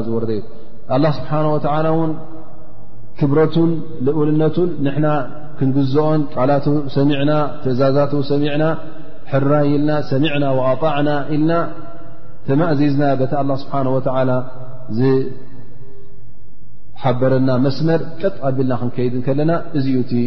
ዝወረደ 0.05 0.31
ዩ 0.37 0.39
له 1.03 1.11
ስብሓه 1.17 1.41
و 1.53 1.55
ውን 1.99 2.11
ክብረቱን 3.19 3.71
قልነቱን 4.17 4.69
ንና 4.85 5.05
ክንግዝኦን 5.57 6.21
ቃላት 6.33 6.65
ሰሚና 6.95 7.31
ትእዛዛት 7.63 8.11
ሰሚዕና 8.31 8.63
ሕራ 9.31 9.51
ኢልና 9.71 9.89
ሰሚዕና 10.11 10.43
ኣጣዕና 10.69 11.09
ኢልና 11.33 11.51
ተማእዚዝና 12.47 13.03
ቲ 13.21 13.23
ل 13.49 13.51
ስብሓه 13.63 13.85
ዝሓበረና 14.97 17.49
መስመር 17.65 17.99
ቅጥ 18.21 18.35
ቀቢልና 18.43 18.73
ክንከይድ 18.81 19.13
ከለና 19.27 19.51
እዩ 19.79 19.89
እ 20.23 20.25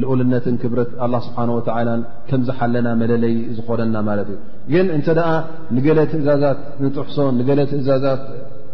ልኡልነትን 0.00 0.54
ክብረት 0.62 0.90
ኣላ 1.04 1.14
ስብሓን 1.26 1.50
ወተዓላን 1.58 2.00
ከምዝሓለና 2.28 2.88
መለለይ 3.02 3.34
ዝኾነና 3.56 3.96
ማለት 4.08 4.28
እዩ 4.32 4.38
ግን 4.72 4.86
እንተ 4.96 5.06
ደኣ 5.18 5.30
ንገለ 5.76 5.98
ትእዛዛት 6.12 6.58
ንጥሕሶ 6.84 7.16
ንገለ 7.38 7.60
ትእዛዛት 7.72 8.22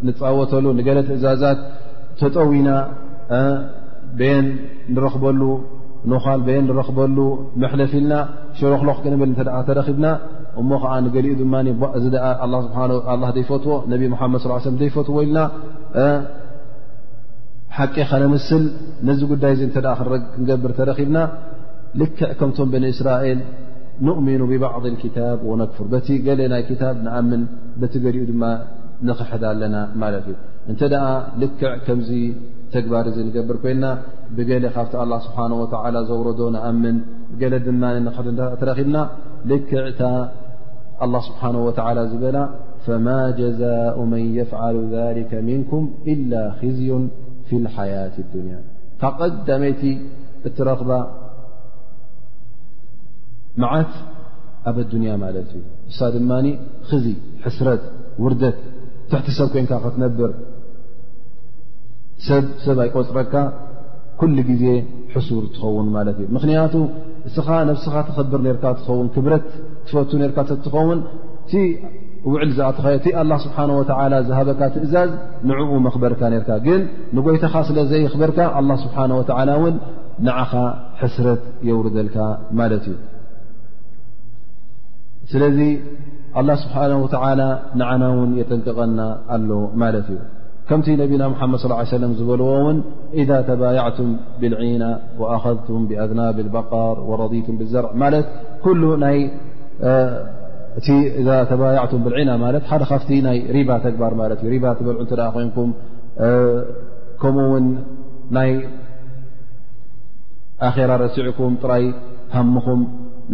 ንፃወተሉ 0.07 0.67
ንገለ 0.79 0.99
ትእዛዛት 1.09 1.61
ተጠውና 2.21 2.69
ብየን 4.19 4.47
ንረኽበሉ 4.95 5.43
ኖኻል 6.13 6.41
በየን 6.47 6.65
ንረኽበሉ 6.71 7.19
መሕለፊ 7.63 7.93
ኢልና 8.01 8.13
ሸለክሎኽ 8.59 8.99
ክንብል 9.05 9.31
እተ 9.37 9.45
ተረኺብና 9.69 10.07
እሞ 10.61 10.71
ከዓ 10.83 10.93
ንገሊኡ 11.05 11.35
ድማ 11.43 11.55
እዚ 11.99 12.05
ዘይፈትዎ 13.37 13.77
ነብ 13.93 14.03
ሙሓመድ 14.15 14.45
ለ 14.51 14.55
ዘይፈትዎ 14.83 15.17
ኢልና 15.27 15.39
ሓቂ 17.79 17.95
ኸነምስል 18.11 18.65
ነዚ 19.09 19.21
ጉዳይ 19.33 19.55
እተ 19.67 19.77
ክንገብር 20.35 20.73
ተረኺብና 20.79 21.19
ልክዕ 22.01 22.29
ከምቶም 22.41 22.69
ብن 22.75 22.83
እስራኤል 22.93 23.39
نؤሚኑ 24.07 24.41
ببዕض 24.51 24.85
الكታብ 24.93 25.39
وነክፍር 25.51 25.87
በቲ 25.93 26.09
ገለ 26.27 26.41
ናይ 26.53 26.63
ክታብ 26.71 26.95
ንኣምን 27.07 27.43
በቲ 27.81 27.95
ገዲኡ 28.05 28.23
ድማ 28.31 28.43
ንኽሕዳ 29.09 29.45
ኣለና 29.53 29.77
ማለት 30.03 30.25
እዩ 30.31 30.37
እንተ 30.71 30.81
ልክዕ 31.43 31.65
ከምዚ 31.87 32.11
ተግባር 32.75 33.07
እ 33.11 33.23
ንገብር 33.29 33.57
ኮና 33.65 33.85
ብገለ 34.37 34.65
ካብቲ 34.77 34.93
ه 35.11 35.19
ስብሓه 35.27 35.51
و 35.61 35.65
ዘውረዶ 36.11 36.41
ንኣምን 36.57 36.97
ገለ 37.41 37.55
ድማ 37.67 37.83
ተረብና 38.61 38.97
ልክዕ 39.51 39.85
ታ 40.01 40.03
الله 41.05 41.21
ስብሓنه 41.29 41.61
و 41.69 41.71
ዝበላ 42.13 42.39
فማ 42.85 43.07
ጀዛء 43.41 43.97
መን 44.13 44.25
يፍعሉ 44.41 44.77
ذلከ 44.97 45.31
مንኩም 45.49 45.83
إل 46.13 46.31
ክዝዩን 46.61 47.05
ሓያት 47.75 48.17
ካቐዳመይቲ 49.01 49.83
እትረኽባ 50.49 50.91
መዓት 53.63 53.93
ኣብ 54.71 54.77
ኣዱንያ 54.83 55.11
ማለት 55.23 55.49
እዩ 55.57 55.63
ንሳ 55.89 55.99
ድማ 56.15 56.31
ክዚ 56.89 57.07
ሕስረት 57.45 57.83
ውርደት 58.23 58.59
ትሕቲ 59.11 59.29
ሰብ 59.39 59.49
ኮንካ 59.55 59.73
ክትነብር 59.85 60.31
ሰብ 62.27 62.45
ሰብ 62.65 62.79
ኣይቆፅረካ 62.85 63.35
ኩሉ 64.21 64.37
ጊዜ 64.51 64.65
ሕሱር 65.15 65.45
ትኸውን 65.55 65.89
ማለት 65.97 66.17
እዩ 66.23 66.29
ምኽንያቱ 66.37 66.75
እስኻ 67.29 67.49
ነብስኻ 67.71 67.95
ተከብር 68.09 68.41
ርካ 68.57 68.65
ትኸውን 68.81 69.07
ክብረት 69.15 69.47
ትፈቱ 69.87 70.11
ርካ 70.31 70.39
ትኸውን 70.67 71.01
ኣት 72.31 73.07
لله 73.09 73.37
ስሓه 73.45 73.69
و 73.79 73.81
ዝሃበካ 74.29 74.61
ትእዛዝ 74.75 75.11
ንኡ 75.49 75.69
መክበርካ 75.87 76.21
ርካ 76.33 76.51
ግን 76.67 76.81
ንጎይተኻ 77.17 77.55
ስለ 77.69 77.79
ዘيክበርካ 77.91 78.39
لله 78.63 78.77
ስብه 78.83 78.99
و 79.63 79.67
ን 79.73 79.75
ንኻ 80.27 80.53
ሕስረት 81.01 81.43
የውርደልካ 81.69 82.17
ማት 82.59 82.73
እዩ 82.79 82.95
ስለዚ 85.33 85.59
له 86.49 86.55
ስه 86.63 86.73
ى 87.25 87.29
ንና 87.79 88.03
ውን 88.19 88.31
የጠንቅቐና 88.41 89.01
ኣሎ 89.35 89.51
ማለት 89.83 90.07
እዩ 90.13 90.19
ከምቲ 90.69 90.87
ነብና 91.01 91.23
መድ 91.53 91.59
صلى 91.63 91.75
ه 91.81 92.15
ዝበልዎ 92.19 92.49
ውን 92.67 92.79
إذ 93.21 93.29
ተبيعም 93.49 94.09
بالعና 94.41 94.83
وأذም 95.21 95.83
بأذናብ 95.91 96.37
الበቃር 96.45 96.97
ورضي 97.11 97.41
لزርع 97.61 97.91
ማ 98.03 98.03
እቲ 100.79 100.89
إዛ 101.19 101.27
ተባيቱ 101.51 101.91
ብዒና 102.05 102.31
ሓደ 102.71 102.83
ካፍቲ 102.93 103.11
ናይ 103.27 103.39
ሪባ 103.57 103.71
ተግባር 103.85 104.13
ሪ 104.53 104.57
በልዑ 104.87 105.01
ንኩ 105.49 105.57
ከምኡ 107.23 107.45
ውን 107.53 107.67
ናይ 108.37 108.51
ኣራ 110.69 110.91
ረሲዕኩም 111.03 111.55
ጥራይ 111.63 111.85
ሃምኹም 112.37 112.81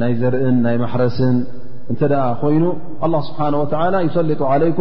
ናይ 0.00 0.12
ዘርእን 0.20 0.56
ናይ 0.66 0.76
ማحረስን 0.84 1.36
እ 1.92 1.94
ኮይኑ 2.42 2.64
الله 3.04 3.20
ስብሓنه 3.28 3.58
و 3.62 3.66
يሰሊጡ 4.08 4.40
علይك 4.52 4.78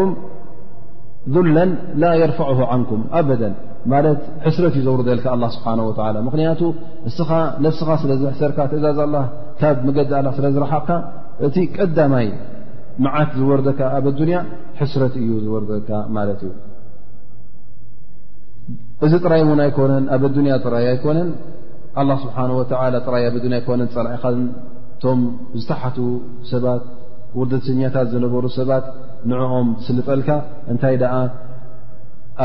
ذላ 1.35 1.57
ላ 2.01 2.05
يርفعه 2.23 2.59
عንكም 2.71 3.01
ኣበ 3.19 3.29
ማ 3.91 3.95
ሕስረት 4.47 4.73
ዩዘوሩ 4.79 4.99
ዘልካ 5.09 5.25
لله 5.37 5.49
ስብሓه 5.55 5.77
و 5.87 5.89
ምክንያቱ 6.27 6.61
ን 6.67 7.11
ነفስኻ 7.65 7.89
ስለ 8.01 8.11
ዝሕሰርካ 8.21 8.57
እዛ 8.79 8.83
ታ 9.59 9.61
መገዲ 9.87 10.11
ስለ 10.37 10.45
ዝረሓቕካ 10.55 10.89
እቲ 11.47 11.57
ቀዳማይ 11.75 12.27
መዓት 13.03 13.29
ዝወርደካ 13.39 13.79
ኣብ 13.97 14.05
ኣዱንያ 14.11 14.37
ሕስረት 14.79 15.13
እዩ 15.21 15.29
ዝወርደካ 15.43 15.89
ማለት 16.15 16.39
እዩ 16.47 16.53
እዚ 19.05 19.13
ጥራይ 19.25 19.41
እውን 19.45 19.59
ኣይኮነን 19.65 20.05
ኣብ 20.15 20.23
ኣዱንያ 20.29 20.53
ጥራይ 20.65 20.85
ኣይኮነን 20.93 21.29
ኣላ 22.01 22.09
ስብሓን 22.23 22.51
ወተዓላ 22.59 22.95
ጥራይ 23.07 23.23
ኣብ 23.29 23.35
ኣዱንያ 23.41 23.57
ይኮነን 23.61 23.89
ፀራኢኸን 23.95 24.39
እቶም 24.97 25.21
ዝተሓት 25.59 25.97
ሰባት 26.51 26.81
ውርደተኛታት 27.39 28.07
ዝነበሩ 28.13 28.45
ሰባት 28.57 28.85
ንዕኦም 29.31 29.69
ስልጠልካ 29.87 30.29
እንታይ 30.71 30.95
ደኣ 31.03 31.13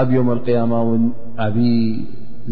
ኣብ 0.01 0.09
ዮም 0.17 0.29
ኣልቅያማ 0.35 0.73
እውን 0.85 1.05
ዓብዪ 1.47 1.69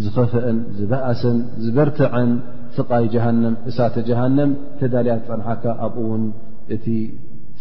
ዝኸፍአን 0.02 0.58
ዝበኣሰን 0.80 1.38
ዝበርትዐን 1.64 2.30
ስቃይ 2.76 3.04
ጀሃንም 3.14 3.54
እሳተ 3.70 3.94
ጀሃንም 4.08 4.50
ተዳልያ 4.80 5.14
ፀንሓካ 5.28 5.64
ኣብኡ 5.86 6.04
ውን 6.12 6.24
እቲ 6.74 6.86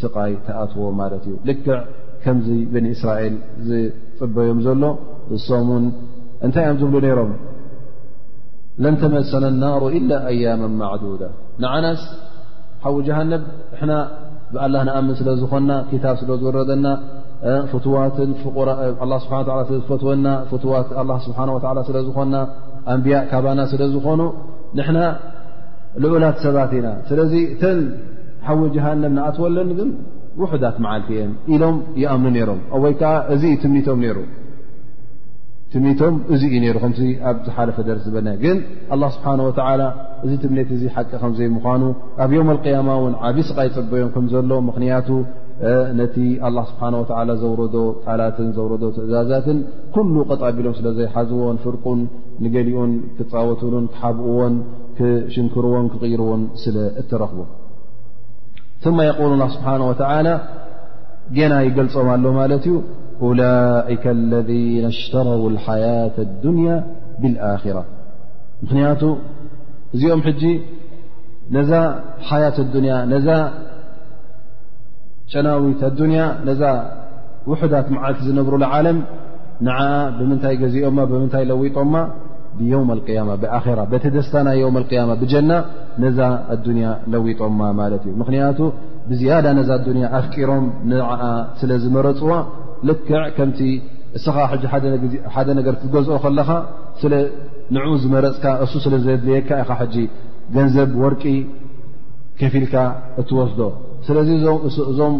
ስቃይ 0.02 0.34
ተኣትዎ 0.48 0.84
ማለት 1.00 1.24
እዩ 1.30 1.34
ልክዕ 1.50 1.72
ከምዚ 2.24 2.48
ብን 2.74 2.86
እስራኤል 2.96 3.36
ዝፅበዮም 3.68 4.60
ዘሎ 4.66 4.84
እሶም 5.36 5.70
ን 5.84 5.86
እንታይ 6.46 6.66
እዮም 6.68 6.78
ዝብሉ 6.82 6.96
ነይሮም 7.06 7.32
ለን 8.84 8.96
ተመሰና 9.02 9.46
ናሩ 9.64 9.84
ኢላ 9.98 10.12
ኣያም 10.32 10.62
ማዕዱዳ 10.82 11.24
ንዓናስ 11.64 12.04
ሓዊ 12.84 12.96
ጀሃንም 13.08 13.44
ሕና 13.80 13.92
ብኣላ 14.54 14.76
ንኣምን 14.88 15.16
ስለ 15.20 15.30
ዝኾና 15.42 15.72
ክታብ 15.90 16.16
ስለ 16.22 16.32
ዝወረደና 16.44 16.88
ስብሓ 17.74 18.02
ስለዝፈትወና 19.70 20.26
ስብሓ 21.28 21.40
ወ 21.56 21.60
ስለዝኾና 21.90 22.36
ኣንቢያእ 22.94 23.24
ካባና 23.32 23.60
ስለ 23.72 23.82
ዝኾኑ 23.94 24.22
ንሕና 24.80 25.00
ልዑላት 26.04 26.38
ሰባት 26.44 26.72
ኢና 26.80 26.88
ስለዚ 27.10 27.34
እተን 27.54 27.80
ሓዊ 28.48 28.60
ጀሃንም 28.76 29.14
ንኣትወለኒ 29.18 29.72
ግን 29.80 29.90
ውሑዳት 30.42 30.76
መዓልፊ 30.84 31.08
እየ 31.16 31.22
ኢሎም 31.54 31.78
ይኣምኑ 32.02 32.34
ነይሮም 32.36 32.60
ወይ 32.84 32.94
ከዓ 33.02 33.12
እዚ 33.34 33.44
ትኒቶም 33.64 34.02
ሩ 34.18 34.20
ትምኒቶም 35.74 36.16
እዙ 36.34 36.42
እዩ 36.54 36.64
ይሩ 36.68 36.78
ከም 36.84 36.94
ኣብዝሓለፈ 37.30 37.78
ደርስ 37.88 38.06
ዝበና 38.08 38.30
ግን 38.44 38.58
ኣላ 38.94 39.04
ስብሓን 39.16 39.42
ወላ 39.48 39.84
እዚ 40.26 40.32
ትምነት 40.44 40.70
እዙ 40.78 40.82
ሓቂ 40.96 41.12
ከምዘይምኳኑ 41.22 41.84
ኣብ 42.24 42.32
ዮም 42.38 42.50
ልቅያማ 42.56 42.90
እውን 43.00 43.14
ዓብ 43.28 43.38
ስቓይፅበዮም 43.50 44.10
ከምዘሎ 44.16 44.52
ምኽንያቱ 44.70 45.08
ነቲ 46.00 46.16
ه 46.44 46.56
ስብሓه 46.68 46.96
ወ 47.00 47.34
ዘረዶ 47.42 47.76
ጣላትን 48.06 48.48
ዘረዶ 48.58 48.84
ትእዛዛትን 48.96 49.58
ኩሉ 49.96 50.16
ቐጣ 50.30 50.42
ቢሎም 50.58 50.74
ስለ 50.78 50.88
ዘይሓዝዎን 50.98 51.58
ፍርቁን 51.64 52.00
ንገሊኡን 52.44 52.92
ክፃወትሉን 53.18 53.86
ክሓብእዎን 53.94 54.56
ክሽንክርዎን 54.98 55.86
ክቕይርዎን 55.94 56.42
ስለ 56.64 56.78
እትረኽቡ 57.02 57.40
ث 58.84 58.86
የقሉ 59.10 59.32
ه 59.38 59.48
ስብሓه 59.56 59.82
ወ 59.90 59.94
ጌና 61.36 61.54
ይገልፆም 61.68 62.08
ኣሎ 62.16 62.26
ማለት 62.40 62.64
እዩ 62.70 62.76
أላይካ 63.28 64.04
اለذና 64.18 64.86
اሽተረው 64.94 65.42
لሓያة 65.56 66.16
اድንያ 66.26 66.70
ብاኣራ 67.22 67.78
ምክንያቱ 68.64 69.02
እዚኦም 69.96 70.22
ሕጂ 70.28 70.42
ነዛ 71.56 71.72
ሓያት 72.30 72.58
ያ 72.90 72.94
ጨናዊት 75.34 75.82
ኣዱንያ 75.90 76.22
ነዛ 76.48 76.64
ውሕዳት 77.52 77.88
መዓልቲ 77.96 78.20
ዝነብሩ 78.30 78.54
ዓለም 78.78 78.98
ንዓኣ 79.66 79.88
ብምንታይ 80.18 80.56
ገዚኦማ 80.62 80.98
ብምንታይ 81.12 81.44
ለዊጦማ 81.50 81.94
ብዮውም 82.58 82.90
ያማ 83.18 83.30
ብኣራ 83.42 83.80
ቤተደስታ 83.92 84.34
ናይ 84.48 84.58
ዮውም 84.62 84.78
ያማ 84.98 85.12
ብጀና 85.22 85.52
ነዛ 86.04 86.20
ኣዱንያ 86.56 86.88
ለዊጦማ 87.14 87.60
ማለት 87.82 88.02
እዩ 88.08 88.14
ምክንያቱ 88.22 88.60
ብዝያዳ 89.10 89.46
ነዛ 89.60 89.70
ኣዱንያ 89.80 90.06
ኣፍቂሮም 90.20 90.66
ንዓኣ 90.94 91.24
ስለ 91.62 91.72
ዝመረፅዋ 91.84 92.32
ልክዕ 92.90 93.14
ከምቲ 93.38 93.62
እስኻ 94.20 94.36
ሓደ 95.36 95.48
ነገር 95.60 95.76
ትገዝኦ 95.84 96.16
ከለኻ 96.26 96.50
ንዕኡ 97.76 97.92
ዝመረፅካ 98.04 98.46
እሱ 98.66 98.74
ስለ 98.88 98.94
ዘድልየካ 99.06 99.50
ኢኻ 99.64 99.72
ሕጂ 99.82 99.96
ገንዘብ 100.56 100.90
ወርቂ 101.04 101.24
ከፊልካ 102.40 102.74
እትወስዶ 103.22 103.60
ስለዚ 104.08 104.30
እዞም 104.92 105.16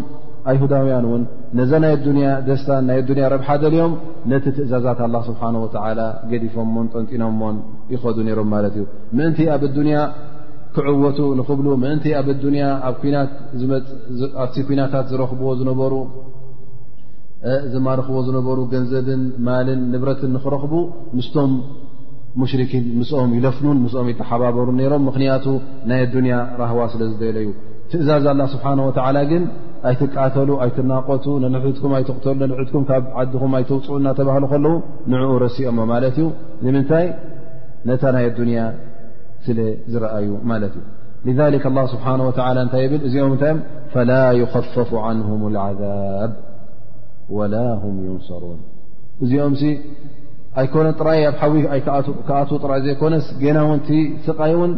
ኣይሁዳውያን 0.50 1.04
እውን 1.08 1.22
ነዛ 1.58 1.70
ናይ 1.82 1.92
ኣዱንያ 1.96 2.28
ደስታ 2.46 2.68
ናይ 2.86 2.96
ኣዱኒያ 3.02 3.24
ረብሓ 3.34 3.48
ደልዮም 3.64 3.92
ነቲ 4.30 4.44
ትእዛዛት 4.56 5.00
አላ 5.06 5.16
ስብሓን 5.28 5.56
ወተዓላ 5.64 6.00
ገዲፎምሞን 6.30 6.86
ጠንጢኖ 6.94 7.24
ሞን 7.42 7.58
ይኸዱ 7.94 8.16
ነይሮም 8.28 8.48
ማለት 8.54 8.74
እዩ 8.80 8.84
ምእንቲ 9.18 9.40
ኣብ 9.56 9.62
ኣዱንያ 9.68 9.98
ክዕወቱ 10.76 11.18
ንኽብሉ 11.40 11.66
ምእንቲ 11.84 12.06
ኣብ 12.20 12.28
ያ 12.62 12.68
ኣብ 12.88 12.94
ኩናታት 14.68 15.06
ዝኽዎሩ 15.12 15.94
ዝማርኽዎ 17.72 18.16
ዝነበሩ 18.26 18.58
ገንዘብን 18.72 19.22
ማልን 19.46 19.80
ንብረትን 19.92 20.30
ንኽረኽቡ 20.34 20.74
ምስቶም 21.18 21.52
ሙሽርኪን 22.40 22.84
ምስኦም 23.00 23.30
ይለፍኑን 23.36 23.78
ምስኦም 23.86 24.08
ይተሓባበሩን 24.12 24.76
ነይሮም 24.80 25.04
ምክንያቱ 25.08 25.46
ናይ 25.90 26.00
ኣዱንያ 26.06 26.34
ራህዋ 26.60 26.82
ስለ 26.92 27.02
ዝደለ 27.12 27.36
ዩ 27.46 27.50
ትእዛዝ 27.92 28.26
ላه 28.38 28.46
ስብሓነه 28.52 28.84
ወላ 28.88 29.16
ግን 29.30 29.42
ኣይትቃተሉ 29.88 30.50
ኣይትናቆቱ 30.64 31.24
ነልሕትኩም 31.44 31.92
ኣይትቕተሉ 31.98 32.38
ልሑትኩም 32.50 32.84
ካብ 32.88 33.04
ዓዲኹም 33.20 33.52
ኣይትውፅኡ 33.58 33.94
እናተባህሉ 34.00 34.44
ከለዉ 34.52 34.74
ንዕኡ 35.12 35.32
ረሲኦ 35.42 35.70
ማለት 35.92 36.16
እዩ 36.20 36.26
ንምንታይ 36.64 37.06
ነታ 37.88 38.02
ናይ 38.14 38.24
ኣዱንያ 38.30 38.60
ስለ 39.46 39.58
ዝረአዩ 39.92 40.28
ማለት 40.50 40.74
እዩ 41.26 41.32
ذሊ 41.40 41.56
ስብሓ 41.94 42.06
ወ 42.28 42.30
እታይ 42.64 42.86
ብል 42.92 43.02
እዚኦም 43.08 43.32
እንታይ 43.36 43.52
እም 43.56 43.60
ፈላ 43.94 44.10
ይከፍፉ 44.40 44.90
ንهም 45.18 45.42
ልعذብ 45.56 46.32
ወላ 47.38 47.54
ም 47.92 47.96
ዩንሰሩን 48.08 48.58
እዚኦም 49.24 49.54
ኣይኮነ 50.60 50.86
ጥራይ 51.00 51.20
ኣብ 51.30 51.36
ሓዊ 51.42 51.52
ክኣት 52.28 52.50
ጥራይ 52.62 52.80
ዘይኮነስ 52.86 53.26
ጌናውንቲ 53.42 53.88
ስቃይ 54.26 54.52
እውን 54.56 54.72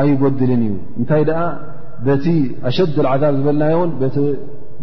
ኣይጎድልን 0.00 0.62
እዩ 0.68 0.74
እንታይ 1.00 1.22
ኣ 1.42 1.44
በቲ 2.06 2.26
ኣሸድ 2.68 2.96
لዓዛብ 3.06 3.32
ዝበልናዮውን 3.38 3.90
በቲ 4.00 4.16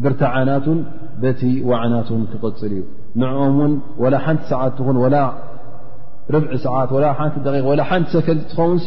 ብርቲዓናትን 0.05 0.79
በቲ 1.21 1.41
ዋዕናትን 1.69 2.21
ክቕፅል 2.31 2.71
እዩ 2.77 2.81
ንዕኦም 3.21 3.55
ውን 3.61 3.71
وላ 4.01 4.15
ሓንቲ 4.25 4.41
ሰዓት 4.51 4.73
ትኹን 4.79 4.97
ወላ 5.03 5.15
ርብዕ 6.35 6.51
ሰዓት 6.65 6.89
ወላ 6.95 7.05
ሓንቲ 7.19 7.35
ደ 7.45 7.53
ላ 7.79 7.83
ሓንቲ 7.89 8.07
ሰከ 8.15 8.27
ትኸውን 8.51 8.79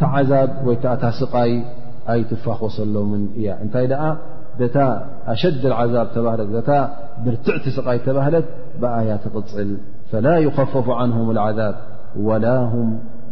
ታ 0.00 0.10
ዓዛብ 0.18 0.50
ወይ 0.68 0.76
ከዓ 0.82 0.94
ታ 1.04 1.10
ስቓይ 1.20 1.52
ኣይትፋኽሰሎምን 2.14 3.24
እያ 3.40 3.48
እንታይ 3.64 3.86
ደኣ 3.92 4.04
በታ 4.58 4.76
ኣሸድ 5.32 5.62
ዓዛብ 5.80 6.06
ተህት 6.14 6.40
ታ 6.68 6.78
ብርትዕቲ 7.24 7.64
ስቓይ 7.78 7.98
ተባህለት 8.06 8.46
ብኣያ 8.82 9.12
ትቕፅል 9.24 9.70
ፈላ 10.12 10.26
ይኸፈፍ 10.46 10.86
ንهም 11.10 11.26
اعذብ 11.34 11.74
ወላ 12.28 12.46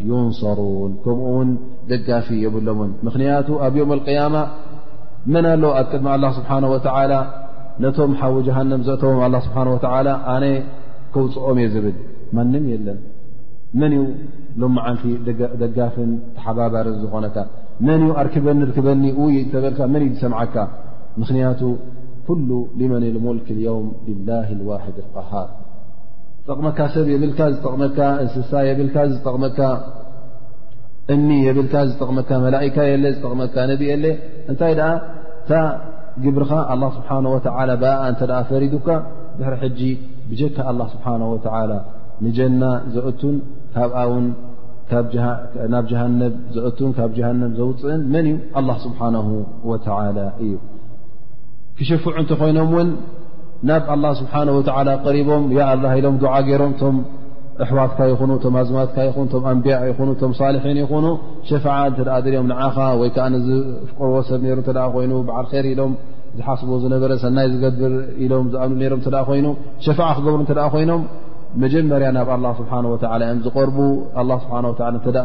ንሰሩን 0.09 0.93
ከምኡ 1.05 1.27
ውን 1.37 1.49
ደጋፊ 1.91 2.29
የብሎምን 2.45 2.91
ምኽንያቱ 3.07 3.49
ኣብ 3.67 3.75
ዮም 3.81 3.91
اልቅያማ 3.97 4.37
መን 5.35 5.47
ኣለዉ 5.53 5.71
ኣ 5.81 5.83
ቅድሚ 5.91 6.07
ኣላ 6.15 6.25
ስብሓንه 6.39 6.69
ወተዓላ 6.75 7.13
ነቶም 7.83 8.13
ሓዊ 8.21 8.35
ጃሃንም 8.47 8.81
ዘእተቦም 8.89 9.21
ኣላ 9.27 9.35
ስብሓን 9.47 9.69
ወዓላ 9.75 10.09
ኣነ 10.35 10.45
ክውፅኦም 11.15 11.59
እየ 11.63 11.69
ዝብል 11.75 11.97
ማንም 12.39 12.65
የለን 12.73 12.99
መን 13.81 13.93
እዩ 13.99 14.05
ሎመዓልቲ 14.63 15.05
ደጋፊን 15.63 16.11
ተሓባባር 16.37 16.87
ዝኾነካ 17.03 17.37
መን 17.89 18.01
እዩ 18.07 18.11
ኣርክበኒ 18.25 18.61
ርክበኒ 18.71 19.05
ውይ 19.23 19.39
ተበልካ 19.55 19.81
መን 19.95 20.03
እዩ 20.07 20.11
ዝሰምዓካ 20.17 20.57
ምኽንያቱ 21.21 21.61
ኩሉ 22.27 22.49
ልመን 22.81 23.05
ልሙልክ 23.17 23.47
ልየውም 23.59 23.89
ላህ 24.29 24.49
ልዋሕድ 24.59 24.99
قሃር 25.15 25.49
ጠቕመካ 26.49 26.79
ሰብ 26.95 27.07
የብልካ 27.13 27.41
ዝጠቕመካ 27.55 27.99
እንስሳ 28.23 28.53
የብልካ 28.69 28.97
ዝጠቕመካ 29.13 29.61
እኒ 31.15 31.29
የብልካ 31.47 31.75
ዝጠቕመካ 31.89 32.31
መላእካ 32.47 32.77
የለ 32.91 33.05
ዝጠቕመካ 33.15 33.57
ነዲ 33.71 33.83
የለ 33.93 34.07
እንታይ 34.51 34.75
ደኣ 34.81 34.89
እታ 35.41 35.53
ግብርኻ 36.25 36.53
ኣ 36.73 36.77
ስብሓ 36.97 37.11
ወ 37.35 37.37
ብኣ 37.83 37.95
እተ 38.13 38.23
ፈሪዱካ 38.51 38.89
ብሕሪ 39.39 39.55
ሕጂ 39.65 39.81
ብጀካ 40.31 40.57
ኣ 40.71 40.77
ስብሓ 40.95 41.07
ወተላ 41.35 41.73
ንጀና 42.25 42.63
ዘእቱን 42.95 43.37
ካብኣ 43.75 43.99
ውን 44.13 44.27
ናብ 45.73 45.85
ጀሃነብ 45.91 46.33
ዘእቱን 46.55 46.91
ካብ 46.97 47.11
ጀሃነብ 47.19 47.53
ዘውፅእን 47.59 48.03
መን 48.15 48.27
እዩ 48.31 48.37
ኣ 48.61 48.77
ስብሓነ 48.85 49.17
ወተላ 49.71 50.17
እዩ 50.45 50.53
ክሽፉዕ 51.79 52.15
እንተኮይኖምውን 52.23 52.89
ናብ 53.69 53.83
ኣላه 53.95 54.13
ስብሓወላ 54.21 54.89
ቀሪቦም 55.07 55.43
ላ 55.85 55.89
ኢሎም 55.99 56.15
ድዓ 56.23 56.35
ገይሮም 56.47 56.73
ቶም 56.81 56.95
ኣሕዋትካ 57.65 57.99
ይኹኑ 58.11 58.31
ቶም 58.43 58.53
ሃዝማትካ 58.59 58.97
ይኑቶም 59.07 59.43
ኣንብያ 59.51 59.75
ይኑ 59.89 60.09
ቶም 60.21 60.31
ሳልሒን 60.39 60.79
ይኹኑ 60.83 61.07
ሸፈዓ 61.49 61.75
እተ 61.91 61.99
ድኦም 62.27 62.47
ንዓኻ 62.53 62.77
ወይከዓ 63.01 63.27
ዝፍቅርዎ 63.49 64.15
ሰብ 64.31 64.45
ሩ 64.59 64.61
ተ 64.69 64.73
ኮይኑ 64.95 65.13
በዓል 65.29 65.47
ር 65.65 65.67
ኢሎም 65.73 65.93
ዝሓስቡ 66.39 66.71
ዝነበረ 66.85 67.13
ሰናይ 67.25 67.47
ዝገብር 67.55 67.95
ኢሎም 68.25 68.47
ዝኣምሉ 68.55 68.79
ነሮም 68.83 69.01
ተ 69.07 69.11
ኮይኑ 69.29 69.47
ሸፋዓ 69.87 70.09
ክገብሩ 70.19 70.41
እተኣ 70.47 70.65
ኮይኖም 70.77 71.03
መጀመርያ 71.63 72.09
ናብ 72.17 72.29
ላ 72.45 72.51
ስብሓወ 72.61 72.95
እዮም 73.15 73.39
ዝቀርቡ 73.47 73.79
ስብሓ 74.43 74.59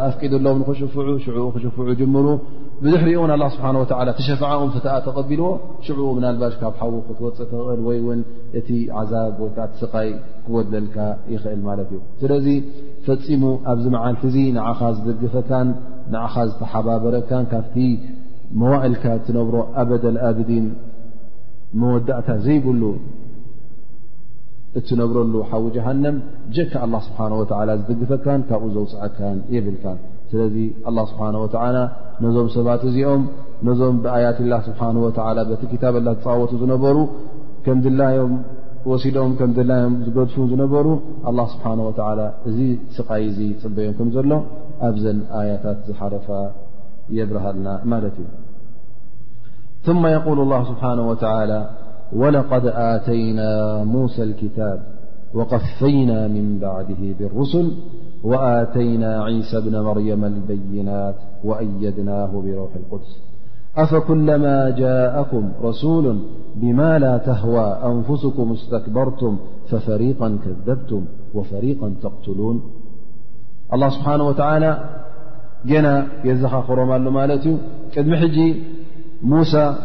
ኣፍቂድኣሎም 0.10 0.56
ንክሽፍዑ 0.62 1.08
ሽዑቅ 1.26 1.52
ክሽፍዑ 1.58 1.88
ጅምሩ 2.00 2.28
ብዙሕ 2.84 3.02
ሪኦን 3.08 3.32
ኣላ 3.34 3.44
ስብሓ 3.56 3.68
ወላ 4.00 4.10
ትሸፈዓኦም 4.18 4.72
ፍትኣ 4.76 4.96
ተቐቢልዎ 5.06 5.50
ሽዑኡ 5.86 6.08
ምናልባሽ 6.18 6.56
ካብ 6.62 6.74
ሓዊ 6.80 6.94
ክትወፅእ 7.08 7.46
ትኽእል 7.52 7.82
ወይ 7.88 8.00
ውን 8.08 8.22
እቲ 8.60 8.68
ዓዛብ 9.00 9.38
ወይ 9.44 9.52
ከዓትስቃይ 9.58 10.10
ክጎድለልካ 10.46 10.98
ይኽእል 11.34 11.62
ማለት 11.68 11.90
እዩ 11.96 12.00
ስለዚ 12.22 12.48
ፈፂሙ 13.06 13.44
ኣብዚ 13.74 13.86
መዓልቲ 13.96 14.24
እዙ 14.32 14.36
ንዓኻ 14.58 14.80
ዝድግፈካን 14.98 15.70
ንዓኻ 16.16 16.34
ዝተሓባበረካን 16.50 17.46
ካብቲ 17.54 17.78
መዋእልካ 18.64 19.06
እትነብሮ 19.20 19.56
ኣበደልኣብዲን 19.84 20.66
መወዳእታ 21.82 22.28
ዘይብሉ 22.48 22.84
እትነብረሉ 24.80 25.34
ሓዊ 25.52 25.64
ጃሃንም 25.78 26.18
ጀካ 26.58 26.74
ኣ 26.88 27.00
ስብሓ 27.08 27.20
ወ 27.40 27.44
ዝድግፈካን 27.88 28.42
ካብኡ 28.52 28.70
ዘውፅዐካን 28.76 29.38
የብልካ 29.56 29.86
ስለዚ 30.30 30.56
ኣላ 30.90 30.98
ስብሓንه 31.12 31.40
ወላ 31.46 31.78
ነዞም 32.24 32.48
ሰባት 32.58 32.82
እዚኦም 32.90 33.24
ነዞም 33.68 33.96
ብኣያት 34.04 34.38
ላ 34.52 34.56
ስብሓ 34.68 34.82
ወላ 35.28 35.40
በቲ 35.50 35.64
ክታብ 35.72 35.96
ላ 36.08 36.14
ዝፃወቱ 36.20 36.52
ዝነበሩ 36.62 36.98
ከም 37.66 37.78
ድላዮም 37.86 38.34
ወሲዶም 38.92 39.32
ከም 39.40 39.52
ድላዮም 39.58 39.94
ዝገድፉ 40.06 40.36
ዝነበሩ 40.52 40.88
ኣ 41.30 41.32
ስብሓን 41.54 41.80
ወላ 41.90 42.22
እዚ 42.50 42.58
ስቃይ 42.98 43.24
እዙ 43.30 43.40
ፅበዮም 43.62 43.94
ከም 44.00 44.10
ዘሎ 44.16 44.32
ኣብዘን 44.88 45.20
ኣያታት 45.40 45.80
ዝሓረፋ 45.90 46.28
የብርሃልና 47.18 47.68
ማለት 47.92 48.16
እዩ 48.24 48.30
ثመ 49.88 50.02
የقሉ 50.16 50.40
ላه 50.52 50.62
ስብሓነه 50.72 51.04
ወላ 51.12 51.24
ወለቀድ 52.22 52.66
ኣተይና 52.88 53.40
ሙሳ 53.94 54.16
አልክታብ 54.26 54.80
ወቀፈይና 55.40 56.12
ምን 56.34 56.48
ባዕድ 56.62 56.90
ብርስል 57.20 57.68
وآتينا 58.26 59.24
عيسى 59.24 59.58
ابن 59.58 59.80
مريم 59.80 60.26
البينات 60.26 61.16
وأيدناه 61.44 62.42
بروح 62.46 62.72
القدس 62.76 63.20
أفكلما 63.78 64.70
جاءكم 64.70 65.52
رسول 65.62 66.20
بما 66.56 67.00
لا 67.00 67.18
تهوى 67.18 67.78
أنفسكم 67.86 68.52
استكبرتم 68.52 69.38
ففريقا 69.70 70.38
كذبتم 70.46 71.06
وفريقا 71.34 71.94
تقتلون 72.04 72.62
الله 73.74 73.90
سبحانه 73.90 74.28
وتعالى 74.28 74.90
جنا 75.66 76.08
يزخاخرماله 76.24 77.10
مالت 77.12 77.48
قد 77.98 78.08
محجي 78.08 78.64
موسى 79.24 79.76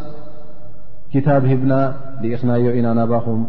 كتابه 1.12 1.54
بنا 1.54 1.94
لإخنايه 2.22 2.80
إنا 2.80 2.94
ناباخم 2.94 3.44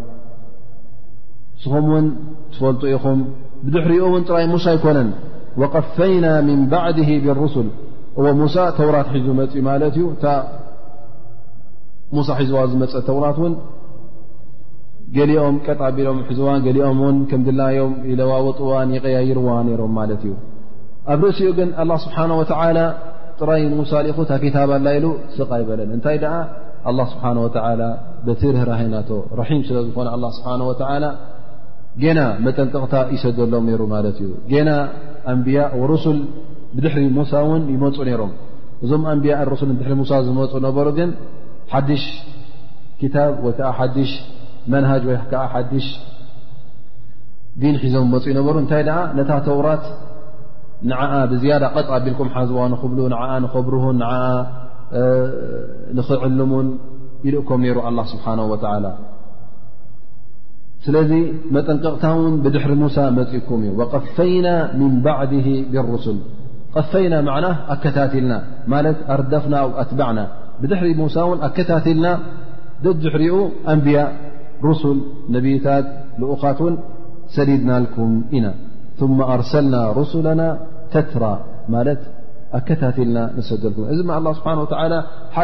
صخم 1.58 1.86
ون 1.90 2.16
تفلطئخم 2.52 3.20
ብድሕ 3.66 3.84
ሪኦ 3.94 4.04
እውን 4.10 4.24
ጥራይ 4.30 4.46
ሙሳ 4.54 4.66
ይኮነን 4.76 5.10
ወቀፈይና 5.62 6.28
ምን 6.48 6.60
ባዕድ 6.72 6.98
ብلርስል 7.24 7.68
ዎ 8.24 8.32
ሙሳ 8.42 8.56
ተውራት 8.78 9.10
ሒዙመፅ 9.16 9.54
ማለት 9.68 9.96
እዩ 10.00 10.06
ሙሳ 12.18 12.30
ሒዙዋ 12.40 12.62
ዝመፀ 12.72 12.94
ተውራት 13.10 13.38
እውን 13.42 13.54
ገሊኦም 15.18 15.56
ቀጣ 15.68 15.80
ቢሎም 15.96 16.18
ሒዝዋ 16.30 16.50
ገሊኦም 16.66 17.00
ውን 17.06 17.18
ከም 17.30 17.42
ድናዮም 17.48 17.94
ኢለዋውጥዋን 18.12 18.90
ይቀያይርዋ 18.98 19.50
ነይሮም 19.68 19.94
ማለት 20.00 20.22
እዩ 20.28 20.34
ኣብ 21.14 21.22
ርእሲኡ 21.28 21.50
ግን 21.60 21.70
ስብሓه 22.06 22.30
ወ 22.40 22.44
ጥራይ 23.42 23.64
ሙሳ 23.80 23.92
ኹ 24.16 24.20
ታ 24.30 24.38
ታብ 24.56 24.70
ኣላ 24.78 24.88
ኢሉ 24.98 25.06
ስቃ 25.38 25.50
ይበለን 25.64 25.90
እንታይ 25.98 26.18
ደኣ 26.24 26.34
ስብሓه 27.14 27.36
በትርህ 28.26 28.62
ርሃናቶ 28.72 29.10
ራሒም 29.40 29.62
ስለ 29.70 29.78
ዝኾነ 29.88 30.10
ስብሓ 30.40 30.50
ላ 31.04 31.08
ጌና 32.02 32.20
መጠንጥቕታ 32.46 32.94
ይሰደሎም 33.16 33.66
ይሩ 33.72 33.82
ማለት 33.94 34.18
እዩ 34.24 34.30
ጌና 34.52 34.70
ኣንብያ 35.32 35.62
ረስል 35.92 36.20
ብድሕሪ 36.76 37.04
ሙሳ 37.18 37.32
እውን 37.46 37.64
ይመፁ 37.74 37.98
ነይሮም 38.10 38.32
እዞም 38.86 39.04
ኣንብያ 39.14 39.34
ሱ 39.62 39.66
ድሪ 39.80 39.90
ሙሳ 40.02 40.12
ዝመፁ 40.28 40.54
ነበሩ 40.68 40.88
ግን 41.00 41.10
ሓድሽ 41.74 42.06
ክታብ 43.02 43.34
ወይ 43.46 43.56
ዓ 43.70 43.74
ሓድሽ 43.80 44.12
መንሃጅ 44.72 45.04
ወይዓ 45.10 45.44
ሓዱሽ 45.54 45.88
ዲን 47.62 47.76
ሒዞም 47.84 48.08
ይመፁ 48.10 48.26
ይነበሩ 48.32 48.56
እንታይ 48.64 48.82
ደኣ 48.90 48.98
ነታ 49.18 49.32
ተውራት 49.48 49.86
ንዓ 50.90 51.02
ብዝያዳ 51.32 51.64
ቐጥ 51.76 51.88
ኣቢልኩም 51.98 52.30
ሓዝዋ 52.36 52.60
ንክብሉ 52.74 53.00
ንከብርን 53.46 54.00
ንኽዕልሙን 55.98 56.70
ኢሉእኮም 57.28 57.62
ነሩ 57.66 57.78
ኣላ 57.90 58.00
ስብሓ 58.14 58.26
ላ 58.84 58.88
سلذ 60.86 61.14
منققتن 61.56 62.42
بضر 62.44 62.74
موسى 62.76 63.06
مبكم 63.18 63.80
وقفينا 63.80 64.56
من 64.78 65.02
بعده 65.02 65.46
بالرسل 65.72 66.18
فينا 66.92 67.22
معن 67.22 67.44
أكتاتلنا 67.44 68.44
أردفنا 69.14 69.58
أو 69.60 69.72
أبعنا 69.94 70.26
بدر 70.62 70.82
موسىن 71.02 71.34
اكتاتلنا 71.48 72.12
ر 73.16 73.22
أنبياء 73.74 74.10
رسل 74.70 74.98
نبي 75.36 75.54
لقتن 76.22 76.74
سلدنا 77.36 77.76
لكم 77.84 78.10
ن 78.44 78.46
ثم 79.00 79.18
أرسلنا 79.36 79.82
رسلنا 80.00 80.48
تتر 80.94 81.24
ك 82.68 82.70
الله 84.00 84.34
سبحانه 84.40 84.62
وتعالى 84.66 84.98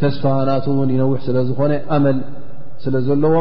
ተስፋናት 0.00 0.66
እውን 0.72 0.88
ይነውሕ 0.94 1.18
ስለዝኾነ 1.28 1.72
ስለዘለዎ 2.84 3.36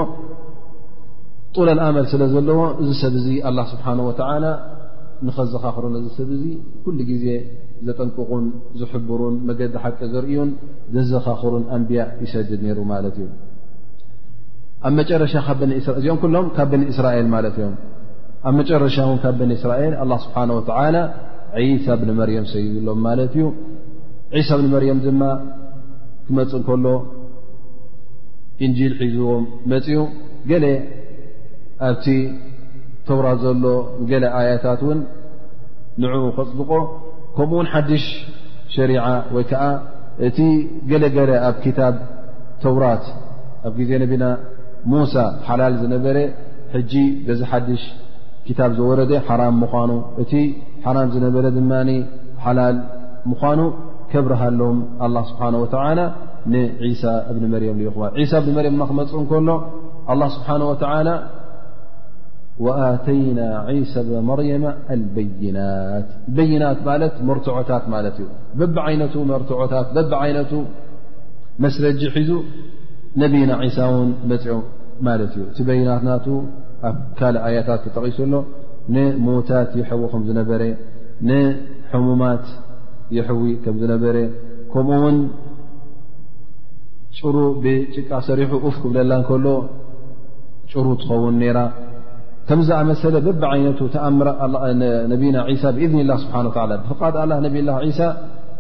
ጡለል 1.56 1.80
ኣመል 1.88 2.06
ስለ 2.12 2.22
ዘለዎ 2.34 2.60
እዚ 2.82 2.90
ሰብ 3.02 3.14
እዚ 3.20 3.28
አላ 3.50 3.60
ስብሓን 3.72 4.00
ወተዓላ 4.08 4.46
ንከዘኻኽሮን 5.28 5.94
ዚ 6.06 6.10
ሰብ 6.18 6.30
እዙ 6.36 6.44
ኩሉ 6.84 6.98
ግዜ 7.12 7.26
ዘጠንቅቁን 7.88 8.46
ዘሕብሩን 8.82 9.36
መገዲ 9.50 9.74
ሓቂ 9.84 10.00
ዘርእዩን 10.14 10.50
ዘዘኻኽሩን 10.96 11.64
ኣንብያ 11.76 12.04
ይሰድድ 12.24 12.60
ነይሩ 12.66 12.80
ማለት 12.94 13.16
እዩ 13.24 13.28
ኣብ 14.88 14.94
መጨረሻ 15.00 15.34
እዚኦም 16.00 16.20
ኩሎም 16.26 16.48
ካብ 16.58 16.70
ብኒ 16.74 16.84
እስራኤል 16.94 17.28
ማለት 17.36 17.56
እዮም 17.62 17.74
ኣብ 18.48 18.54
መጨረሻ 18.60 18.96
እውን 19.06 19.18
ካብ 19.24 19.34
በኒእስራኤል 19.40 19.94
ኣላ 20.04 20.12
ስብሓንه 20.26 20.54
ወላ 20.68 20.98
ዒሳ 21.70 21.86
ብኒመርያም 22.02 22.46
ሰይብሎም 22.52 23.00
ማለት 23.08 23.32
እዩ 23.36 23.44
ዒሳ 24.36 24.50
ብኒ 24.60 24.66
መርያም 24.74 25.00
ድማ 25.06 25.22
ትመፅእ 26.26 26.60
እከሎ 26.62 26.86
እንጂል 28.66 28.94
ሒዝዎም 29.02 29.44
መፅኡ 29.72 29.98
ገለ 30.50 30.66
ኣብቲ 31.88 32.06
ተውራት 33.08 33.38
ዘሎ 33.46 33.66
ገለ 34.12 34.26
ኣያታት 34.40 34.82
እውን 34.86 35.00
ንዕኡ 36.04 36.26
ከፅድቆ 36.38 36.72
ከምኡውን 37.38 37.70
ሓድሽ 37.74 38.04
ሸሪዓ 38.76 39.04
ወይ 39.36 39.44
ከዓ 39.52 39.64
እቲ 40.28 40.38
ገለገለ 40.92 41.32
ኣብ 41.50 41.58
ክታብ 41.66 41.96
ተውራት 42.64 43.06
ኣብ 43.70 43.74
ጊዜ 43.82 43.92
ነቢና 44.04 44.26
ሙሳ 44.94 45.14
ሓላል 45.48 45.76
ዝነበረ 45.82 46.18
ሕጂ 46.76 46.94
በዚ 47.28 47.40
ሓድሽ 47.52 47.84
ክታብ 48.48 48.72
ዝወረደ 48.78 49.12
ሓራም 49.28 49.56
ምኳኑ 49.64 49.92
እቲ 50.24 50.34
ሓራም 50.86 51.08
ዝነበረ 51.16 51.46
ድማ 51.58 51.72
ሓላል 52.46 52.76
ምኳኑ 53.32 53.60
ከብርሃሎዎም 54.12 54.78
ስብሓንه 55.30 55.60
ላ 55.98 56.02
ንዒሳ 56.54 57.04
እብኒ 57.32 57.44
መርየም 57.54 57.80
ኢኹ 57.86 57.98
ሳ 58.32 58.40
እብኒ 58.42 58.52
መርየም 58.58 58.78
ክመፅ 58.90 59.12
ከሎ 59.32 59.50
ኣ 60.12 60.16
ስብሓንه 60.36 60.66
ወ 60.68 61.18
ወኣተይና 62.66 63.42
ሳ 63.92 64.02
ብመርያማ 64.08 64.66
በይናት 65.16 66.08
በይናት 66.38 66.80
ማለት 66.88 67.14
መርትዖታት 67.28 67.84
ማለት 67.94 68.16
እዩ 68.24 68.28
በብ 68.62 68.76
ዓይነቱ 68.86 69.14
መርትዖታት 69.32 69.88
በቢ 69.98 70.12
ዓይነቱ 70.24 70.52
መስረጂ 71.66 72.02
ሒዙ 72.16 72.32
ነቢና 73.22 73.52
ሳውን 73.78 74.10
መፅኦ 74.32 74.58
ማለት 75.10 75.32
እዩ 75.40 75.46
ቲ 75.58 75.62
በይናት 75.70 76.02
ናቱ 76.10 76.26
ኣብ 76.88 76.96
ካልእ 77.20 77.42
ኣያታት 77.48 77.80
ተጠቒሱሎ 77.86 78.34
ንሞዉታት 78.96 79.70
የሕው 79.80 80.02
ከም 80.14 80.22
ዝነበረ 80.30 80.62
ንሕሙማት 81.30 82.46
የሕዊ 83.18 83.44
ከም 83.64 83.76
ዝነበረ 83.82 84.16
ከምኡ 84.74 85.00
ውን 85.04 85.18
ፅሩ 87.20 87.38
ብጭቃ 87.64 88.10
ሰሪሑ 88.30 88.52
ኡፍ 88.68 88.76
ክብለላ 88.84 89.12
እንከሎ 89.22 89.46
ጭሩ 90.72 90.86
ትኸውን 91.04 91.36
ነይራ 91.44 91.60
ከም 92.50 92.60
ዝኣመሰለ 92.68 93.16
በብ 93.28 93.42
ዓይነቱ 93.54 93.80
ተኣም 93.96 94.16
ነቢና 95.14 95.38
ሳ 95.64 95.72
ብእዝኒላ 95.78 96.12
ስብሓን 96.24 96.48
ወዓላ 96.52 96.72
ብፍቓድ 96.84 97.16
ኣላ 97.24 97.32
ነብ 97.46 97.56
ላ 97.68 97.72
ሳ 98.00 98.12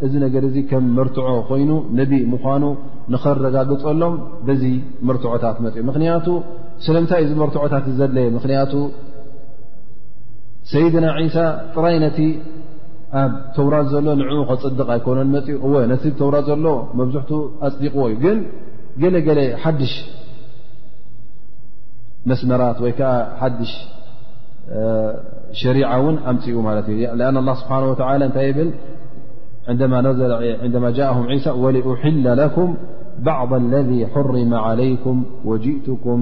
እዚ 0.05 0.13
ነገር 0.25 0.43
እዚ 0.49 0.57
ከም 0.71 0.83
መርትዖ 0.97 1.27
ኮይኑ 1.49 1.71
ነቢ 1.99 2.11
ምኳኑ 2.33 2.65
ንኸረጋግፀሎም 3.13 4.13
በዚ 4.47 4.61
መርትዖታት 5.07 5.57
መፅኡ 5.65 5.79
ምኽንያቱ 5.87 6.27
ስለምታይ 6.85 7.23
ዚ 7.29 7.33
መርትعታት 7.41 7.85
ዘለ 7.99 8.17
ምክንያቱ 8.37 8.73
ሰيድና 10.73 11.05
عسى 11.17 11.45
ጥራይ 11.75 11.95
ነቲ 12.05 12.17
ኣብ 13.21 13.31
ተوራት 13.57 13.87
ዘሎ 13.93 14.05
ንع 14.19 14.29
ፅድق 14.49 14.89
ኣين 14.95 15.31
ኡ 15.65 15.97
ተوራ 16.21 16.35
ዘሎ 16.49 16.65
መብዙح 16.99 17.25
ኣፅدقዎ 17.67 18.03
እዩ 18.13 18.17
ግን 18.23 18.37
ለ 19.01 19.03
ل 19.37 19.39
ሓድሽ 19.63 19.93
መስመራት 22.29 22.77
ወይ 22.83 22.91
شريع 25.61 25.89
ን 26.13 26.15
ኣمፅኡ 26.31 26.55
እلأن 27.15 27.35
الله 27.41 27.55
سبحنه 27.61 27.85
ولى 27.89 28.25
ታይ 28.37 28.49
ብ 28.57 28.59
ندم 30.65 30.85
جاه 30.99 31.17
ى 31.31 31.35
ولأحل 31.63 32.25
لكم 32.41 32.67
بعض 33.29 33.49
الذي 33.63 33.99
حرم 34.13 34.51
عليكم 34.67 35.15
وجئتكم 35.49 36.19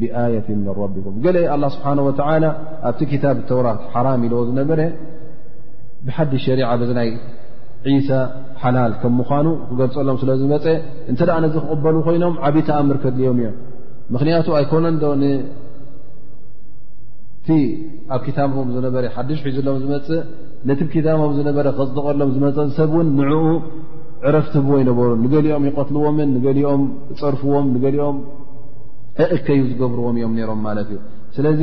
ብኣት 0.00 0.46
ረቢኩም 0.84 1.14
ገ 1.24 1.28
ኣላه 1.54 1.70
ስብሓን 1.76 1.98
ወ 2.06 2.10
ኣብቲ 2.88 3.00
ክታብ 3.12 3.36
ተውራት 3.50 3.80
ሓራም 3.92 4.20
ኢለዎ 4.26 4.40
ዝነበረ 4.48 4.80
ብሓድሽ 6.06 6.42
ሸሪዓ 6.48 6.68
ብ 6.80 6.90
ናይ 6.98 7.08
ዒሳ 7.94 8.10
ሓላል 8.62 8.92
ከም 9.00 9.12
ምዃኑ 9.20 9.46
ክገልፀሎም 9.68 10.16
ስለ 10.22 10.30
ዝመፀ 10.40 10.66
እንተ 11.10 11.20
ደኣ 11.28 11.36
ነዚ 11.44 11.54
ክቕበሉ 11.64 11.96
ኮይኖም 12.06 12.34
ዓብይ 12.46 12.64
ኣኣምር 12.76 12.96
ከድልዮም 13.02 13.38
እዮም 13.40 13.56
ምክንያቱ 14.14 14.46
ኣይኮነንዶ 14.58 15.02
ቲ 17.46 17.58
ኣብ 18.16 18.24
ታብም 18.38 18.68
ዝነበረ 18.76 19.04
ሓድሽ 19.16 19.38
ሒዙሎም 19.46 19.76
ዝመፅእ 19.84 20.18
ነቲ 20.68 20.80
ታቦም 21.06 21.32
ዝነበረ 21.38 21.66
ክዝጠቀሎም 21.78 22.30
ዝመፀ 22.36 22.66
ሰብ 22.78 22.90
እውን 22.96 23.08
ንዕኡ 23.18 23.42
ዕረፍትብዎ 24.28 24.74
ይነበሩ 24.82 25.08
ንገሊኦም 25.24 25.64
ይቐትልዎምን 25.68 26.28
ንገሊኦም 26.36 26.82
ፅርፍዎም 27.20 27.66
ንገሊኦም 27.74 28.16
እከዩ 29.36 29.60
ዝገብርዎም 29.70 30.16
እዮም 30.18 30.32
ነይሮም 30.38 30.60
ማለት 30.66 30.88
እዩ 30.92 30.98
ስለዚ 31.36 31.60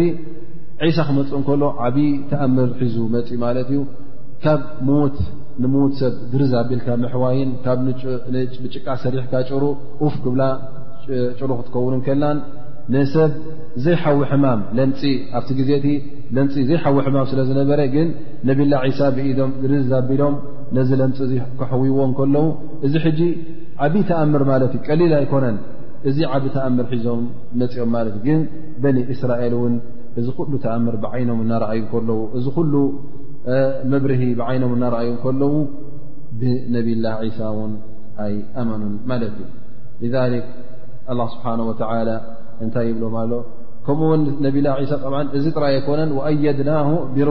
ዒሳ 0.87 0.97
ክመፁ 1.07 1.29
እንከሎ 1.39 1.61
ዓብዪ 1.85 1.99
ተኣምር 2.31 2.69
ሒዙ 2.81 2.95
መፂ 3.15 3.29
ማለት 3.45 3.67
እዩ 3.73 3.81
ካብ 4.45 4.61
ት 5.17 5.27
ንምዉት 5.63 5.93
ሰብ 5.99 6.13
ድርዝ 6.31 6.53
ኣቢልካ 6.61 6.87
ምሕዋይን 7.01 7.49
ካብ 7.65 7.79
ብጭቃ 8.63 8.85
ሰሪሕካ 9.03 9.33
ጭሩ 9.49 9.63
ውፍ 10.03 10.15
ክብላ 10.23 10.41
ጭሩ 11.37 11.49
ክትከውን 11.59 12.01
ከልናን 12.07 12.37
ንሰብ 12.93 13.31
ዘይሓዊ 13.83 14.17
ሕማም 14.31 14.59
ለምፂ 14.77 15.01
ኣብቲ 15.37 15.49
ግዜ 15.59 15.69
እቲ 15.81 15.87
ለምፂ 16.37 16.53
ዘይሓዊ 16.69 16.95
ሕማም 17.05 17.25
ስለ 17.31 17.39
ዝነበረ 17.49 17.79
ግን 17.95 18.07
ነቢላ 18.49 18.73
ሳ 18.99 19.07
ብኢምርዝ 19.15 19.89
ቢሎም 20.09 20.35
ነዚ 20.77 20.89
ለምፂ 21.01 21.17
እ 21.27 21.39
ክሕውይዎም 21.61 22.11
ከለዉ 22.19 22.45
እዚ 22.87 22.93
ሕጂ 23.05 23.19
ዓብይ 23.85 24.03
ተኣምር 24.09 24.43
ማለት 24.51 24.71
እዩ 24.77 24.81
ቀሊል 24.89 25.13
ኣይኮነን 25.21 25.55
እዚ 26.09 26.19
ዓብ 26.33 26.43
ተኣምር 26.55 26.85
ሒዞም 26.93 27.21
መፅኦም 27.59 27.89
ማለት 27.95 28.15
እ 28.19 28.21
ግን 28.27 28.41
በኒ 28.83 28.97
እስራኤል 29.13 29.53
እን 29.67 29.75
እዚ 30.19 30.27
ኩሉ 30.39 30.51
ተኣምር 30.65 30.95
ብዓይኖም 31.03 31.39
እናርአዩ 31.45 31.89
ለው 32.09 32.19
እዚ 32.37 32.45
ኩሉ 32.57 32.73
መብርሂ 33.91 34.21
ብዓይኖም 34.39 34.71
እናረኣዩ 34.75 35.09
ከለዉ 35.23 35.55
ብነብ 36.39 36.87
ላ 37.05 37.11
ሳ 37.37 37.41
ውን 37.57 37.73
ኣይ 38.25 38.33
አመኑን 38.61 38.93
ማለት 39.11 39.35
እዩ 39.41 40.13
ስብሓه 41.33 41.83
እንታይ 42.63 42.85
ይብሎም 42.89 43.15
ኣሎ 43.23 43.33
ከምኡው 43.85 44.15
ነብ 44.45 44.55
ላ 44.65 44.71
ሳ 44.91 44.95
እዚ 45.37 45.45
ጥራ 45.57 45.63
ዘይኮነን 45.75 46.11
ኣየድና 46.29 46.71
ብሮ 47.17 47.29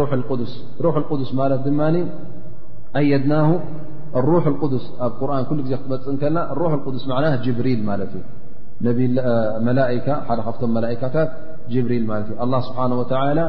ስ 0.52 0.54
ሮ 0.84 0.92
ስ 1.30 1.32
ት 1.58 1.64
ድማ 1.66 1.80
ኣየድና 2.98 3.34
ሮ 4.26 4.30
ስ 4.84 4.86
ኣብ 5.06 5.12
ቁርን 5.20 5.44
ኩሉ 5.50 5.58
ግዜ 5.66 5.74
ክትመፅእ 5.82 6.16
ከልና 6.22 6.38
ሩ 6.60 6.94
ስ 7.04 7.06
ና 7.12 7.32
ጅብሪል 7.46 7.80
ማለት 7.90 8.12
እዩ 8.18 8.22
ሓደ 8.82 9.80
ካቶ 10.06 10.62
ئካታት 10.94 11.30
ብሪል 11.86 12.04
الله 12.44 12.60
ስብحنه 12.68 12.96
ولى 13.00 13.44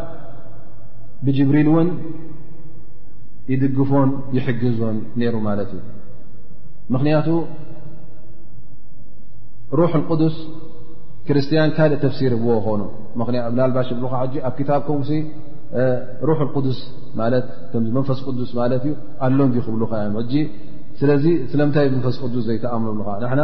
ብጅብሪል 1.26 1.68
እውን 1.72 1.88
يድግፎን 3.52 4.10
يሕግዞን 4.38 4.98
ይሩ 5.24 5.36
ማት 5.48 5.60
እዩ 5.66 5.74
ምክንያቱ 6.94 7.28
رح 9.82 9.92
القدስ 10.02 10.36
ክርስቲያን 11.28 11.70
ካልእ 11.78 12.00
ተفሲር 12.04 12.34
ዎኮኑ 12.48 12.82
ባ 13.18 13.20
ኣብ 13.66 14.58
ታኮ 14.70 14.90
رح 16.30 16.40
اقስ 16.46 16.80
መንፈስ 17.98 18.20
ዱስ 18.42 18.52
ዩ 18.88 18.92
ኣሎን 19.26 19.50
ክብل 19.68 19.82
ዮ 20.36 20.44
ስለዚ 21.00 21.26
ስለምታይ 21.52 21.88
መንፈስ 21.96 22.16
ቅዱስ 22.24 22.44
ዘይተኣም 22.50 22.84
ሉካ 23.00 23.08
ና 23.40 23.44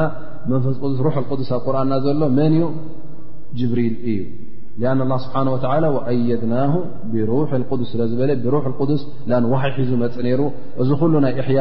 መንፈስ 0.51 0.75
ዱስ 0.91 0.99
ሩሕ 1.05 1.15
ዱስ 1.39 1.49
ኣብ 1.55 1.61
ቁርንና 1.65 1.93
ዘሎ 2.05 2.21
መን 2.37 2.53
እዩ 2.59 2.65
ጅብሪል 3.59 3.95
እዩ 4.11 4.19
ስብሓ 5.23 5.35
ኣየድና 6.11 6.55
ብሩ 7.13 7.31
ዱስ 7.81 7.89
ስለ 7.93 8.01
ዝበለ 8.11 8.31
ብሩ 8.45 8.55
ስ 9.01 9.03
ዋ 9.53 9.61
ሒዙ 9.79 9.91
መፅ 10.03 10.15
ሩ 10.41 10.45
እዚ 10.83 10.89
ሉ 11.13 11.23
ናይ 11.25 11.33
እያ 11.51 11.59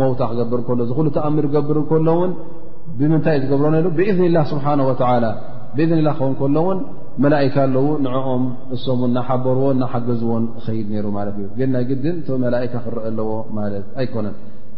ሞውታ 0.00 0.22
ክገብርሎ 0.32 0.68
ሉ 1.08 1.10
ተኣምር 1.18 1.48
ገብር 1.56 1.80
ሎ 2.08 2.18
ብምንታይ 2.98 3.36
እ 3.38 3.44
ዝገብሮ 3.44 3.68
ኸን 6.20 6.32
ከሎውን 6.40 6.78
መላካ 7.24 7.56
ኣለዉ 7.66 7.86
ንኦም 8.04 8.42
እሶም 8.74 9.00
ናሓበርዎን 9.16 9.76
ናሓገዝዎን 9.82 10.44
ኸይድ 10.64 10.88
ሩ 11.04 11.10
ማ 11.16 11.24
እዩ 11.30 11.46
ግን 11.58 11.68
ናይ 11.74 11.84
ግድን 11.90 12.14
መላካ 12.44 12.72
ክርአ 12.84 13.02
ኣለዎ 13.10 13.28
ማት 13.56 13.74
ኣይኮነን 14.00 14.34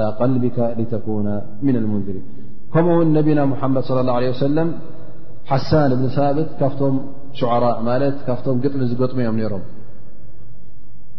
لن 0.00 0.44
ن 1.64 1.68
لንሪ 1.74 2.16
ከምኡውን 2.74 3.08
ነና 3.16 3.40
ሓመድ 3.60 3.82
صى 3.88 3.94
ه 4.08 4.12
عه 4.16 4.42
ለ 4.56 4.60
ሓሳን 5.50 5.90
እብ 5.94 6.00
ብት 6.36 6.48
ካብቶም 6.60 6.94
ሽዓራء 7.38 7.76
ማ 7.88 7.90
ካም 8.26 8.38
ጥሚ 8.70 8.80
ዝገጥመኦም 8.92 9.36
ሮም 9.52 9.62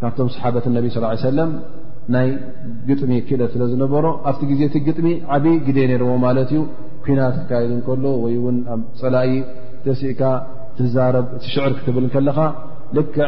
ካብቶም 0.02 0.28
صሓበት 0.36 0.66
ነቢ 0.78 0.86
صى 0.96 1.02
ه 1.24 1.34
ለ 1.38 1.42
ናይ 2.16 2.28
ግጥሚ 2.90 3.12
ክደ 3.28 3.42
ስለ 3.54 3.62
ዝነበሮ 3.72 4.06
ኣብቲ 4.30 4.52
ዜ 4.60 4.64
ግጥሚ 4.88 5.08
ዓብይ 5.36 5.56
ግ 5.66 5.78
ነርዎ 5.92 6.12
ማለት 6.26 6.50
እዩ 6.56 6.62
ኩናት 7.06 7.38
ካ 7.50 7.58
ሎ 8.04 8.06
ወይ 8.26 8.36
ን 8.56 8.58
ፀላይ 9.02 9.32
ተሲእካ 9.86 10.22
ትዛረብ 10.80 11.28
እ 11.38 11.40
ሽዕር 11.54 11.72
ክትብል 11.78 12.06
ከለኻ 12.16 12.38
ልክዕ 12.98 13.20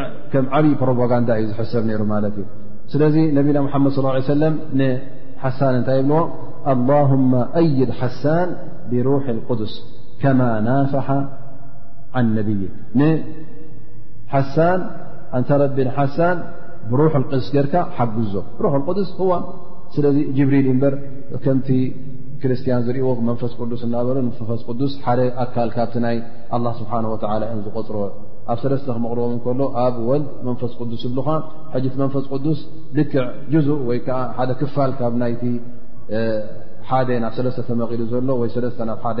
ም 0.44 0.46
ዓብይ 0.58 0.72
ፕሮፓጋንዳ 0.82 1.30
እዩ 1.42 1.46
ዝሰብ 1.60 1.84
ይሩ 1.94 2.02
ማ 2.12 2.18
እዩ 2.30 2.40
ስለዚ 2.92 3.16
ነና 3.34 3.48
ድ 3.56 3.58
صى 3.96 4.36
ه 4.82 4.92
ሓሳ 5.44 5.58
እታይ 5.80 6.00
ብዎ 6.10 6.18
لهم 6.88 7.24
አይድ 7.62 7.90
ሓሳን 8.00 8.48
ብرح 8.90 9.24
القدስ 9.36 9.72
ከማ 10.22 10.40
ናፈሓ 10.68 11.08
عن 12.16 12.26
ነብይ 12.38 12.60
ሓሳ 14.34 14.56
ንታ 15.40 15.50
ረቢ 15.62 15.78
ሓሳን 15.98 16.36
ብሩ 16.90 17.00
ስ 17.46 17.48
ርካ 17.64 17.74
ሓግዞ 17.96 18.34
ر 18.62 18.66
ስ 19.10 19.12
ስለዚ 19.94 20.16
ጅብሪል 20.36 20.66
በር 20.82 20.94
ከምቲ 21.44 21.68
ክርስትያን 22.42 22.82
ዝርእዎ 22.86 23.08
መንፈስ 23.28 23.52
ዱስ 23.72 23.82
እናበ 23.86 24.08
ፈስ 24.50 24.60
ቅዱስ 24.68 24.92
ሓደ 25.06 25.20
ኣካል 25.44 25.70
ካብቲ 25.76 25.94
ናይ 26.06 26.16
له 26.64 26.72
ስብሓنه 26.80 27.08
و 27.14 27.62
ዝቆፅሮ 27.66 27.96
ኣብ 28.52 28.58
ሰለስተ 28.64 28.86
ክመቕርቦም 28.96 29.32
እከሎ 29.38 29.60
ኣብ 29.84 29.94
ወድ 30.10 30.24
መንፈስ 30.48 30.72
ቅዱስ 30.80 31.00
ይብሉካ 31.06 31.28
ሕጅቲ 31.74 31.94
መንፈስ 32.02 32.24
ቅዱስ 32.32 32.60
ልክዕ 32.98 33.24
ጅዙእ 33.52 33.80
ወይ 33.88 33.98
ከዓ 34.06 34.18
ሓደ 34.38 34.50
ክፋል 34.60 34.90
ካብ 34.98 35.14
ናይቲ 35.22 35.42
ሓደ 36.88 37.08
ናብ 37.24 37.32
ሰለስተ 37.38 37.60
ተመቂሉ 37.68 38.00
ዘሎ 38.12 38.28
ወይ 38.42 38.50
ሰለስተ 38.56 38.80
ናብ 38.90 38.98
ሓደ 39.06 39.18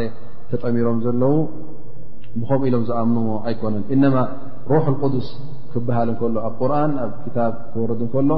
ተጠሚሮም 0.50 0.98
ዘለው 1.06 1.34
ብኸምኡ 2.40 2.60
ኢሎም 2.70 2.84
ዝኣምንዎ 2.88 3.30
ኣይኮነን 3.50 3.84
እነማ 3.94 4.16
ሮሕ 4.72 4.86
ቅዱስ 5.02 5.28
ክበሃል 5.72 6.08
እከሎ 6.14 6.36
ኣብ 6.48 6.54
ቁርን 6.60 6.92
ኣብ 7.04 7.12
ክታብ 7.24 7.52
ክወርድ 7.72 8.02
ከሎ 8.14 8.30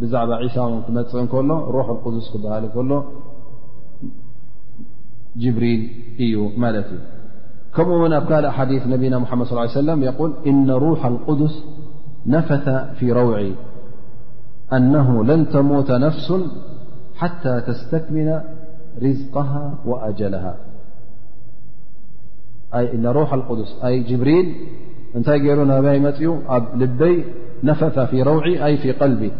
ብዛዕባ 0.00 0.32
ሳ 0.56 0.66
ክመፅእ 0.86 1.24
እከሎ 1.26 1.50
ሮሕ 1.76 1.88
ዱስ 2.16 2.28
ክበሃል 2.34 2.64
እከሎ 2.68 2.90
ጅብሪል 5.42 5.82
እዩ 6.24 6.34
ማለት 6.62 6.88
እዩ 6.96 7.00
كمو 7.76 8.02
من 8.04 8.12
أبكال 8.12 8.44
أحاديث 8.46 8.86
نبينا 8.86 9.18
محمد 9.18 9.46
صلى 9.46 9.52
اله 9.60 9.70
عليه 9.70 9.80
وسلم 9.82 10.02
يقول 10.02 10.32
إن 10.46 10.70
روح 10.70 11.06
القدس 11.06 11.64
نفث 12.26 12.68
في 12.98 13.12
روعي 13.12 13.54
أنه 14.72 15.24
لن 15.24 15.48
تموت 15.48 15.90
نفس 15.90 16.32
حتى 17.16 17.60
تستثمن 17.60 18.40
رزقها 19.02 19.74
وأجلها 19.86 20.54
أإن 22.74 23.06
روح 23.06 23.32
القدس 23.34 23.84
أي 23.84 24.02
جبريل 24.02 24.54
أنتي 25.16 25.38
جيروني 25.38 25.98
م 26.00 26.12
أب 26.48 26.64
لبي 26.82 27.24
نفث 27.64 27.98
في 27.98 28.22
روعي 28.22 28.64
أي 28.66 28.76
في 28.76 28.92
قلبي 28.92 29.32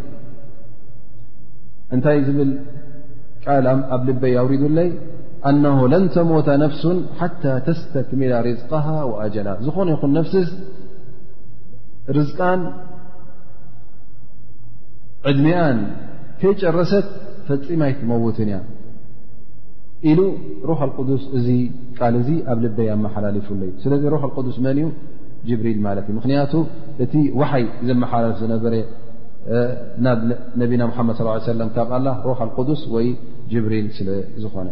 أنتي 1.93 2.21
بل 2.21 2.59
الأب 3.49 4.11
لبي 4.11 4.39
أأريد 4.41 4.63
اللي 4.63 4.93
ኣነ 5.51 5.67
ለን 5.93 6.05
ተሞተ 6.15 6.49
ነፍሱን 6.63 6.99
ሓታى 7.21 7.53
ተስተክሚለ 7.67 8.33
ርዝቀ 8.49 8.73
وኣጀል 9.11 9.49
ዝኾነ 9.67 9.89
ይኹን 9.95 10.11
ነፍስ 10.19 10.35
ርዝቃን 12.17 12.61
ዕድሜኣን 15.31 15.79
ከይጨረሰት 16.41 17.09
ፈፂማይ 17.49 17.93
ትመውትን 17.99 18.49
እያ 18.53 18.59
ኢሉ 20.11 20.21
ሮ 20.69 20.75
አቅዱስ 20.87 21.25
እዚ 21.39 21.49
ቃል 21.99 22.15
እዚ 22.21 22.31
ኣብ 22.53 22.59
ልበይ 22.65 22.89
ኣመሓላለፍሉ 22.95 23.61
ዩ 23.69 23.73
ስለዚ 23.85 24.03
ሮ 24.15 24.17
አቅዱስ 24.31 24.57
መን 24.67 24.79
እዩ 24.83 24.89
ጅብሪል 25.49 25.79
ማለት 25.87 26.05
እዩ 26.11 26.15
ምክንያቱ 26.21 26.53
እቲ 27.05 27.13
ውሓይ 27.41 27.65
ዘመሓላለፍ 27.91 28.39
ዝነበረ 28.45 28.75
ናብ 30.07 30.21
ነቢና 30.63 30.83
መድ 31.11 31.19
ص 31.19 31.45
ሰለም 31.53 31.71
ካብ 31.77 31.91
ኣላ 31.99 32.09
ሮ 32.29 32.35
አقዱስ 32.47 32.83
ወይ 32.97 33.07
ጅብሪል 33.53 33.87
ስለ 33.99 34.09
ዝኾነ 34.45 34.69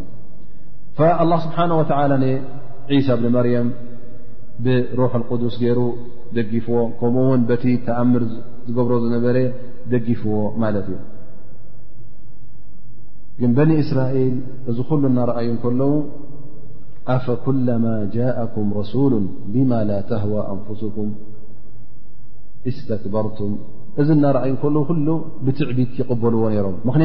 فالله 0.99 1.39
سبحانه 1.45 1.79
وتعلى 1.79 2.41
عيسى 2.91 3.17
بن 3.17 3.27
مريم 3.37 3.67
برح 4.65 5.13
القدس 5.21 5.55
ይر 5.69 5.79
ደفዎ 6.37 6.77
كمኡ 7.01 7.29
بت 7.49 7.65
أمر 8.03 8.23
ዝብሮ 8.75 8.93
ነበ 9.15 9.25
ደጊفዎ 9.93 10.33
لت 10.75 10.89
እዩ 13.39 13.43
بن 13.59 13.69
إسራئل 13.83 14.35
እዚ 14.71 14.79
ل 15.03 15.05
نرأي 15.19 15.49
ل 15.81 15.83
أفكلما 17.17 17.95
جاءكم 18.19 18.65
رسول 18.81 19.13
لم 19.57 19.71
لا 19.91 19.99
تهوى 20.11 20.41
أنفسكم 20.55 21.09
استكبرتم 22.71 23.51
እዚ 24.01 24.09
نرأي 24.25 24.53
ل 24.75 24.77
ل 25.07 25.09
بትዕبት 25.45 25.91
يقበልዎ 26.01 26.43
ነرم 26.55 26.77
مኽ 26.87 26.97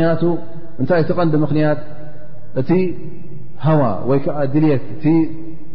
እታይ 0.82 1.02
تቐنዲ 1.10 1.34
مኽ 1.44 1.52
ዋ 3.80 3.84
ወይ 4.10 4.20
ዓ 4.40 4.46
ድልት 4.54 5.04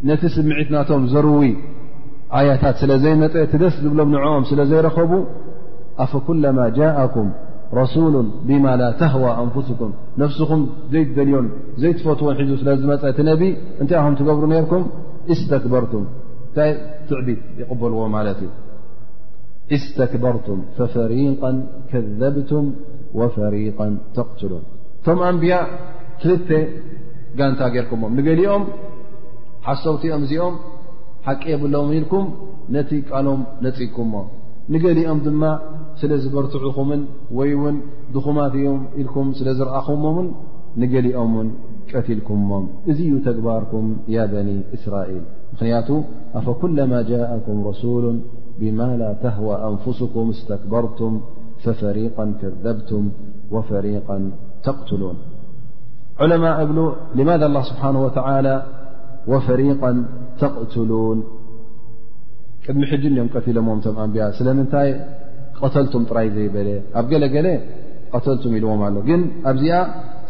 ነቲ 0.09 0.21
ስምዒትናቶም 0.35 1.03
ዘርዊ 1.13 1.43
ኣያታት 2.37 2.75
ስለ 2.81 2.91
ዘይመ 3.03 3.21
ቲደስ 3.51 3.73
ዝብሎም 3.83 4.09
ንعኦም 4.15 4.43
ስለ 4.49 4.59
ዘይረኸቡ 4.71 5.11
ኣفኩلማ 6.03 6.57
جاءኩም 6.77 7.27
رسሉ 7.79 8.13
ብማ 8.47 8.65
ل 8.79 8.81
ተهዋى 9.01 9.31
አንفስኩም 9.41 9.91
ነፍስኹም 10.21 10.61
ዘይትደልዮም 10.93 11.47
ዘይትፈትዎን 11.81 12.35
ሒዙ 12.41 12.51
ስለ 12.61 12.69
ዝመፀ 12.81 13.03
ቲ 13.17 13.21
ነቢ 13.29 13.41
እንታይ 13.81 13.99
ኹ 14.05 14.07
ትገብሩ 14.19 14.43
ነርኩም 14.53 14.83
اስተክበርቱም 15.33 16.05
እታይ 16.49 16.71
ትዕቢት 17.09 17.39
ይقበልዎ 17.61 17.99
ማለት 18.15 18.39
እዩ 18.45 18.49
اስتክበርቱም 19.75 20.59
فፈሪقا 20.77 21.51
ከذብቱም 21.91 22.65
وፈሪق 23.19 23.79
ተقትل 24.17 24.51
እቶም 24.99 25.17
ኣንብያ 25.29 25.53
ትልተ 26.21 26.49
ጋንታ 27.39 27.61
ጌይርኩሞም 27.73 28.13
ንገሊኦም 28.19 28.63
ሓሰውቲኦም 29.67 30.21
እዚኦም 30.25 30.55
ሓቂ 31.25 31.41
የብሎምን 31.51 31.93
ኢልኩም 31.99 32.25
ነቲ 32.75 32.91
ቃሎም 33.09 33.41
ነጽኩምሞም 33.65 34.27
ንገሊኦም 34.73 35.19
ድማ 35.25 35.43
ስለ 36.01 36.11
ዝበርትዑኹምን 36.23 37.01
ወይ 37.37 37.51
ውን 37.61 37.75
ድኹማትዮም 38.15 38.79
ኢልኩም 39.01 39.27
ስለ 39.39 39.47
ዝረአኹሞምን 39.59 40.27
ንገሊኦምን 40.81 41.47
ቀትልኩምሞም 41.91 42.65
እዙ 42.91 42.99
እዩ 43.07 43.13
ተግባርኩም 43.27 43.87
ያ 44.15 44.27
በን 44.33 44.49
እስራኤል 44.77 45.23
ምኽንያቱ 45.53 45.89
ኣፈኩለማ 46.39 46.93
ጃاءኩም 47.09 47.57
ረሱሉ 47.69 48.03
ብማ 48.61 48.79
ላ 49.01 49.09
ተህዋ 49.23 49.49
ኣንፍስኩም 49.69 50.27
እስተክበርቱም 50.35 51.15
ፈፈሪق 51.65 52.17
ከذብትም 52.41 53.05
ወፈሪق 53.57 54.07
ተቕትሉን 54.67 55.17
ዑለማء 56.23 56.55
እብ 56.63 56.71
ማذ 57.29 57.41
الله 57.49 57.63
ስብሓنه 57.71 57.99
و 58.05 58.07
وፈሪق 59.31 59.81
ተقትلን 60.41 61.19
ቅድሚ 62.65 62.81
ሕን 62.91 63.01
እዮም 63.13 63.27
ቀትለዎም 63.33 63.67
ኣያ 64.03 64.23
ስለምንታይ 64.37 64.89
ቀተልቱም 65.59 66.03
ጥራይ 66.09 66.27
ዘይበለ 66.35 66.67
ኣብ 66.99 67.05
ገለገለ 67.11 67.47
ተልቱም 68.25 68.53
ኢልዎም 68.57 68.81
ኣሎ 68.87 68.95
ግን 69.09 69.21
ኣብዚኣ 69.51 69.75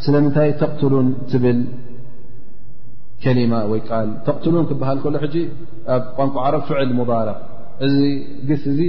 ስለምንታይ 0.05 0.49
ተقትን 0.61 1.07
ትብል 1.31 1.59
ከሊማ 3.23 3.53
ወይ 3.71 3.81
ቃል 3.89 4.07
ተትን 4.27 4.55
ክበሃል 4.69 4.99
ከሎ 5.03 5.15
ሕ 5.23 5.29
ኣብ 5.95 6.03
ቋንቋ 6.17 6.35
ዓረ 6.47 6.55
ፍዕል 6.67 6.91
ባረ 7.09 7.29
እዚ 7.85 7.97
ስ 8.61 8.65
እዚ 8.73 8.79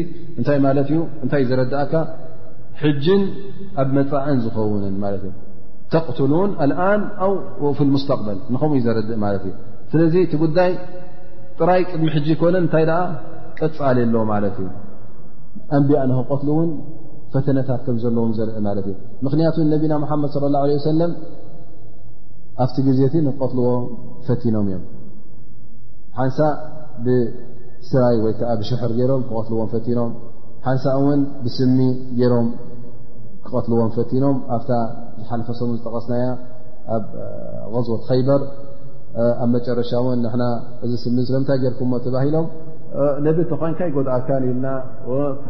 እታይ 0.41 0.59
ማለት 0.67 0.89
ዩ 0.97 1.01
እታይ 1.27 1.45
ዝረድእካ 1.51 1.95
ጅን 3.07 3.23
ኣብ 3.83 3.89
መፃዕን 3.99 4.39
ዝኸውንን 4.45 4.95
ት 5.03 5.07
እዩ 5.19 5.33
ተትلን 6.07 6.51
لስተقበል 7.95 8.39
ንኸምኡዩ 8.55 8.81
ዘረድእ 8.87 9.19
ማለት 9.25 9.43
እ 9.49 9.53
ስለዚ 9.93 10.15
ቲ 10.33 10.37
ጉዳይ 10.43 10.71
ጥራይ 11.59 11.81
ቅድሚ 11.91 12.09
ሕጂ 12.17 12.27
ይኮነ 12.35 12.57
እንታይ 12.65 12.85
ደ 12.91 12.95
ጠፃል 13.59 13.99
ኣለዎ 14.05 14.23
ማለት 14.33 14.57
እዩ 14.63 14.69
ኣንቢያ 15.77 15.99
ንክቀትل 16.11 16.49
እውን 16.55 16.71
ፈተነታት 17.35 17.81
ከም 17.87 17.97
ዘለዎም 18.05 18.33
ዘርኢ 18.39 18.55
ማት 18.67 18.79
እዩ 18.85 18.95
ምክንያቱ 19.27 19.57
ነቢና 19.75 19.93
ሓመድ 20.11 20.31
صى 20.35 20.43
اه 20.49 20.65
عه 20.65 20.83
ሰለም 20.89 21.13
ኣብቲ 22.63 22.77
ጊዜቲ 22.89 23.15
ቀትልዎ 23.41 23.69
ፈቲኖም 24.29 24.67
እዮም 24.71 24.83
ሓንሳእ 26.19 26.55
ብስራይ 27.83 28.17
ወይከዓ 28.25 28.51
ብሽሕር 28.61 28.91
ይሮም 29.01 29.23
ክቐትልዎም 29.29 29.69
ፈቲኖም 29.75 30.11
ሓንሳ 30.67 30.85
ውን 31.05 31.21
ብስሚ 31.45 31.79
ይሮም 32.23 32.49
ክቀትልዎም 33.45 33.91
ፈቲኖም 33.99 34.37
ሓልፈሰሙ 35.31 35.71
ዝጠቀስናያ 35.79 36.27
ኣብ 36.97 37.05
غዝወት 37.75 38.03
ከይበር 38.09 38.43
ኣብ 39.43 39.49
መጨረሻ 39.55 39.91
እውን 40.03 40.21
ና 40.43 40.47
እዚ 40.85 40.93
ስም 41.05 41.17
ስለምታይ 41.31 41.59
ጌርኩምሞ 41.65 41.95
ተባሂሎም 42.07 42.47
ነብ 43.27 43.37
እቲኾንካይ 43.45 43.91
ጎድኣካን 43.97 44.43
ኢልና 44.51 44.67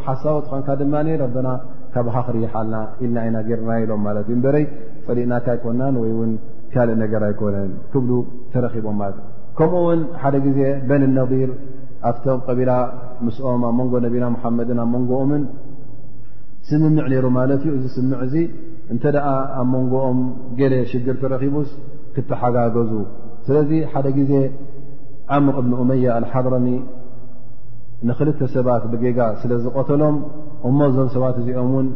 ሓሳዊ 0.07 0.35
ትኾንካ 0.47 0.69
ድማ 0.81 0.95
ረና 1.37 1.49
ካባሃ 1.95 2.17
ክርይሓልና 2.27 2.75
ኢልና 3.05 3.17
ዓይና 3.25 3.39
ገርና 3.49 3.71
ኢሎም 3.85 4.03
ማለት 4.09 4.27
እዩ 4.33 4.37
በረይ 4.45 4.65
ፈሊእናካ 5.07 5.47
ኣይኮናን 5.55 5.97
ወይእውን 6.03 6.31
ካልእ 6.75 6.97
ነገር 7.05 7.23
ኣይኮነን 7.31 7.71
ክብሉ 7.93 8.13
ተረኺቦም 8.53 8.97
ማለት 9.03 9.19
እ 9.25 9.55
ከምኡውን 9.61 10.03
ሓደ 10.23 10.37
ግዜ 10.47 10.61
በን 10.91 11.03
ነር 11.17 11.33
ኣብቶም 12.11 12.39
ቀቢላ 12.47 12.71
ምስኦም 13.27 13.65
ኣብ 13.71 13.75
መንጎ 13.81 13.93
ነቢና 14.07 14.27
ሓመድን 14.45 14.79
ኣብ 14.85 14.89
መንጎኦምን 14.97 15.43
ስምምዕ 16.71 17.05
ነይሩ 17.13 17.27
ማለት 17.41 17.61
እዩ 17.69 17.75
ዚ 17.85 17.89
ስምዕ 17.97 18.19
እዙ 18.27 18.35
እንተ 18.93 19.05
ደኣ 19.17 19.27
ኣብ 19.61 19.67
መንጎኦም 19.75 20.19
ገለ 20.59 20.75
ሽግር 20.91 21.17
ተረኺቡስ 21.23 21.71
ክተሓጋገዙ 22.15 22.93
ስለዚ 23.47 23.71
ሓደ 23.93 24.07
ጊዜ 24.19 24.33
ዓምር 25.37 25.55
እብን 25.61 25.73
እመያ 25.83 26.07
አልሓضረሚ 26.19 26.67
ንክልተ 28.09 28.41
ሰባት 28.57 28.85
ብጌጋ 28.93 29.21
ስለዝቆተሎም 29.43 30.17
እሞ 30.69 30.79
እዞም 30.91 31.09
ሰባት 31.15 31.37
እዚኦም 31.43 31.71
ውን 31.77 31.89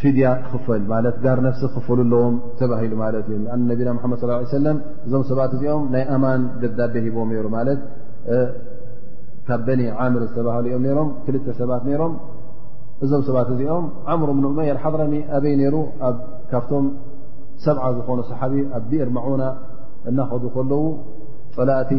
ፊድያ 0.00 0.28
ክክፈል 0.46 0.82
ማለት 0.92 1.16
ጋር 1.24 1.38
ነፍሲ 1.46 1.62
ክኽፈሉኣለዎም 1.72 2.36
ተባሂሉ 2.60 2.92
ማለት 3.04 3.26
እዩ 3.32 3.36
ነቢና 3.70 3.90
መድ 4.12 4.22
ص 4.22 4.48
ሰለም 4.58 4.78
እዞም 5.06 5.24
ሰባት 5.30 5.52
እዚኦም 5.56 5.84
ናይ 5.94 6.04
ኣማን 6.14 6.40
ደዳቤ 6.62 6.94
ሂቦም 7.06 7.30
ይሩ 7.36 7.46
ማለት 7.58 7.80
ካብ 9.48 9.60
በኒ 9.66 9.82
ዓምር 10.04 10.22
ዝተባህሉኦም 10.30 10.84
ሮም 10.98 11.08
ክልተ 11.26 11.46
ሰባት 11.60 11.82
ነይሮም 11.88 12.12
እዞም 13.04 13.22
ሰባት 13.28 13.48
እዚኦም 13.52 13.86
ዓምር 14.12 14.30
ብን 14.36 14.44
እመያ 14.50 14.72
ሓضረሚ 14.82 15.14
ኣበይ 15.36 15.54
ነይሩ 15.60 15.76
ካብቶም 16.50 16.84
ሰብዓ 17.64 17.84
ዝኾኑ 17.96 18.18
ሰሓቢ 18.30 18.54
ኣብ 18.76 18.84
ቢኢር 18.90 19.08
ማዑና 19.16 19.42
እናኸዱ 20.10 20.44
ከለዉ 20.56 20.82
ፀላእቲ 21.56 21.90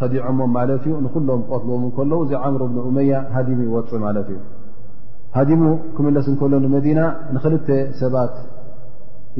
ከዲዖሞም 0.00 0.50
ማለት 0.58 0.82
እዩ 0.88 0.92
ንኩሎም 1.04 1.40
ቆትልዎም 1.48 1.82
ከለዉ 1.98 2.18
እዚ 2.26 2.32
ዓምር 2.46 2.62
ብን 2.74 2.78
እመያ 2.90 3.12
ሃዲሙ 3.36 3.58
ይወፅ 3.68 3.90
ማለት 4.06 4.28
እዩ 4.34 4.38
ሃዲሙ 5.38 5.62
ክምለስ 5.96 6.28
እከሎ 6.32 6.52
ንመዲና 6.64 7.00
ንክልተ 7.34 7.68
ሰባት 8.02 8.34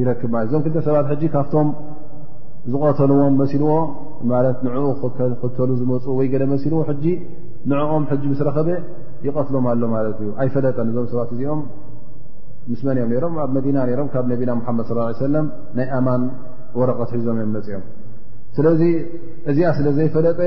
ይረክብ 0.00 0.32
ለት 0.36 0.48
እዞም 0.48 0.60
ክልተ 0.64 0.78
ሰባት 0.88 1.06
ሕጂ 1.12 1.22
ካብቶም 1.34 1.68
ዝቆተልዎም 2.72 3.34
መሲልዎ 3.42 3.72
ማለት 4.32 4.58
ንኡ 4.66 4.82
ክተሉ 5.42 5.70
ዝመፁ 5.82 6.04
ወይ 6.18 6.26
ገለ 6.32 6.42
መሲልዎ 6.54 6.80
ንዕኦም 7.70 8.04
ሕጂ 8.10 8.22
ምስ 8.32 8.40
ረኸበ 8.48 8.68
ይቀትሎም 9.26 9.64
ኣሎ 9.72 9.82
ማለት 9.94 10.18
እዩ 10.24 10.30
ኣይፈለጠ 10.42 10.76
እዞም 10.90 11.06
ሰባት 11.12 11.30
እዚኦም 11.34 11.60
ምስ 12.70 12.80
መን 12.86 12.98
እኦም 13.00 13.10
ነይሮም 13.12 13.34
ኣብ 13.44 13.50
መዲና 13.56 13.76
ነይሮም 13.88 14.08
ካብ 14.14 14.24
ነቢና 14.32 14.50
ሙሓመድ 14.60 14.84
ስ 14.90 15.04
ሰለም 15.24 15.46
ናይ 15.78 15.86
ኣማን 15.98 16.22
ወረቐት 16.78 17.10
ሒዞም 17.18 17.36
እዮም 17.42 17.52
መፅእኦም 17.56 17.84
ስለዚ 18.56 18.82
እዚኣ 19.50 19.68
ስለ 19.78 19.86
ዘይፈለጠ 19.98 20.40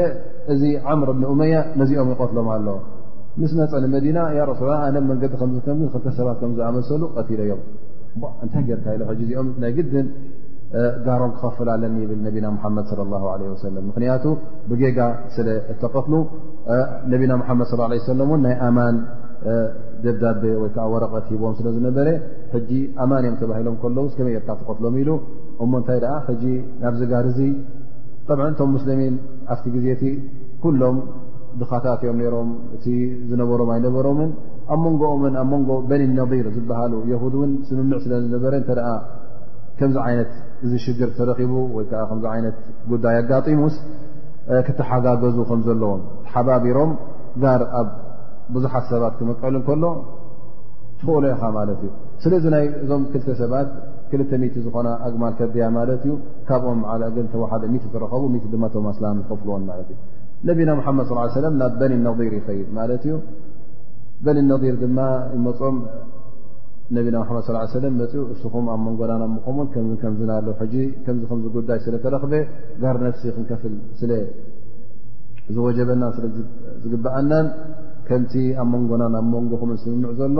እዚ 0.53 0.61
ዓምር 0.93 1.09
እብኒ 1.13 1.23
ኡመያ 1.33 1.55
ነዚኦም 1.81 2.09
ይቐትሎም 2.13 2.47
ኣሎ 2.55 2.67
ምስ 3.41 3.51
መፀ 3.59 3.71
ንመዲና 3.83 4.17
ያ 4.37 4.41
ረስሱላ 4.51 4.71
ኣነ 4.87 4.97
መንገዲ 5.11 5.33
ከም 5.41 5.53
ከም 5.65 5.79
ክልከ 5.93 6.07
ሰባት 6.19 6.37
ከምዝኣመሰሉ 6.41 7.03
ቀትለ 7.15 7.39
እዮም 7.47 7.61
እንታይ 8.43 8.63
ገይርካ 8.69 8.85
ኢሎ 8.95 9.01
ሕ 9.09 9.13
እዚኦም 9.23 9.47
ናይ 9.63 9.71
ግድን 9.77 10.07
ጋሮም 11.05 11.31
ክኸፍላ 11.37 11.69
ኣለኒ 11.77 11.95
ብል 12.09 12.19
ነቢና 12.27 12.47
ሓመድ 12.63 12.85
ሰለ 13.63 13.75
ምክንያቱ 13.87 14.23
ብጌጋ 14.69 14.99
ስለ 15.35 15.47
ተቀትሉ 15.83 16.13
ነቢና 17.13 17.33
ድ 17.59 17.95
ሰለ 18.07 18.19
እን 18.35 18.39
ናይ 18.45 18.55
ኣማን 18.67 18.95
ደዳቤ 20.03 20.43
ወይዓ 20.61 20.83
ወረቐት 20.93 21.25
ሂቦም 21.33 21.53
ስለዝነበረ 21.59 22.07
ሕጂ 22.53 22.69
ኣማን 23.03 23.23
እዮም 23.27 23.35
ተባሂሎም 23.41 23.75
ዉመይ 24.21 24.33
የርካ 24.35 24.49
ተቀትሎም 24.61 24.95
ኢሉ 25.01 25.09
እሞ 25.63 25.71
እንታይ 25.81 25.99
ሕ 26.27 26.55
ናብዚ 26.83 27.01
ጋር 27.13 27.25
እዙ 27.31 27.39
እቶም 28.51 28.69
ሙስሊሚን 28.75 29.13
ኣብቲ 29.53 29.65
ግዜቲ 29.75 30.03
ኩሎም 30.63 30.97
ድኻታትእዮም 31.61 32.19
ሮም 32.35 32.49
እቲ 32.75 32.85
ዝነበሮም 33.29 33.69
ኣይነበሮምን 33.75 34.29
ኣብ 34.73 34.79
መንኦ 34.85 35.01
ኣብ 35.43 35.51
ንጎ 35.63 35.71
በኒ 35.89 36.03
ነር 36.17 36.47
ዝበሃሉ 36.57 36.93
የድ 37.11 37.23
እውን 37.39 37.51
ስምምዕ 37.69 37.99
ስለ 38.05 38.13
ዝነበረ 38.25 38.59
ዚ 39.79 39.93
ይት 40.15 40.33
እዚ 40.65 40.73
ሽግር 40.83 41.09
ትረኺቡ 41.17 41.53
ወይ 41.75 41.85
ከዓ 41.91 42.01
ከምዚ 42.09 42.25
ዓይነት 42.33 42.57
ጉዳይ 42.91 43.15
ኣጋጢሙስ 43.21 43.75
ክተሓጋገዙ 44.67 45.37
ከም 45.49 45.61
ዘለዎም 45.67 46.01
ሓባቢሮም 46.33 46.91
ጋር 47.43 47.61
ኣብ 47.79 47.87
ቡዙሓት 48.53 48.85
ሰባት 48.91 49.13
ክመቀሉ 49.19 49.53
እንከሎ 49.59 49.83
ትክእሎ 50.99 51.23
ኢኻ 51.33 51.41
ማለት 51.57 51.79
እዩ 51.85 51.91
ስለዚ 52.23 52.43
ናይ 52.55 52.65
እዞም 52.83 53.03
ክልተ 53.11 53.27
ሰባት 53.41 53.69
ክልሚት 54.09 54.55
ዝኾና 54.65 54.87
ኣግማል 55.07 55.33
ከብያ 55.39 55.67
ማለት 55.79 56.01
እዩ 56.07 56.13
ካብኦም 56.47 56.81
ግተወሓደ 57.17 57.63
ሚት 57.73 57.85
ትረኸቡ 57.93 58.23
ት 58.43 58.51
ድማቶማስላም 58.53 59.19
ይከፍልዎን 59.23 59.63
ማለት 59.71 59.87
እዩ 59.93 59.99
ነቢና 60.49 60.69
ሙሓመድ 60.81 61.05
ص 61.11 61.35
ሰለም 61.39 61.53
ናብ 61.61 61.73
በኒ 61.81 61.93
ነር 62.05 62.23
ይኸይድ 62.39 62.69
ማለት 62.79 63.03
እዩ 63.07 63.15
በኒ 64.25 64.37
ነር 64.49 64.63
ድማ 64.83 64.99
ይመፁም 65.35 65.77
ነቢና 66.95 67.15
ምሓመድ 67.25 67.43
ስ 67.45 67.47
ሰለም 67.77 67.93
መፅኡ 67.99 68.19
እስኹም 68.33 68.65
ኣብ 68.73 68.81
መንጎናን 68.87 69.21
ኣ 69.25 69.27
ምኹምን 69.57 69.67
ከምዝና 70.01 70.31
ሎ 70.47 70.49
ሕጂ 70.59 70.73
ከምዚ 71.05 71.23
ከም 71.29 71.39
ዝጉዳይ 71.45 71.77
ስለተረክበ 71.85 72.33
ጋር 72.83 72.95
ነፍሲ 73.05 73.23
ክንከፍል 73.35 73.73
ስለዝወጀበናን 73.99 76.11
ስለዝግብኣናን 76.17 77.47
ከምቲ 78.09 78.33
ኣብ 78.63 78.67
መንጎናን 78.73 79.15
ኣብ 79.21 79.27
መንጎኹምን 79.37 79.77
ስምምዕ 79.83 80.11
ዘሎ 80.19 80.37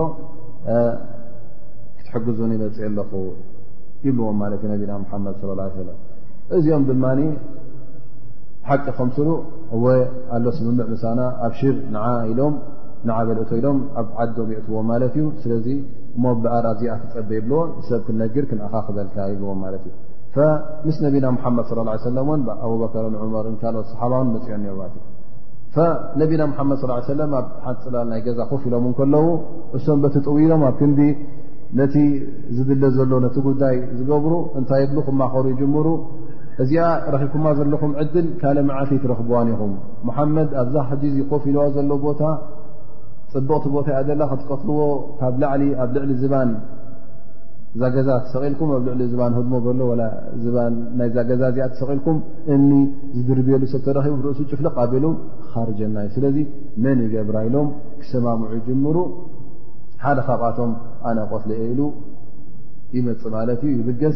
ክትሕግዙን 1.97 2.51
ይመፅእ 2.57 2.83
ኣለኹ 2.89 3.11
ይብልዎም 4.05 4.37
ማለት 4.43 4.61
እዩ 4.65 4.71
ነቢና 4.75 4.91
ሓመድ 5.13 5.35
ለ 5.61 5.63
ሰለም 5.79 5.97
እዚኦም 6.57 6.83
ድማ 6.91 7.05
ሓቂ 8.67 8.85
ከምስሉ 8.99 9.27
እወ 9.77 9.85
ኣሎ 10.35 10.45
ስምምዕ 10.59 10.85
ምሳና 10.93 11.19
ኣብ 11.47 11.53
ሽር 11.61 11.75
ንዓ 11.95 12.05
ኢሎም 12.31 12.53
ንዓ 13.07 13.17
በልእቶ 13.27 13.49
ኢሎም 13.59 13.77
ኣብ 14.01 14.07
ዓዶም 14.23 14.47
የእትዎም 14.55 14.85
ማለት 14.91 15.13
እዩ 15.19 15.23
ስለዚ 15.43 15.67
ሞ 16.23 16.31
ብዓር 16.43 16.65
ዚኣ 16.79 16.95
ክፀበ 17.03 17.29
ይብልዎ 17.37 17.59
ሰብ 17.87 18.01
ክነጊር 18.07 18.45
ክንኣኻክበልካ 18.49 19.15
ይብዎ 19.33 19.47
ማት 19.61 19.73
እዩ 19.79 19.91
ምስ 20.87 20.97
ነቢና 21.05 21.25
ሙሓመድ 21.37 21.63
ص 21.71 22.13
ለእኣብበከር 22.17 23.05
ንዑመር 23.15 23.47
ካልኦት 23.61 23.87
ሰሓባን 23.93 24.27
መፅኦ 24.35 24.55
እኒዮለት 24.59 24.95
ነቢና 26.21 26.43
ሓመድ 26.57 26.81
ለ 27.19 27.21
ኣብ 27.39 27.47
ሓንቲፅላል 27.65 28.05
ናይ 28.11 28.19
ገዛ 28.25 28.39
ኮፍ 28.51 28.61
ኢሎም 28.69 28.83
ንከለዉ 28.91 29.27
እሶም 29.77 29.99
በቲጥውኢሎም 30.03 30.63
ኣብ 30.69 30.75
ክንዲ 30.79 30.99
ነቲ 31.79 31.95
ዝድለ 32.55 32.83
ዘሎ 32.97 33.11
ነቲ 33.25 33.35
ጉዳይ 33.47 33.75
ዝገብሩ 33.99 34.33
እንታይ 34.59 34.83
ብሉ 34.89 34.99
ኩማኸሩ 35.07 35.43
ይጀምሩ 35.53 35.87
እዚኣ 36.63 36.87
ረኺብኩማ 37.13 37.45
ዘለኹም 37.59 37.93
ዕድል 38.01 38.27
ካል 38.41 38.57
መዓት 38.69 38.91
ትረክብዋን 39.03 39.47
ይኹም 39.53 39.71
ሓመድ 40.17 40.49
ኣብዛ 40.63 40.75
ሕ 40.89 41.13
ኮፍ 41.31 41.43
ኢልዋ 41.51 41.63
ዘሎ 41.77 41.89
ቦታ 42.07 42.21
ፅቡቕቲ 43.33 43.65
ቦታ 43.75 43.87
እያ 43.93 43.99
ዘላ 44.09 44.23
ክትቀትልዎ 44.31 44.79
ካብ 45.19 45.35
ላዕሊ 45.41 45.63
ኣብ 45.83 45.89
ልዕሊ 45.95 46.11
ዝባን 46.23 46.49
ዛገዛ 47.81 48.09
ተሰልኩም 48.25 48.69
ኣብ 48.75 48.83
ልዕሊ 48.87 49.13
ባን 49.19 49.33
ህድሞ 49.37 49.53
ሎ 49.79 49.87
ናይ 50.97 51.07
ዛገዛ 51.15 51.41
እዚኣ 51.53 51.65
ተሰቒልኩም 51.73 52.17
እኒ 52.55 52.71
ዝድርብየሉ 53.17 53.63
ሰብ 53.73 53.81
ተረኺቡ 53.87 54.17
ርእሱ 54.25 54.39
ጭፍሊ 54.51 54.65
ቃቢሉ 54.77 55.05
ኻርጀና 55.53 55.95
ዩ 56.07 56.11
ስለዚ 56.17 56.37
መን 56.83 56.99
ይገብራኢሎም 57.05 57.67
ክሰማምዑ 58.01 58.51
ይጅምሩ 58.59 58.97
ሓደ 60.05 60.19
ካብኣቶም 60.27 60.71
ኣነ 61.11 61.19
ቆትሊ 61.31 61.51
የ 61.61 61.65
ኢሉ 61.73 61.81
ይመፅ 62.97 63.21
ማለት 63.37 63.59
እዩ 63.67 63.73
ይብገዝ 63.81 64.15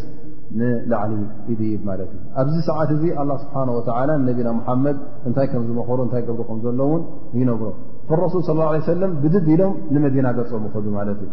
ንላዕሊ 0.59 1.11
ይድኢብ 1.49 1.81
ማለት 1.89 2.09
እዩ 2.15 2.19
ኣብዚ 2.41 2.55
ሰዓት 2.69 2.89
እዚ 2.95 3.03
ኣላ 3.21 3.31
ስብሓን 3.43 3.69
ወተላ 3.77 4.09
ነቢና 4.29 4.49
ሙሓመድ 4.59 4.97
እንታይ 5.29 5.47
ከም 5.53 5.63
ዝመኽሩ 5.69 5.99
እንታይ 6.07 6.21
ገብሩ 6.27 6.41
ከም 6.49 6.59
ዘሎውን 6.65 7.01
ይነብሮ 7.39 7.65
ረሱል 8.21 8.41
ص 8.47 8.49
ه 8.55 8.69
ሰለም 8.91 9.11
ብድድ 9.23 9.47
ኢሎም 9.53 9.73
ንመዲና 9.93 10.27
ገጾኦም 10.37 10.65
ኮዱ 10.73 10.85
ማለት 10.97 11.19
እዩ 11.25 11.31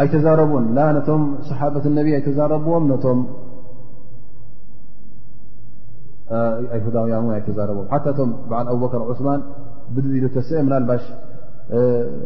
ኣይተዛረብዎን 0.00 0.64
ላ 0.76 0.86
ነቶም 0.96 1.22
ሰሓበት 1.48 1.84
ነቢ 1.98 2.08
ኣይተዛረብዎም 2.18 2.84
ነቶም 2.92 3.18
ይሁዳውያን 6.78 7.24
እን 7.28 7.32
ኣይተዛረብዎም 7.38 7.86
ሓታቶም 7.92 8.30
በዓል 8.50 8.68
ኣብበክር 8.72 9.02
ዑስማን 9.12 9.40
ብድድ 9.94 10.12
ኢሉ 10.18 10.26
ተስአ 10.36 10.60
ምናልባሽ 10.66 11.04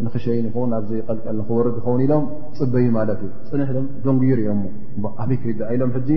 ንኽሸይን 0.05 0.45
ይኸውን 0.49 0.71
ኣብዘይ 0.81 1.01
ቀልቀል 1.09 1.37
ንክወርድ 1.41 1.77
ይኸውን 1.81 2.01
ኢሎም 2.07 2.25
ፅበዩ 2.59 2.87
ማለት 2.99 3.21
እዩ 3.27 3.31
ፅንሕ 3.51 3.69
ም 3.85 3.87
ደንጉይር 4.07 4.39
እኦሞዓበይ 4.45 5.39
ኮይ 5.45 5.55
ኢሎም 5.77 5.93
ሕጂ 5.99 6.11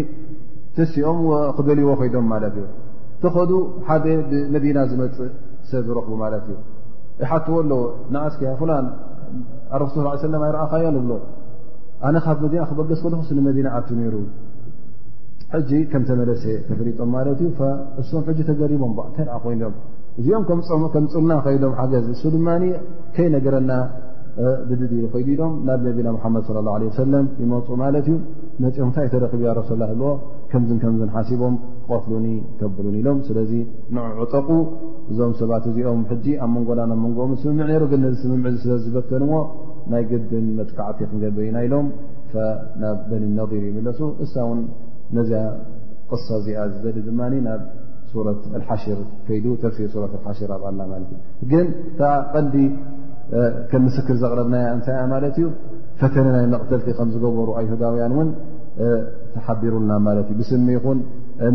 ተሲኦም 0.78 1.20
ክደልይዎ 1.60 1.92
ኮይዶም 2.02 2.28
ማለት 2.34 2.56
እዩ 2.62 2.68
ተኸዱ 3.24 3.52
ሓደ 3.88 4.06
ብመዲና 4.32 4.78
ዝመፅእ 4.92 5.32
ሰብ 5.72 5.82
ዝረኽቡ 5.88 6.14
ማለት 6.22 6.46
እዩ 6.52 6.56
ይሓት 7.24 7.48
ዎሎ 7.56 7.68
ንኣስኪያ 8.14 8.52
ፍላን 8.60 8.86
ኣረሱ 9.76 9.94
ለ 10.06 10.08
ኣይረእካዮ 10.46 10.84
ይብሎ 10.98 11.12
ኣነ 12.08 12.16
ካብ 12.26 12.38
መድና 12.44 12.64
ክበገስ 12.70 13.02
ከልኩ 13.06 13.22
መዲና 13.48 13.68
ዓብቲ 13.78 13.90
ነይሩ 14.00 14.16
ጂ 15.70 15.80
ከም 15.92 16.04
ተመለሰ 16.10 16.44
ተፈሪጦም 16.68 17.10
ማለት 17.16 17.40
ዩ 17.46 17.50
እሶም 18.02 18.22
ተዘሪቦም 18.50 18.92
እንታይ 19.08 19.28
ዓ 19.36 19.38
ኮይኑዶም 19.46 19.76
እዚኦም 20.20 20.44
ከም 20.96 21.06
ፅልና 21.14 21.32
ከይዶም 21.46 21.74
ሓገዝ 21.80 22.06
እሱ 22.14 22.24
ድማ 22.36 22.48
ከይነገረና 23.16 23.72
ድድ 24.68 24.92
ኮይ 25.14 25.24
ኢሎም 25.32 25.54
ናብ 25.68 25.80
ነቢና 25.88 26.10
ሓመድ 26.24 26.46
ه 26.56 27.22
ይመፁኡ 27.44 27.74
ማለት 27.82 28.06
እዩ 28.12 28.16
መፅኦም 28.64 28.88
እንታይ 28.90 29.08
ተረክብ 29.14 29.42
ያ 29.48 29.54
ረላ 29.58 29.82
ኣለዎ 29.94 30.12
ከምዝን 30.52 30.78
ከም 30.84 30.96
ሓሲቦም 31.16 31.56
ቀት 31.90 32.06
ከብሉ 32.60 32.86
ኢሎም 33.00 33.18
ስለ 33.28 33.38
ንዕጠቁ 33.96 34.48
እዞም 35.12 35.34
ሰባት 35.42 35.66
እዚኦም 35.72 36.02
ኣብ 36.14 36.50
መንጎና 36.56 36.82
ብ 36.94 37.00
መንጎኦም 37.04 37.34
ስምምዕ 37.44 37.82
ግ 37.92 38.00
ምም 38.32 38.46
ስለዝበተንዎ 38.64 39.34
ናይ 39.94 40.04
ግድን 40.12 40.48
መጥቃዕቲ 40.60 41.00
ክንገበ 41.12 41.38
ኢና 41.50 41.58
ኢሎም 41.68 41.88
ናብ 42.84 42.98
በኒ 43.10 43.24
ነር 43.40 43.52
ይብለሱ 43.70 44.00
እሳ 44.28 44.36
ን 44.58 44.62
ነዚያ 45.18 45.42
ቅሳ 46.12 46.28
እዚኣ 46.42 46.64
ዝሊ 46.86 46.98
ድ 47.08 47.18
ናብ 47.50 47.62
ሓሽር 48.70 49.00
ተፊር 49.28 50.16
ሓሽ 50.26 50.40
ኣ 50.54 51.38
ግ 51.50 51.52
ር 53.40 53.84
ዘረና 54.22 54.56
እታያ 54.78 55.00
ፈተن 56.00 56.28
ናይ 56.36 56.46
መقተቲ 56.54 56.86
ዝገበሩ 57.14 57.50
هዳያን 57.72 58.14
ተሓቢሩና 59.34 59.92
ስሚ 60.52 60.68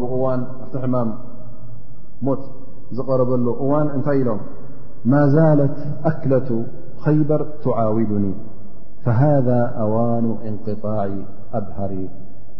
እ 3.96 4.00
ታይ 4.06 4.18
ኢሎም 4.22 4.40
أ 6.10 6.60
ር 7.10 7.42
تعودኒ 7.64 8.26
فهذا 9.04 9.60
أዋان 9.84 10.26
انقطع 10.48 10.96
ኣሪ 11.82 11.92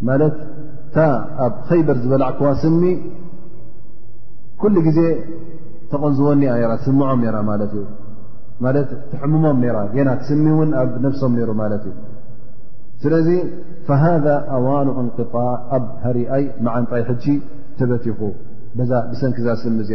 ኣብ 0.08 1.54
ይበር 1.80 1.96
ዝበላዕ 2.04 2.30
ክ 2.38 2.52
ስሚ 2.62 2.82
كل 4.62 4.74
ጊዜ 4.86 4.98
ተغዝወኒ 5.90 6.42
ስምዖም 6.86 7.20
እ 7.26 7.84
مሞም 9.34 9.58
ና 10.08 10.12
ስሚ 10.30 10.44
እን 10.64 10.70
ኣብ 10.82 10.90
ነفሶም 11.04 11.32
ر 13.12 13.14
እ 13.20 13.38
فهذ 13.86 14.26
أዋن 14.56 14.88
اقع 15.02 15.46
ኣርይ 16.08 16.24
ዓ 16.38 16.38
ንታይ 16.84 17.02
ሕ 17.06 17.08
በቲኹ 17.90 18.18
ሰنክዛ 19.20 19.46
ስሚ 19.62 19.78
ዚ 19.90 19.94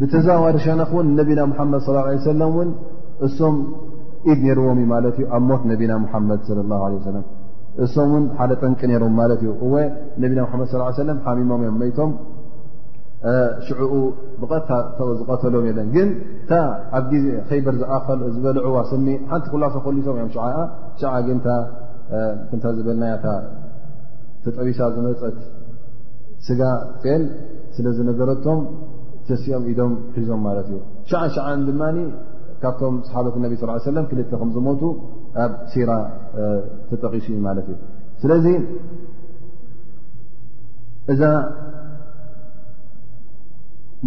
ብተዛዋር 0.00 0.56
ሸነክን 0.64 1.06
ነቢና 1.20 1.40
ሓመድ 1.56 1.82
ص 1.86 2.18
ሰለ 2.28 2.42
እን 2.62 2.70
እሶም 3.26 3.56
ኢድ 4.30 4.40
ነርዎምዩ 4.46 4.86
ማለት 4.92 5.16
እ 5.22 5.24
ኣብ 5.36 5.42
ሞት 5.48 5.62
ነቢና 5.72 5.92
ሓመድ 6.12 6.40
እሶምን 7.84 8.24
ሓደ 8.38 8.52
ጠንቂ 8.62 8.80
ነይዎም 8.90 9.14
ማለት 9.20 9.40
እዩ 9.44 9.50
እ 9.80 9.84
ነቢና 10.22 10.40
መድ 10.62 10.70
ሓሚሞም 11.26 11.60
እዮም 11.66 11.76
መቶም 11.82 12.10
ሽኡ 13.66 13.90
ብዝቀተሎም 14.40 15.64
የለን 15.68 15.88
ግን 15.94 16.08
እታ 16.44 16.52
ኣብ 16.98 17.10
ዜ 17.22 17.24
ይበር 17.58 17.76
ዝኣኸ 17.80 18.06
ዝበልዕዋ 18.34 18.76
ስ 18.90 18.96
ሓንቲ 19.30 19.44
ኩላሶ 19.52 19.74
ኮሊቶም 19.86 20.16
እዮም 20.20 20.30
ግ 21.44 21.46
ክንታ 22.48 22.64
ዝበልናያ 22.78 23.14
ተጠቢሳ 24.44 24.80
ዝመፀት 24.94 25.38
ስጋ 26.48 26.60
ፅል 27.02 27.22
ስለዝነገረቶም 27.76 28.60
ተሲኦም 29.28 29.64
ኢዶም 29.72 29.92
ሒዞም 30.18 30.40
ማለት 30.48 30.66
እዩ 30.72 30.78
ሸዓሸዓ 31.10 31.46
ድማ 31.68 31.82
ካብቶም 32.62 32.94
ሰሓበት 33.06 33.36
ነቢ 33.44 33.52
ስ 33.60 33.64
ሰለም 33.88 34.04
ክልተ 34.10 34.30
ከም 34.40 34.50
ዝሞቱ 34.56 34.82
ኣብ 35.44 35.52
ሲራ 35.72 35.90
ተጠቂሱ 36.90 37.26
ማለት 37.48 37.66
እዩ 37.72 37.76
ስለዚ 38.22 38.46
እዛ 41.12 41.22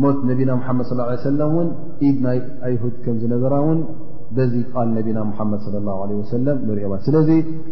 ሞት 0.03 0.18
ነቢና 0.30 0.51
ሙሓመድ 0.61 0.86
صى 0.91 1.28
ሰለም 1.30 1.49
እውን 1.55 1.68
ኢድ 2.07 2.18
ናይ 2.26 2.38
ኣይሁድ 2.70 2.95
ከም 3.03 3.16
ዝነበራ 3.24 3.53
እውን 3.63 3.80
በዚ 4.38 4.53
ቃል 4.72 4.88
ነቢና 4.97 5.20
ሙሓመድ 5.32 5.61
ላه 5.88 5.99
ለ 6.09 6.16
ወሰለም 6.22 6.57
ንሪኦ 6.68 6.89
ስለዚ 7.07 7.30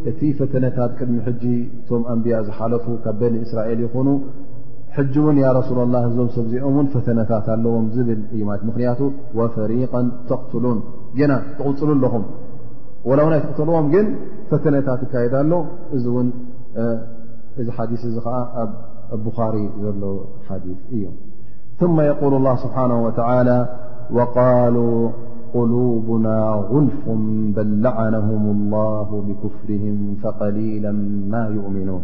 እቲ 0.09 0.21
ፈተነታት 0.39 0.91
ቅድሚ 0.99 1.15
ሕጂ 1.27 1.43
እቶም 1.79 2.03
ኣንብያ 2.13 2.37
ዝሓለፉ 2.47 2.85
ካብ 3.05 3.17
በኒ 3.21 3.35
እስራኤል 3.45 3.79
ይኹኑ 3.85 4.07
حج 4.97 5.13
وን 5.25 5.37
يا 5.45 5.51
رسول 5.59 5.79
الله 5.85 6.01
እዞ 6.09 6.17
ሰብዚኦم 6.37 6.75
ን 6.85 6.87
ፈተنታت 6.93 7.47
ኣلዎም 7.55 7.85
ብل 8.07 8.19
እ 8.35 8.39
مክንያቱ 8.69 9.01
وفريقا 9.37 10.01
ተقتلون 10.29 10.77
ና 11.31 11.31
تقፅل 11.59 11.89
لኹم 12.03 12.23
ولو 13.09 13.25
ናይ 13.33 13.39
تقتلዎም 13.45 13.85
ግን 13.93 14.05
ፈተنታت 14.49 15.01
ካيد 15.11 15.33
ሎ 15.51 15.53
እዚ 15.95 16.05
እዚ 17.59 17.67
حدث 17.77 18.01
እዚ 18.09 18.15
ዓ 18.33 18.35
ኣ 18.61 19.15
بخار 19.25 19.53
ዘሎ 19.83 20.03
حديث 20.49 20.79
እዩ 20.95 21.03
ثم 21.81 21.95
يقول 22.11 22.31
الله 22.39 22.55
سبحنه 22.65 22.97
وتعالى 23.07 23.57
وقالوا 24.17 24.95
قلوبنا 25.57 26.37
غلف 26.71 27.03
بل 27.55 27.69
لعنهم 27.87 28.41
الله 28.55 29.07
بكፍرهم 29.27 29.97
فقليلا 30.23 30.91
ما 31.31 31.43
يؤمنون 31.57 32.03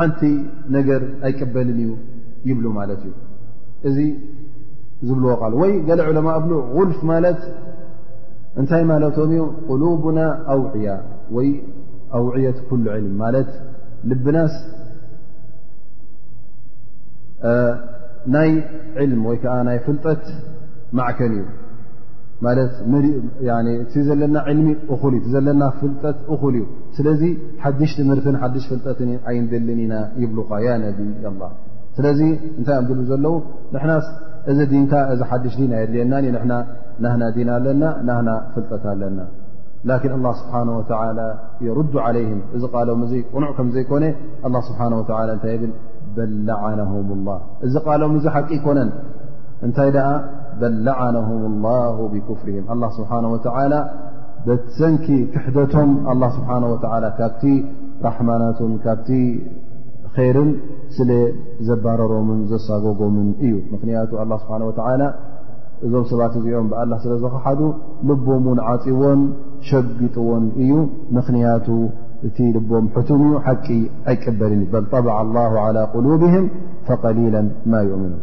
ሓንቲ 0.00 0.20
ነገር 0.76 1.02
ኣይቀበልን 1.28 1.78
እዩ 1.84 1.90
ይብሉ 2.48 2.64
ማለት 2.80 3.00
እዩ 3.08 3.14
እዚ 3.88 3.98
ዝብልዎ 5.06 5.30
ቃል 5.42 5.52
ወይ 5.62 5.72
ገለ 5.88 6.00
ዕለማ 6.10 6.28
እብ 6.40 6.48
غልፍ 6.76 6.98
ማለት 7.10 7.40
እንታይ 8.60 8.82
ማለትም 8.92 9.30
እ 9.38 9.42
ቁሉبና 9.68 10.18
أውዕያ 10.54 10.88
ወይ 11.36 11.48
أውዕيት 12.18 12.58
ኩل 12.68 12.84
ል 13.04 13.08
ማለት 13.22 13.50
ልብናስ 14.10 14.54
ናይ 18.34 18.50
ል 19.08 19.12
ወይዓ 19.28 19.44
ናይ 19.68 19.78
ፍልጠት 19.86 20.24
ማዕከን 20.98 21.34
እዩ 21.36 23.12
ዘለና 24.08 24.36
ሚ 24.66 25.16
ዘለና 25.34 25.62
ፍልጠት 25.80 26.18
እል 26.34 26.54
እዩ 26.54 26.66
ስለዚ 26.96 27.22
ሓድሽ 27.64 27.90
ትምህርትን 27.98 28.36
ሓድሽ 28.42 28.64
ፍልጠትን 28.70 29.10
ኣይንደልን 29.30 29.78
ኢና 29.84 29.94
ይብሉኻ 30.22 30.50
ያ 30.66 30.76
ነቢ 30.84 30.98
አላ 31.30 31.42
ስለዚ 31.96 32.20
እንታይ 32.58 32.74
ኣም 32.78 32.84
ድሉ 32.88 33.00
ዘለዉ 33.10 33.34
ንሕና 33.74 33.92
እዚ 34.50 34.58
ዲንካ 34.72 34.92
እዚ 35.12 35.20
ሓድሽ 35.30 35.54
ዲና 35.60 35.72
የድልየና 35.82 36.14
ንና 36.34 36.52
ናህና 37.04 37.22
ዲና 37.36 37.50
ኣለና 37.58 37.82
ናህና 38.08 38.30
ፍልጠት 38.54 38.84
ኣለና 38.92 39.20
ላን 39.88 40.24
ኣه 40.30 40.34
ስብሓንه 40.40 40.72
ወ 40.78 40.82
የሩዱ 41.66 41.92
ዓለይህም 42.06 42.40
እዚ 42.56 42.62
ቓሎኦም 42.74 43.02
ዙ 43.10 43.20
ቁኑዕ 43.34 43.50
ከም 43.58 43.68
ዘይኮነ 43.76 44.04
ስብሓه 44.68 44.90
ወላ 44.98 45.30
እንታይ 45.36 45.56
ብል 45.62 45.72
በል 46.16 46.32
ላዓናهም 46.48 47.08
ላ 47.28 47.36
እዚ 47.66 47.74
ቓሎኦም 47.86 48.14
እዚ 48.20 48.26
ሓቂ 48.36 48.50
ኮነን 48.66 48.90
እንታይ 49.66 49.90
ደኣ 49.96 50.08
በል 50.60 50.74
ላዓናهም 50.88 51.42
الላه 51.52 51.96
ብክፍርም 52.14 52.66
ስብሓ 52.98 53.10
ወላ 53.36 53.72
በቲሰንኪ 54.46 55.06
ክሕደቶም 55.32 55.90
ኣላ 56.12 56.22
ስብሓነه 56.36 56.68
ወላ 56.74 57.04
ካብቲ 57.18 57.42
ራሕማናትም 58.06 58.70
ካብቲ 58.84 59.08
ኸይርን 60.14 60.50
ስለ 60.96 61.10
ዘባረሮምን 61.66 62.40
ዘሳጎጎምን 62.52 63.28
እዩ 63.46 63.54
ምኽንያቱ 63.72 64.10
ኣላ 64.22 64.32
ስብሓን 64.42 64.62
ወላ 64.68 65.02
እዞም 65.86 66.04
ሰባት 66.12 66.32
እዚኦም 66.38 66.66
ብኣላ 66.70 66.92
ስለ 67.02 67.12
ዝኽሓዱ 67.22 67.60
ልቦም 68.08 68.46
ውን 68.50 68.58
ዓፂዎን 68.72 69.20
ሸጊጥዎን 69.68 70.44
እዩ 70.62 70.72
ምኽንያቱ 71.18 71.68
እቲ 72.28 72.38
ልቦም 72.56 72.86
ሕቱን 72.96 73.20
እዩ 73.26 73.36
ሓቂ 73.46 73.66
ኣይቀበልን 74.12 74.60
እዩ 74.64 74.70
በል 74.74 74.84
ጠብዓ 74.92 75.16
لላه 75.28 75.52
عላى 75.66 75.84
ቁሉብህም 75.94 76.46
ፈቀሊላ 76.88 77.36
ማ 77.72 77.80
ይؤምኑን 77.86 78.22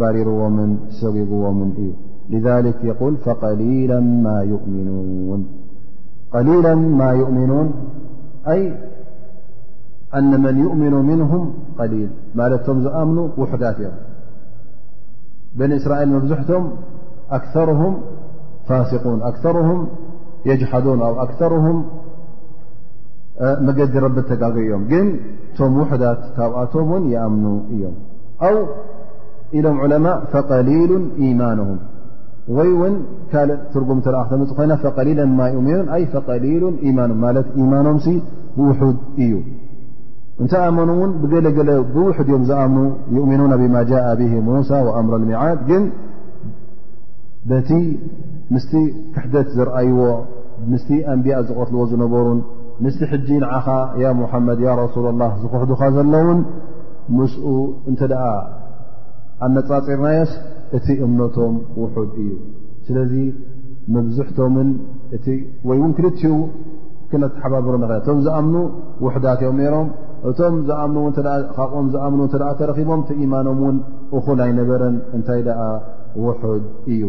بارممنلذلك 0.00 2.76
يقول 2.84 3.16
فاؤوقليلا 3.16 4.00
ما 4.00 4.42
يؤمنون 7.12 7.70
أي 8.48 8.72
أن 10.14 10.40
من 10.42 10.58
يؤمن 10.58 10.92
منهم 10.92 11.52
قليل 11.78 12.10
ال 12.40 12.64
تم 12.66 12.86
أمن 12.88 13.18
وحدات 13.18 13.76
بني 15.54 15.76
إسرائيل 15.76 16.08
مزحتهم 16.08 16.70
أكثرهم 17.30 17.94
فاسقون 18.66 19.22
أكثرهم 19.22 19.86
يجحدون 20.46 21.02
أو 21.02 21.22
أكثرهم 21.22 21.84
مقد 23.40 23.96
ربتجيم 23.96 25.20
تم 25.58 25.78
وحدات 25.80 26.18
تمن 26.72 27.10
يأمنو 27.10 27.60
يم 27.82 27.94
إሎ 29.56 29.66
عمء 29.82 30.12
فقሊيل 30.32 30.92
إيمانه 31.24 31.68
ወይ 32.56 32.70
ካ 33.32 33.44
ትጉም 33.72 33.98
ኮ 34.04 34.06
فقሊل 34.84 35.18
يؤ 35.24 35.60
فሊ 36.28 36.44
ه 36.62 36.78
إيማኖም 36.86 37.18
ው 38.64 38.68
እዩ 39.24 39.34
እተآመኑ 40.44 40.90
ገለለ 41.32 41.70
ብው 41.94 42.06
ዮ 42.16 42.18
ኣ 42.60 42.64
يؤሚنون 43.16 43.52
بم 43.60 43.76
جاء 43.90 44.06
ه 44.30 44.32
ሙوسى 44.48 44.78
وأምر 44.86 45.12
المعድ 45.20 45.58
ግ 45.70 45.72
ቲ 47.68 47.70
ም 48.52 48.54
ክሕደት 49.14 49.48
ዝረአይዎ 49.56 49.98
ም 50.70 50.72
أنبያ 51.12 51.32
ዝغትልዎ 51.48 51.82
ዝነበሩ 51.90 52.26
م 52.84 52.86
ج 53.26 53.28
عኻ 53.56 53.66
محመድ 54.22 54.60
رسل 54.84 55.04
الله 55.12 55.30
ዝخሕዱኻ 55.42 55.80
ዘሎውን 55.96 56.38
እ 57.92 57.94
ኣነፃፂርናዮስ 59.46 60.30
እቲ 60.76 60.86
እምነቶም 61.06 61.54
ውሑድ 61.80 62.10
እዩ 62.22 62.30
ስለዚ 62.86 63.12
መብዝሕቶምን 63.94 64.70
እቲ 65.16 65.26
ወይ 65.68 65.78
እውን 65.80 65.92
ክልትኡ 65.98 66.34
ክነተሓባብሮ 67.10 67.74
ክ 67.90 67.90
እቶም 67.98 68.18
ዝኣምኑ 68.24 68.56
ውሕዳት 69.04 69.40
እዮም 69.44 69.56
ነይሮም 69.60 69.88
እቶም 70.30 70.54
ዝኣካብኦም 70.68 71.86
ዝኣምኑ 71.94 72.20
እተ 72.28 72.34
ተረኺቦም 72.60 73.02
ቲኢማኖም 73.08 73.58
እውን 73.62 73.76
እኹል 74.18 74.40
ኣይነበረን 74.46 74.96
እንታይ 75.18 75.42
ደኣ 75.48 75.60
ውሑድ 76.24 76.64
እዩ 76.94 77.02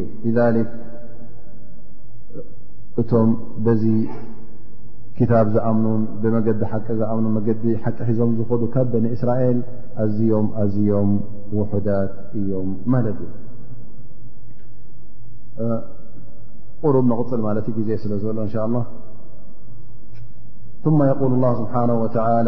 እቶም 3.01 3.29
በዚ 3.65 3.83
ክታብ 5.19 5.47
ዝኣምኑ 5.53 5.85
ብመገዲ 6.23 6.61
ሓቂ 6.71 6.85
ዝኣምኑ 6.99 7.25
መገዲ 7.37 7.63
ሓቂ 7.85 7.97
ሒዞም 8.09 8.29
ዝኾዱ 8.37 8.61
ካብ 8.73 8.85
በኒ 8.91 9.05
እስራኤል 9.15 9.57
ኣዝዮም 10.03 10.45
ኣዝዮም 10.61 11.09
ውሑዳት 11.57 12.11
እዮም 12.39 12.69
ማለት 12.93 13.17
ዩ 13.23 13.27
ቅሩብ 16.83 17.05
ንቕፅል 17.11 17.41
ማለት 17.47 17.65
ዩ 17.69 17.73
ግዜ 17.79 17.89
ስለዘሎ 18.03 18.37
እንሻ 18.45 18.55
የقል 21.09 21.33
ላه 21.43 21.51
ስብሓናه 21.61 21.93
ወላ 22.03 22.47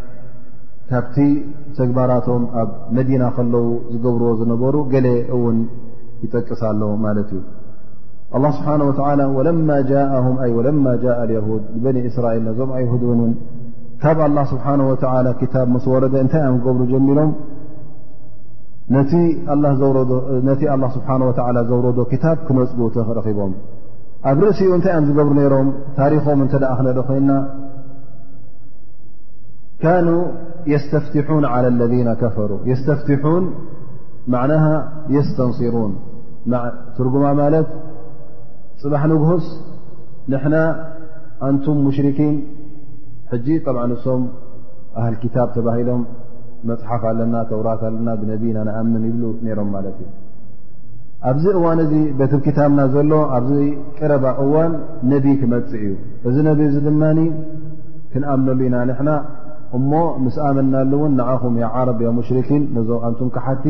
ካብቲ 0.91 1.17
ተግባራቶም 1.77 2.41
ኣብ 2.61 2.69
መዲና 2.95 3.23
ከለዉ 3.35 3.67
ዝገብርዎ 3.91 4.31
ዝነበሩ 4.39 4.75
ገሌ 4.93 5.07
እውን 5.35 5.57
ይጠቅሳ 6.23 6.61
ሎ 6.79 6.89
ማለት 7.05 7.29
እዩ 7.37 7.39
ስብሓ 8.55 8.67
ለማ 9.47 9.69
ጃء 9.89 10.51
ድ 10.65 10.67
ንበኒ 10.77 11.97
እስራኤል 12.09 12.43
ነዞም 12.47 12.69
ኣይድ 12.79 13.03
ወንን 13.11 13.31
ካብ 14.03 14.19
ኣላ 14.27 14.37
ስብሓ 14.51 14.65
ወ 14.89 14.95
ክታብ 15.41 15.67
መስ 15.75 15.85
ወረደ 15.93 16.13
እንታይ 16.25 16.41
እዮም 16.43 16.55
ዝገብሩ 16.83 16.89
ጀሚሮም 16.91 17.31
ነቲ 18.95 19.11
ላ 20.81 20.87
ስብሓ 20.97 21.09
ወ 21.27 21.31
ዘውረዶ 21.71 21.99
ክታብ 22.11 22.37
ክነፅጉተረኺቦም 22.47 23.53
ኣብ 24.29 24.39
ርእሲኡ 24.45 24.69
እንታይ 24.77 24.93
እዮም 24.95 25.05
ዝገብሩ 25.09 25.33
ነይሮም 25.41 25.67
ታሪኾም 25.99 26.39
እንተ 26.45 26.53
ደኣ 26.63 26.71
ክነርኢ 26.79 27.03
ኮይንና 27.09 27.31
ካኑ 29.83 30.07
የስተፍትሑን 30.71 31.43
على 31.53 31.67
ለذነ 31.81 32.09
ከፈሩ 32.21 32.51
የስተፍትሑን 32.71 33.45
ማዕና 34.33 34.55
የስተንصሩን 35.15 35.91
ትርጉማ 36.97 37.25
ማለት 37.41 37.67
ፅባሕ 38.81 39.03
ንጉሁስ 39.11 39.45
ንሕና 40.31 40.55
ኣንቱም 41.47 41.77
ሙሽርኪን 41.87 42.35
ሕጂ 43.31 43.47
طብዓ 43.67 43.83
ንሶም 43.91 44.23
ኣህል 44.99 45.15
ክታብ 45.23 45.49
ተባሂሎም 45.57 46.01
መፅሓፍ 46.69 47.03
ኣለና 47.09 47.35
ተውራት 47.51 47.81
ኣለና 47.89 48.07
ብነቢ 48.21 48.43
ናንኣምን 48.57 49.03
ይብሉ 49.09 49.23
ነይሮም 49.45 49.69
ማለት 49.75 49.95
እዩ 50.03 50.09
ኣብዚ 51.29 51.45
እዋን 51.57 51.79
እዚ 51.85 51.93
ቤትብ 52.19 52.39
ክታብና 52.47 52.81
ዘሎ 52.95 53.11
ኣብዚ 53.37 53.53
ቅረባ 53.97 54.25
እዋን 54.43 54.73
ነቢ 55.13 55.25
ክመፅእ 55.41 55.83
እዩ 55.89 55.93
እዚ 56.29 56.35
ነብ 56.49 56.59
እዚ 56.69 56.75
ድማ 56.87 57.03
ክንኣምነሉ 58.13 58.59
ኢና 58.67 58.77
ንና 58.89 59.09
እሞ 59.77 59.91
ምስ 60.23 60.35
ኣመናሉ 60.47 60.91
እውን 60.99 61.11
ንዓኹም 61.19 61.53
የ 61.61 61.65
ዓረብ 61.79 61.99
ያ 62.05 62.09
ሙሽርኪን 62.17 62.63
ነዞም 62.75 63.03
ኣንቱም 63.07 63.29
ክሓቲ 63.35 63.63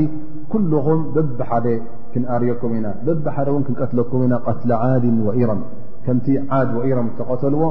ኩልኹም 0.52 1.02
በብሓደ 1.16 1.68
ክንርዮኩም 2.14 2.72
ኢና 2.78 2.88
በብደ 3.08 3.28
እ 3.60 3.62
ክንቀትለኩም 3.68 4.22
ኢና 4.28 4.36
ቀት 4.45 4.62
ዓዲን 4.86 5.18
ወኢሮም 5.28 5.62
ከምቲ 6.06 6.28
ዓድ 6.60 6.70
ወኢሮም 6.78 7.10
ተቐተልዎ 7.18 7.64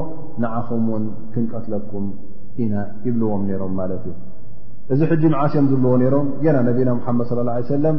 ንዓኹም 0.43 0.85
ውን 0.93 1.05
ክንቀትለኩም 1.33 2.05
ኢና 2.63 2.73
ይብልዎም 3.07 3.43
ነይሮም 3.49 3.73
ማለት 3.81 4.03
እዩ 4.11 4.15
እዚ 4.93 5.01
ሕጂ 5.11 5.23
መዓስዮም 5.33 5.67
ዝብልዎ 5.71 5.91
ነይሮም 6.03 6.27
ና 6.55 6.65
ነቢና 6.69 6.89
ሙሓመድ 7.01 7.25
ص 7.29 7.31
ه 7.33 7.37
ع 7.59 7.67
ሰለም 7.75 7.97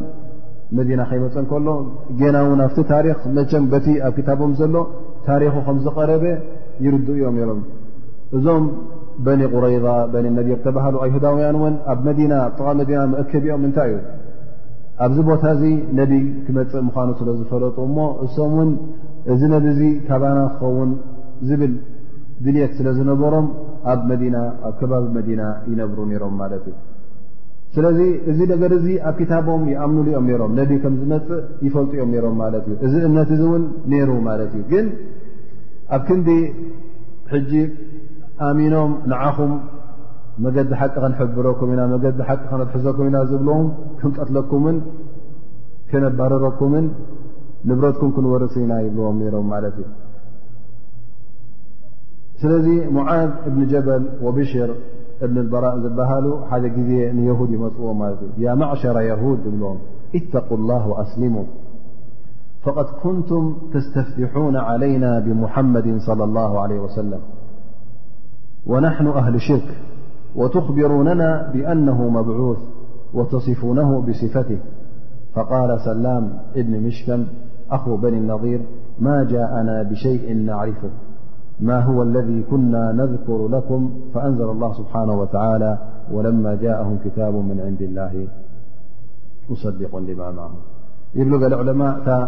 መዲና 0.77 1.01
ከይመፀ 1.09 1.35
ከሎ 1.51 1.67
ና 2.35 2.41
ውን 2.49 2.61
ኣብቲ 2.67 2.77
ታሪክ 2.91 3.19
መቸም 3.37 3.63
በቲ 3.71 3.87
ኣብ 4.07 4.13
ክታቦም 4.17 4.51
ዘሎ 4.59 4.75
ታሪኹ 5.29 5.53
ከም 5.67 5.77
ዝቐረበ 5.85 6.23
ይር 6.85 6.93
እዮም 7.13 7.35
ይሮም 7.41 7.59
እዞ 8.37 8.45
በኒ 9.25 9.41
ቁረይዛ 9.53 9.85
በኒ 10.13 10.25
ነቢ 10.39 10.47
ብተባሃሉ 10.59 10.95
ኣይሁዳውያን 11.05 11.57
እውን 11.59 11.75
ኣብ 11.93 11.99
መዲና 12.07 12.33
ጥቓ 12.57 12.67
መዲና 12.79 12.99
መእከብኦም 13.13 13.63
እንታይ 13.67 13.91
እዩ 13.95 13.99
ኣብዚ 15.05 15.17
ቦታ 15.29 15.43
እዚ 15.55 15.63
ነቢ 15.99 16.13
ክመፅእ 16.45 16.83
ምዃኑ 16.87 17.09
ስለ 17.19 17.29
ዝፈለጡ 17.39 17.77
እሞ 17.89 17.97
እሶም 18.27 18.51
እውን 18.55 18.71
እዚ 19.33 19.41
ነብ 19.53 19.65
ዚ 19.79 19.83
ካባና 20.07 20.39
ክኸውን 20.55 20.91
ዝብል 21.49 21.73
ድልት 22.45 22.71
ስለ 22.79 22.87
ዝነበሮም 22.97 23.47
ኣብ 23.91 24.01
መና 24.09 24.37
ኣብ 24.67 24.73
ከባቢ 24.79 25.05
መዲና 25.17 25.41
ይነብሩ 25.71 25.99
ነይሮም 26.11 26.35
ማለት 26.41 26.63
እዩ 26.71 26.75
ስለዚ 27.75 27.99
እዚ 28.31 28.39
ነገር 28.53 28.71
እዚ 28.79 28.87
ኣብ 29.09 29.15
ክታቦም 29.19 29.61
ይኣምንሉኦም 29.73 30.25
ይሮም 30.31 30.51
ነቢ 30.59 30.71
ከም 30.83 30.93
ዝመፅእ 31.01 31.41
ይፈልጡ 31.67 31.91
ኦም 32.03 32.11
ሮም 32.25 32.35
ማለት 32.43 32.65
እዩ 32.71 32.75
እዚ 32.87 32.93
እነት 33.09 33.29
እዚ 33.35 33.41
እውን 33.47 33.63
ነይሩ 33.93 34.09
ማለት 34.29 34.51
እዩ 34.57 34.63
ግን 34.73 34.85
ኣብ 35.95 36.01
ክንዲ 36.09 36.29
ሕጂ 37.33 37.51
ኣኖም 38.45 38.91
ንዓኹም 39.11 39.51
መዲ 40.43 40.57
ሓቂ 40.81 40.95
ክንብረኩም 41.17 41.69
ኢና 41.73 41.81
መዲ 41.95 42.05
ነዘኩም 42.75 43.03
ኢና 43.09 43.17
ዝብዎም 43.31 43.65
ክንቀትለኩምን 43.99 44.77
ክነባረረኩምን 45.91 46.85
ንብረትኩም 47.69 48.09
ክንርሲ 48.15 48.55
ኢና 48.65 48.73
ይብልዎም 48.85 49.19
ሮም 49.33 49.49
ስለዚ 52.41 52.67
ሙعذ 52.95 53.29
እብن 53.49 53.61
ጀበል 53.71 54.03
وብሽር 54.25 54.69
እብ 55.25 55.35
الበራء 55.43 55.75
ዝበሃሉ 55.83 56.25
ሓደ 56.49 56.65
ዜ 56.87 56.91
ንهድ 57.17 57.49
ይመፅዎም 57.55 57.99
ማዕሸر 58.61 58.97
يهድ 59.11 59.41
ይብሎም 59.49 59.77
اتق 60.17 60.49
الله 60.59 60.83
وأسلሙ 60.93 61.35
فقد 62.65 62.87
كንቱም 63.01 63.45
ተስتፍትحون 63.73 64.55
عليና 64.69 65.05
بمحمድ 65.25 65.85
صلى 66.07 66.23
الله 66.27 66.51
عليه 66.63 66.79
وسلم 66.85 67.21
ونحن 68.67 69.07
أهل 69.07 69.41
شرك 69.41 69.77
وتخبروننا 70.35 71.51
بأنه 71.53 72.09
مبعوث 72.09 72.57
وتصفونه 73.13 74.01
بصفته 74.01 74.59
فقال 75.33 75.79
سلام 75.81 76.39
بن 76.55 76.79
مشكم 76.83 77.25
أخو 77.71 77.97
بني 77.97 78.17
النظير 78.17 78.61
ما 78.99 79.23
جاءنا 79.23 79.83
بشيء 79.83 80.35
نعرفه 80.35 80.89
ما 81.59 81.79
هو 81.83 82.03
الذي 82.03 82.43
كنا 82.43 82.91
نذكر 82.91 83.47
لكم 83.47 83.91
فأنزل 84.13 84.49
الله 84.49 84.73
سبحانه 84.73 85.13
وتعالى 85.19 85.77
ولما 86.11 86.55
جاءهم 86.55 86.97
كتاب 87.05 87.33
من 87.33 87.59
عند 87.59 87.81
الله 87.81 88.27
أصدق 89.51 89.97
لما 89.97 90.31
معهم 90.31 90.57
يبل 91.15 91.43
العلماء 91.45 92.23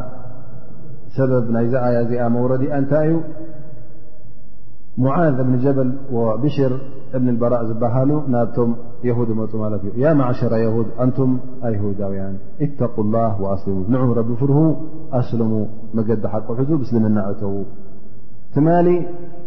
سبب 1.18 1.52
نايزياز 1.52 2.32
موردي 2.32 2.78
أنتايو 2.78 3.20
ሙዓذ 5.04 5.38
እብኒ 5.44 5.54
ጀበል 5.64 5.90
ወብሽር 6.16 6.74
እብን 7.18 7.36
በራእ 7.40 7.64
ዝበሃሉ 7.70 8.12
ናብቶም 8.34 8.70
የهድ 9.08 9.30
መፁ 9.40 9.52
ማለት 9.64 9.82
እዩ 9.88 9.92
ያ 10.04 10.14
ማዕሸራ 10.20 10.54
የهድ 10.66 10.88
ኣንቱም 11.04 11.32
ኣሁዳውያን 11.70 12.36
እተق 12.66 12.96
الላه 13.06 13.32
وኣስሊሙ 13.44 13.78
ንዕ 13.96 14.04
ረቢ 14.20 14.30
ፍርሁ 14.42 14.60
ኣስለሙ 15.20 15.52
መገዲ 15.98 16.24
ሓቆ 16.34 16.48
ሕዙ 16.60 16.70
ምስልምና 16.84 17.18
እተዉ 17.32 17.56
ትማ 18.56 18.68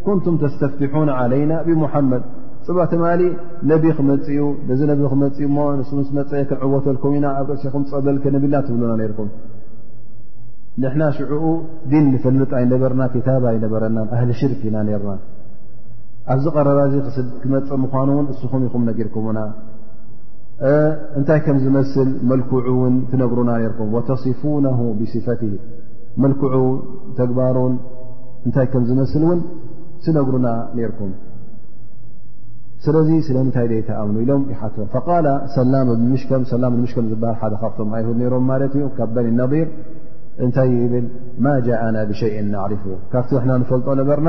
ኩንቱም 0.07 0.35
ተስተፍትحን 0.43 1.09
عለይና 1.21 1.53
ብሙሓመድ 1.69 2.25
ፅባ 2.67 2.79
ተማ 2.93 3.05
ነቢ 3.73 3.85
ክመፅኡ 3.99 4.41
እዚ 4.73 4.81
ነ 4.89 4.93
ክመፅኡ 5.13 5.41
እሞ 5.51 5.57
ንስምስ 5.79 6.09
መፀኢ 6.19 6.43
ክንዕወተልኩም 6.51 7.13
ኢና 7.19 7.27
ኣብ 7.41 7.49
ርእሲኹም 7.55 7.85
ፀበል 7.93 8.17
ነብና 8.35 8.55
ትብሉና 8.67 8.93
ነርኩም 9.03 9.29
ንሕና 10.83 11.03
ሽዑኡ 11.17 11.47
ዲን 11.91 12.05
ንፈልጥ 12.15 12.51
ኣይነበርና 12.61 13.03
ክታባ 13.15 13.45
ኣይነበረና 13.55 13.99
ኣህሊ 14.17 14.31
ሽርክ 14.41 14.61
ኢና 14.71 14.77
ነርና 14.89 15.13
ኣብዚ 16.33 16.47
ቀረባ 16.57 16.79
ዚ 16.93 16.97
ክስ 17.05 17.17
ክመፅ 17.43 17.69
ምኳኑ 17.83 18.09
ውን 18.17 18.27
እስኹም 18.33 18.63
ይኹም 18.67 18.83
ነጊርኩምና 18.89 19.41
እንታይ 21.19 21.41
ከም 21.47 21.59
ዝመስል 21.65 22.09
መልክዑውን 22.31 22.95
ትነግሩና 23.11 23.51
ርኩም 23.73 23.91
ተصፉነ 24.11 24.67
ብصፈት 24.99 25.43
መልክዑ 26.23 26.57
ተግባሩን 27.21 27.75
እንታይ 28.47 28.67
ከም 28.73 28.85
ዝመስል 28.89 29.23
እውን 29.27 29.41
ትነግሩና 30.05 30.49
ነርኩም 30.79 31.13
ስለዚ 32.85 33.09
ስለምንታይ 33.29 33.67
ደይተኣምኑ 33.73 34.17
ኢሎም 34.25 34.43
ይሓት 34.53 34.77
ቃ 35.05 35.19
ላምሽከም 35.73 37.07
ዝበሃል 37.13 37.39
ሓደ 37.41 37.55
ካብቶም 37.63 37.91
ኣይሁድ 37.99 38.17
ነሮም 38.23 38.45
ማለት 38.51 38.75
እዩ 38.79 38.85
ካብ 38.99 39.11
በኒ 39.17 39.29
ነظር 39.41 39.69
እንታይ 40.45 40.71
ብል 40.93 41.07
ማ 41.45 41.55
جءና 41.67 41.97
ብሸይء 42.11 42.37
ንዕሪፉ 42.55 42.85
ካብቲ 43.13 43.31
ና 43.49 43.53
ንፈልጦ 43.63 43.87
ነበርና 44.01 44.29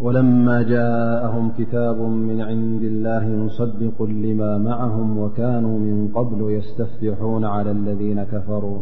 ولما 0.00 0.62
جاءهم 0.62 1.50
كتاب 1.58 2.00
من 2.00 2.40
عንد 2.40 2.82
الله 2.82 3.24
مصدق 3.46 4.02
لم 4.02 4.62
معهم 4.64 5.18
وكانوا 5.18 5.78
من 5.78 6.08
قبل 6.14 6.40
يስتፍتحون 6.60 7.42
على 7.44 7.70
الذين 7.70 8.24
كፈروا 8.24 8.78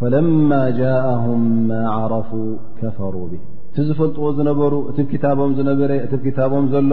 فለما 0.00 0.70
جاءهم 0.70 1.38
ማا 1.70 1.88
عرفوا 1.98 2.50
كፈروا 2.80 3.26
به 3.32 3.42
እቲ 3.70 3.76
ዝፈልጥዎ 3.88 4.24
ዝነበሩ 4.38 4.72
እቲ 4.90 4.98
ብكታቦም 5.08 5.50
ዝነበረ 5.58 5.90
እቲ 6.06 6.12
ብታቦም 6.24 6.64
ዘሎ 6.72 6.92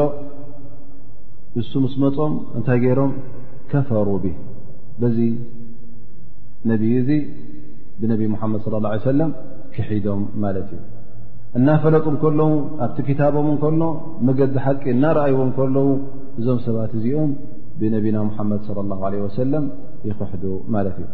ንሱ 1.57 1.71
ምስመፆም 1.85 2.33
እንታይ 2.57 2.77
ገይሮም 2.83 3.11
كፈሩوا 3.71 4.21
به 5.01 5.13
ዚ 5.15 5.19
ነ 6.67 6.71
እዚ 6.99 7.09
ብነቢ 8.01 8.21
محመድ 8.33 8.59
صىى 8.65 8.77
اله 8.79 8.89
عي 8.95 8.99
وسለم 9.03 9.29
ክሒዶም 9.75 10.21
ማለት 10.43 10.67
እዩ 10.75 10.79
እናፈለጡ 11.59 12.05
እንከሎዉ 12.13 12.41
ኣብቲ 12.85 12.97
ክታቦም 13.09 13.45
እንከሎ 13.51 13.83
መገዲ 14.27 14.55
ሓቂ 14.63 14.81
እናረኣይዎ 14.93 15.37
ከለዉ 15.57 15.87
እዞም 16.39 16.57
ሰባት 16.65 16.91
እዚኦም 16.99 17.29
ብነብና 17.79 18.17
ሙሓመድ 18.29 18.59
صለ 18.67 18.77
ላሁ 18.89 19.01
ለ 19.13 19.21
ወሰለም 19.25 19.65
ይኽሕዱ 20.09 20.43
ማለት 20.75 20.95
እዩ 21.01 21.05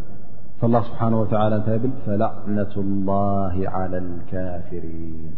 ላ 0.74 0.80
ስብሓ 0.88 1.00
ወላ 1.20 1.52
እታይ 1.60 1.78
ብል 1.82 1.92
ፈላዕነቱ 2.06 2.72
ላه 3.10 3.54
ዓላى 3.76 3.98
ልካፍሪን 4.08 5.28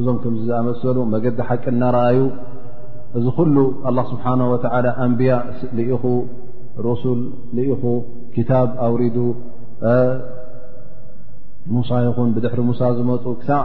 እዞም 0.00 0.16
ከም 0.22 0.34
ዝኣመሰሉ 0.46 0.96
መገዲ 1.14 1.36
ሓቂ 1.48 1.64
እናረኣዩ 1.74 2.20
እዚ 3.18 3.26
ኩሉ 3.40 3.56
ኣላ 3.90 3.98
ስብሓናه 4.12 4.44
ወዓ 4.52 4.64
ኣንብያ 5.06 5.32
ኢኹ 5.94 6.02
ርሱል 6.86 7.20
ኢኹ 7.74 7.82
ክታብ 8.36 8.68
ኣውሪዱ 8.86 9.16
ሙሳ 11.74 11.90
ይኹን 12.08 12.28
ብድሕሪ 12.34 12.60
ሙሳ 12.70 12.80
ዝመፁ 12.98 13.24
ክሳዕ 13.40 13.62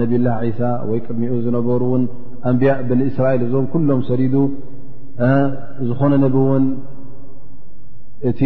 ነብላ 0.00 0.26
ዒሳ 0.46 0.60
ወይ 0.90 0.98
ቅድሚኡ 1.06 1.32
ዝነበሩ 1.46 1.80
እውን 1.90 2.02
ኣንብያ 2.50 2.72
ብኒእስራኤል 2.88 3.42
እዞም 3.46 3.66
ኩሎም 3.72 4.00
ሰሊዱ 4.10 4.34
ዝኾነ 5.88 6.12
ነብእውን 6.24 6.64
እቲ 8.30 8.40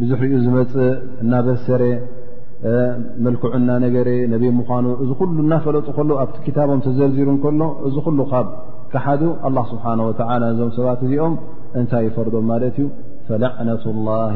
ብዙሕ 0.00 0.18
ሪኡ 0.24 0.36
ዝመፅእ 0.44 0.94
እናበሰረ 1.22 1.82
መልኩዕና 3.24 3.70
ነገረ 3.84 4.08
ነብ 4.32 4.42
ምኳኑ 4.60 4.84
እዚ 5.04 5.10
ኩሉ 5.20 5.34
እናፈለጡ 5.46 5.88
ከሎ 5.98 6.10
ኣብቲ 6.22 6.36
ክታቦም 6.46 6.80
ተዘርዚሩ 6.86 7.28
እከሎ 7.38 7.60
እዚ 7.88 7.96
ኩሉ 8.06 8.18
ካብ 8.30 8.46
ክሓዱ 8.92 9.22
ስብሓ 9.72 9.84
ወ 10.06 10.10
እዞም 10.52 10.70
ሰባት 10.78 11.00
እዚኦም 11.06 11.34
እንታይ 11.80 12.04
ይፈርዶም 12.08 12.46
ማለት 12.52 12.76
እዩ 12.82 12.86
ፈላዕነት 13.28 13.82
ላه 14.08 14.34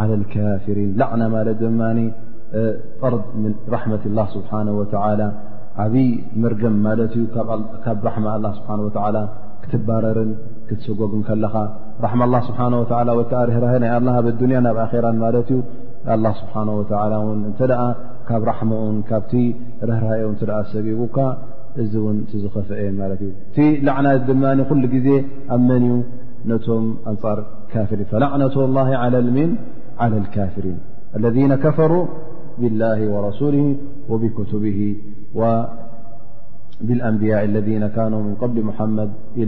ዓላى 0.00 0.14
ልካፍሪን 0.20 0.90
ላዕና 1.00 1.22
ማለት 1.36 1.56
ድማ 1.62 1.80
ጠር 3.00 3.14
ምን 3.42 3.52
ራሕመት 3.74 4.02
ላ 4.18 4.22
ስብሓና 4.34 4.68
ወላ 4.80 5.20
ዓብይ 5.84 6.08
ምርገም 6.42 6.74
ማለት 6.86 7.12
እዩ 7.18 7.24
ካብ 7.84 8.02
ራ 8.08 8.50
ስብሓ 8.58 9.06
ክትባረርን 9.64 10.30
ክትሰጎግን 10.68 11.20
ከለኻ 11.26 11.54
ራ 12.04 12.08
ه 12.14 12.40
ስብሓه 12.46 12.66
ርር 13.50 13.74
ናይ 13.84 13.90
ኣብ 13.96 14.04
ንያ 14.50 14.58
ናብ 14.66 14.78
ኣራ 14.86 15.06
ማለት 15.24 15.48
እዩ 15.52 15.58
ه 16.24 16.32
ስብሓه 16.40 17.12
ን 17.38 17.40
እተ 17.50 17.60
ኣ 17.86 17.88
ካብ 18.28 18.42
ራሕማ 18.50 18.72
ካብቲ 19.10 19.32
ርህራዮ 19.88 20.26
ተኣ 20.40 20.50
ሰቢቡካ 20.72 21.16
እዚ 21.82 21.92
ውን 22.06 22.16
ዝኸፍአየ 22.42 22.86
ማለት 23.00 23.20
እዩ 23.26 23.30
እቲ 23.50 23.56
ላዕናት 23.86 24.20
ድማ 24.28 24.44
ኩሉ 24.70 24.82
ግዜ 24.94 25.08
ኣብ 25.54 25.60
መን 25.68 25.84
እዩ 25.88 25.94
ነቶም 26.52 26.86
ኣንፃር 27.12 27.38
ካፍሪን 27.72 28.08
فላዕነة 28.12 28.54
الله 28.66 28.86
ሚን 29.36 29.50
على 30.02 30.14
لካፍሪን 30.24 30.78
ለذ 31.22 31.36
ከፈሩ 31.64 31.92
ብላه 32.60 33.00
ወረሱሊ 33.14 33.56
ወብክትብ 34.10 34.64
ብአንብያء 36.86 37.42
ለذ 37.56 37.68
ካኑ 37.96 38.12
ም 38.28 38.30
قብሊ 38.42 38.58
ሙሓመድ 38.70 39.10
إ 39.40 39.44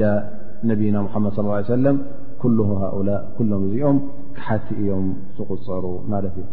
ነብይና 0.71 0.97
ሓመድ 1.15 1.33
ص 1.39 1.71
ሰለም 1.77 1.97
ኩ 2.43 2.51
ሃؤላء 2.83 3.21
ሎም 3.51 3.63
እዚኦም 3.67 3.97
ክሓቲ 4.37 4.67
እዮም 4.83 5.07
ዝቕፀሩ 5.39 5.85
ማለት 6.13 6.35
እዩ 6.41 6.47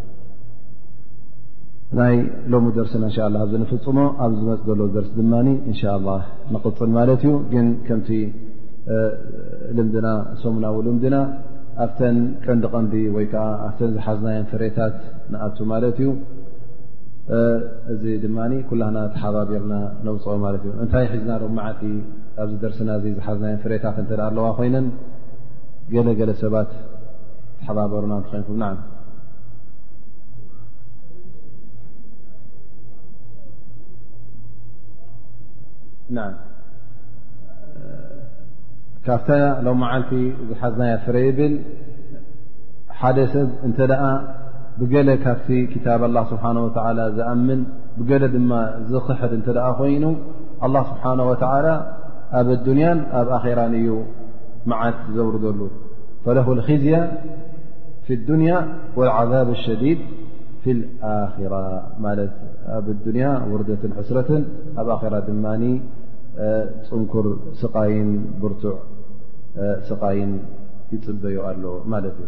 ናይ 1.99 2.15
ሎም 2.51 2.65
ደርስና 2.77 3.05
እ 3.13 3.43
ኣዚንፍፅሞ 3.43 3.99
ኣብ 4.25 4.31
ዝመፅ 4.39 4.59
ዘሎ 4.67 4.81
ደርሲ 4.95 5.11
ድማ 5.19 5.33
እ 5.53 5.55
ንቕፅል 6.55 6.89
ማለት 6.97 7.23
እዩ 7.27 7.31
ግን 7.53 7.67
ከምቲ 7.87 8.09
ልምድና 9.77 10.07
ሰሙናዊ 10.43 10.75
ልምድና 10.87 11.17
ኣብተን 11.85 12.17
ቀንዲ 12.45 12.63
ቀንዲ 12.75 12.93
ወይዓ 13.15 13.33
ኣብተን 13.67 13.89
ዝሓዝናየን 13.95 14.47
ፍሬታት 14.53 14.95
ንኣቱ 15.31 15.57
ማለት 15.73 15.97
እዩ 16.03 16.09
እዚ 17.93 18.03
ድማ 18.23 18.37
ኩላና 18.69 18.97
ተሓባቢርና 19.15 19.73
ነብፅኦ 20.05 20.33
ማለት 20.45 20.61
እዩ 20.67 20.71
እንታይ 20.83 21.05
ሕዝና 21.11 21.31
ሎ 21.41 21.45
ዓቲ 21.67 21.81
ኣብዚ 22.43 22.53
ደርስና 22.63 22.89
ዝሓዝና 23.03 23.45
ፍሬታት 23.65 23.97
እ 24.03 24.17
ኣለዋ 24.27 24.45
ኮይነን 24.57 24.87
ገለገለ 25.93 26.31
ሰባት 26.43 26.71
ተሓበርና 27.61 28.13
እንትኮይኩም 28.21 28.65
ካብ 39.05 39.27
ሎ 39.65 39.71
መዓቲ 39.83 40.11
ዝሓዝና 40.49 40.81
ፍረ 41.05 41.15
ይብል 41.29 41.53
ሓደ 42.99 43.17
ሰብ 43.33 43.49
እተ 43.69 43.77
ብገለ 44.81 45.09
ካብቲ 45.23 45.47
كታب 45.73 46.01
الله 46.09 46.23
سብሓنه 46.31 46.61
ول 46.67 46.73
ዝأምن 47.17 47.59
ብገለ 47.99 48.23
ድማ 48.35 48.51
ዝኽሕድ 48.91 49.31
እተ 49.39 49.47
ደ 49.57 49.59
ኮይኑ 49.79 50.03
الله 50.65 50.81
ስብሓنه 50.91 51.23
وتعل 51.31 51.67
ኣብ 52.39 52.47
الዱንያ 52.57 52.87
ኣብ 53.19 53.27
ኣራ 53.39 53.59
እዩ 53.79 53.89
መዓት 54.69 54.97
ዘوርደሉ 55.15 55.59
فله 56.23 56.47
الخዝያ 56.57 56.95
في 58.05 58.11
الدንያ 58.19 58.51
والعذብ 58.97 59.47
الሸዲيድ 59.57 59.99
في 60.63 60.69
الኣራة 60.75 61.77
ማ 62.03 62.05
ኣብ 62.77 62.85
الንያ 63.07 63.25
ውርደትን 63.51 63.91
حስረትን 63.97 64.41
ኣብ 64.81 64.87
ኣራ 64.97 65.13
ድማ 65.27 65.45
ፅንኩር 66.87 67.25
ስقይን 67.61 68.09
ብርቱዕ 68.41 68.77
ስقይን 69.89 70.31
ይፅበዩ 70.93 71.37
ኣሎ 71.49 71.63
ማለት 71.91 72.15
እዩ 72.23 72.27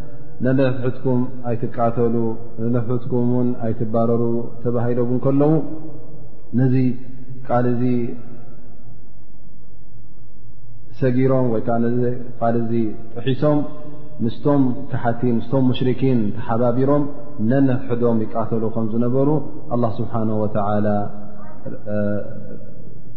ነነፍሕትኩም 0.45 1.19
ኣይትቃተሉ 1.49 2.15
ፍሕትኩም 2.87 3.27
ውን 3.37 3.47
ኣይትባረሩ 3.65 4.23
ተባሂሎውን 4.63 5.19
ከለዉ 5.25 5.51
ነዚ 6.59 6.75
ቃል 7.47 7.67
ዚ 7.81 7.91
ሰጊሮም 10.99 11.45
ወይከዓ 11.53 11.75
ቃል 12.39 12.55
እዚ 12.63 12.71
ጥሒሶም 13.13 13.59
ምስቶም 14.23 14.63
ተሓቲን 14.91 15.33
ምስቶም 15.39 15.63
ሙሽርኪን 15.69 16.19
ተሓባቢሮም 16.37 17.03
ነነፍሕዶም 17.51 18.17
ይቃተሉ 18.25 18.63
ከምዝነበሩ 18.75 19.29
ኣላ 19.75 19.83
ስብሓን 19.99 20.29
ወተዓላ 20.43 20.87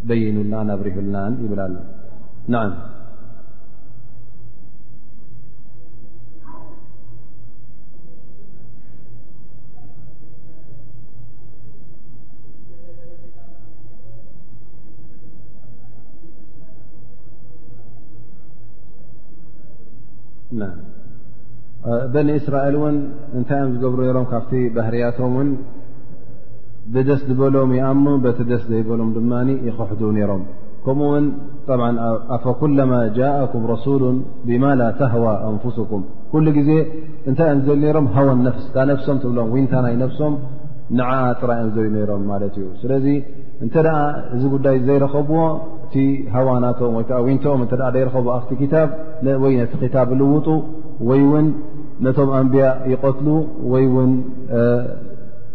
በይኑልና 0.08 0.56
ኣብሪህልናን 0.76 1.34
ይብላለ 1.44 1.74
ና 2.54 2.66
በኒ 22.14 22.28
እስራኤል 22.40 22.74
እውን 22.80 22.96
እንታይ 23.38 23.58
እዮም 23.60 23.72
ዝገብሩ 23.76 24.00
ነሮም 24.08 24.26
ካብቲ 24.32 24.52
ባህርያቶምውን 24.76 25.48
ብደስ 26.94 27.20
ዝበሎም 27.28 27.70
ይኣምኑ 27.78 28.06
በቲ 28.24 28.38
ደስ 28.50 28.62
ዘይበሎም 28.70 29.10
ድማ 29.16 29.32
ይኽሕዱ 29.68 30.00
ነይሮም 30.16 30.42
ከምኡውን 30.86 31.26
ኣፈኩለማ 32.36 32.92
ጃእኩም 33.18 33.62
ረሱሉ 33.72 34.02
ብማ 34.48 34.64
ላ 34.80 34.88
ተህዋ 34.98 35.26
አንፍስኩም 35.50 36.02
ኩሉ 36.32 36.46
ጊዜ 36.58 36.70
እንታይ 37.30 37.48
እዮም 37.52 37.62
ዝል 37.68 37.84
ሮም 37.98 38.06
ሃወን 38.16 38.40
ነፍስ 38.48 38.64
እታ 38.70 38.76
ነፍሶም 38.92 39.18
ብሎም 39.30 39.50
ንታ 39.64 39.74
ናይ 39.86 39.96
ነፍሶም 40.04 40.34
ንዓ 40.98 41.10
ፅራይ 41.42 41.58
ዮን 41.64 41.70
ዘዩ 41.76 41.86
ነሮም 41.96 42.24
ማለት 42.32 42.54
እዩ 42.62 42.66
ስለዚ 42.82 43.06
እንተ 43.64 43.74
ደ 43.86 43.90
እዚ 44.36 44.42
ጉዳይ 44.54 44.78
ዘይረኸብዎ 44.88 45.38
ሃዋናቶም 46.34 46.92
ወይዓ 46.98 47.18
ንቶኦም 47.34 47.60
እተ 47.66 47.72
ይረከቡ 48.02 48.26
ኣብቲ 48.36 48.60
ታብ 48.74 48.90
ወይ 49.44 49.54
ነቲ 49.60 49.72
ክታብ 49.82 50.08
ልውጡ 50.20 50.46
ወይ 51.08 51.22
ውን 51.32 51.46
ነቶም 52.06 52.30
ኣንብያ 52.38 52.66
ይቀትሉ 52.92 53.28
ወይ 53.72 53.84
ውን 53.96 54.12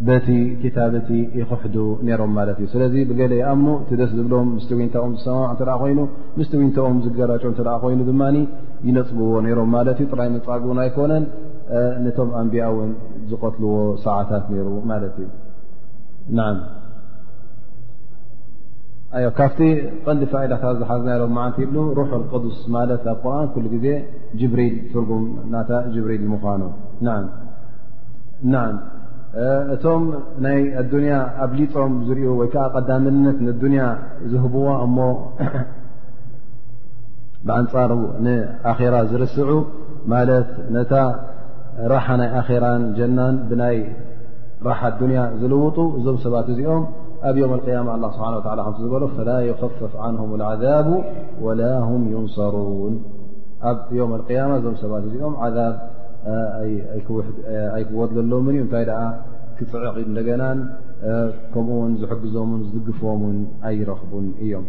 በቲ 0.08 0.28
ክታብቲ 0.62 1.10
ይክሕዱ 1.40 1.76
ነይሮም 2.08 2.32
ማለት 2.40 2.58
እዩ 2.64 2.68
ስለዚ 2.74 2.94
ብገለ 3.10 3.32
ይኣምኑ 3.40 3.68
እቲ 3.84 3.90
ደስ 4.02 4.12
ዝብሎም 4.20 4.48
ምስቲ 4.58 4.70
ታኦም 4.94 5.14
ዝሰማምዖ 5.18 5.58
ተ 5.62 5.74
ኮይኑ 5.82 6.00
ምስቲ 6.38 6.52
ወንተኦም 6.62 7.00
ዝገራጮ 7.06 7.44
እተ 7.54 7.62
ኮይኑ 7.84 8.00
ድማ 8.12 8.22
ይነፅግዎ 8.90 9.30
ይሮም 9.52 9.70
ማለት 9.78 9.98
እዩ 10.04 10.10
ጥራይ 10.14 10.30
መፃግን 10.38 10.80
ኣይኮነን 10.88 11.26
ነቶም 12.08 12.32
ኣንብያ 12.42 12.68
ውን 12.78 12.92
ዝቀትልዎ 13.32 13.76
ሰዓታት 14.08 14.46
ነይሩ 14.56 14.68
ማለት 14.94 15.16
እዩ 15.24 15.28
ካብቲ 19.38 19.60
ቀንዲ 20.06 20.24
ፋኢዳታት 20.32 20.76
ዝሓዝናሎም 20.80 21.32
ማዓንት 21.38 21.56
ሉ 21.76 21.86
ሩሕ 21.98 22.10
ኣቁዱስ 22.18 22.58
ማለት 22.76 23.04
ኣብ 23.14 23.18
ቁርን 23.26 23.48
ኩሉ 23.54 23.66
ግዜ 23.76 23.86
ጅብሪል 24.40 24.76
ትርጉም 24.92 25.24
ናታ 25.54 25.70
ጅብሪል 25.94 26.24
ምኳኑ 26.34 26.62
እቶም 29.76 30.04
ናይ 30.46 30.60
ኣዱንያ 30.82 31.16
ኣብ 31.46 31.52
ሊፆም 31.58 31.94
ዝርዩ 32.06 32.26
ወይ 32.40 32.48
ከዓ 32.54 32.64
ቀዳምነት 32.76 33.38
ንዱንያ 33.48 33.82
ዝህብዎ 34.32 34.68
እሞ 34.86 34.98
ብኣንፃሩ 37.48 37.92
ንኣራ 38.26 38.96
ዝርስዑ 39.12 39.52
ማለት 40.14 40.50
ነታ 40.76 40.94
ራሓ 41.94 42.08
ናይ 42.22 42.30
ኣራን 42.40 42.84
ጀናን 43.00 43.36
ብናይ 43.50 43.78
ራሓ 44.70 44.82
ኣዱንያ 44.94 45.20
ዝልውጡ 45.42 45.78
እዞም 46.00 46.18
ሰባት 46.26 46.48
እዚኦም 46.54 46.84
ኣብ 47.28 47.36
يውም 47.40 47.54
اقማ 47.56 47.90
ه 48.02 48.10
ስብሓና 48.16 48.62
ከቲ 48.66 48.78
ዝበሎ 48.84 49.04
فላ 49.16 49.30
يከፍፍ 49.50 49.94
عንه 50.06 50.22
اعذቡ 50.48 50.88
وላ 51.46 51.62
هም 51.90 52.02
يንصሩوን 52.16 52.94
ኣብ 53.70 53.80
يም 54.00 54.12
القያማ 54.18 54.52
ዞም 54.64 54.76
ሰባት 54.84 55.04
እዚኦም 55.10 55.34
عذብ 55.44 55.74
ኣይወት 57.78 58.10
ዘሎምን 58.18 58.54
እዩ 58.58 58.62
እንታይ 58.66 58.84
ደ 58.90 58.92
ክፅዕቕ 59.58 59.96
ንደገናን 60.12 60.60
ከምኡውን 61.54 61.94
ዝሕግዞምን 62.02 62.62
ዝድግፎምን 62.72 63.38
ኣይረኽቡን 63.70 64.26
እዮም 64.44 64.66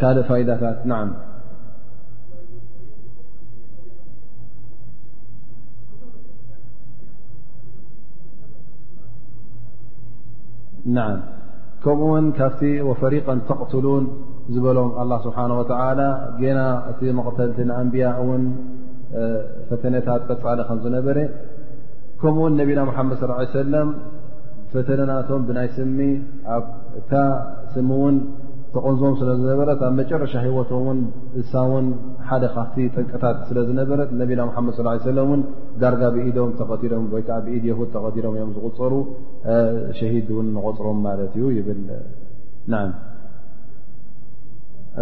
ካልእ 0.00 0.24
ፋዳታት 0.28 0.78
ና 10.96 11.06
ከምኡ 11.84 12.02
ውን 12.12 12.26
ካብቲ 12.38 12.60
ፈሪቀን 13.00 13.38
ተቕትሉን 13.48 14.04
ዝበሎም 14.54 14.88
لله 15.04 15.18
ስብሓنه 15.26 15.54
و 15.60 15.64
ገና 16.40 16.58
እቲ 16.90 17.00
መቕተልቲ 17.18 17.58
ንኣንብያ 17.68 18.04
ውን 18.28 18.42
ፈተነታት 19.68 20.20
ጠፃሊ 20.30 20.58
ከምዝነበረ 20.68 21.16
ከምኡውን 22.20 22.52
ነቢና 22.60 22.80
መሓመድ 22.90 23.16
صላ 23.22 23.32
ሰለ 23.58 23.74
ፈተነናቶም 24.72 25.40
ብናይ 25.48 25.68
ስሚ 25.76 25.98
ኣብ 26.56 26.66
እታ 27.00 27.12
ስሙውን 27.74 28.16
ተቐንዞም 28.74 29.14
ስለ 29.20 29.30
ዝነበረት 29.38 29.80
ኣብ 29.86 29.92
መጨረሻ 30.00 30.32
ሂወቶም 30.44 30.86
ን 30.96 31.06
እሳውን 31.40 31.86
ሓደ 32.28 32.44
ካፍቲ 32.56 32.76
ጠንቀታት 32.94 33.38
ስለ 33.48 33.58
ዝነበረት 33.68 34.10
ነቢና 34.20 34.42
ሓመድ 34.56 34.74
ሰለ 35.06 35.18
እን 35.36 35.42
ዳርጋ 35.82 36.02
ብኢዶም 36.14 36.50
ተኸቲዶም 36.60 37.06
ወይዓ 37.14 37.30
ብኢድ 37.46 37.64
የድ 37.70 37.80
ተኸቲዶም 37.96 38.34
እዮም 38.38 38.52
ዝቁፀሩ 38.56 38.94
ሸሂድ 40.00 40.28
እን 40.42 40.48
ንቆፅሮም 40.56 41.00
ማለት 41.08 41.32
እዩ 41.38 41.46
ይብል 41.58 41.80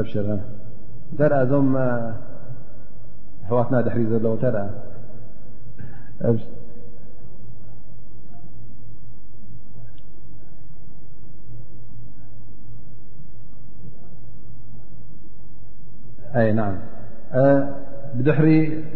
ኣሽር 0.01 0.27
ታኣ 1.19 1.33
እዞም 1.45 1.69
ኣሕዋትና 3.47 3.77
ድሕሪ 3.87 4.03
ዘለዉ 4.13 4.35
ታ 4.45 4.65
ድሕሪ 18.27 18.49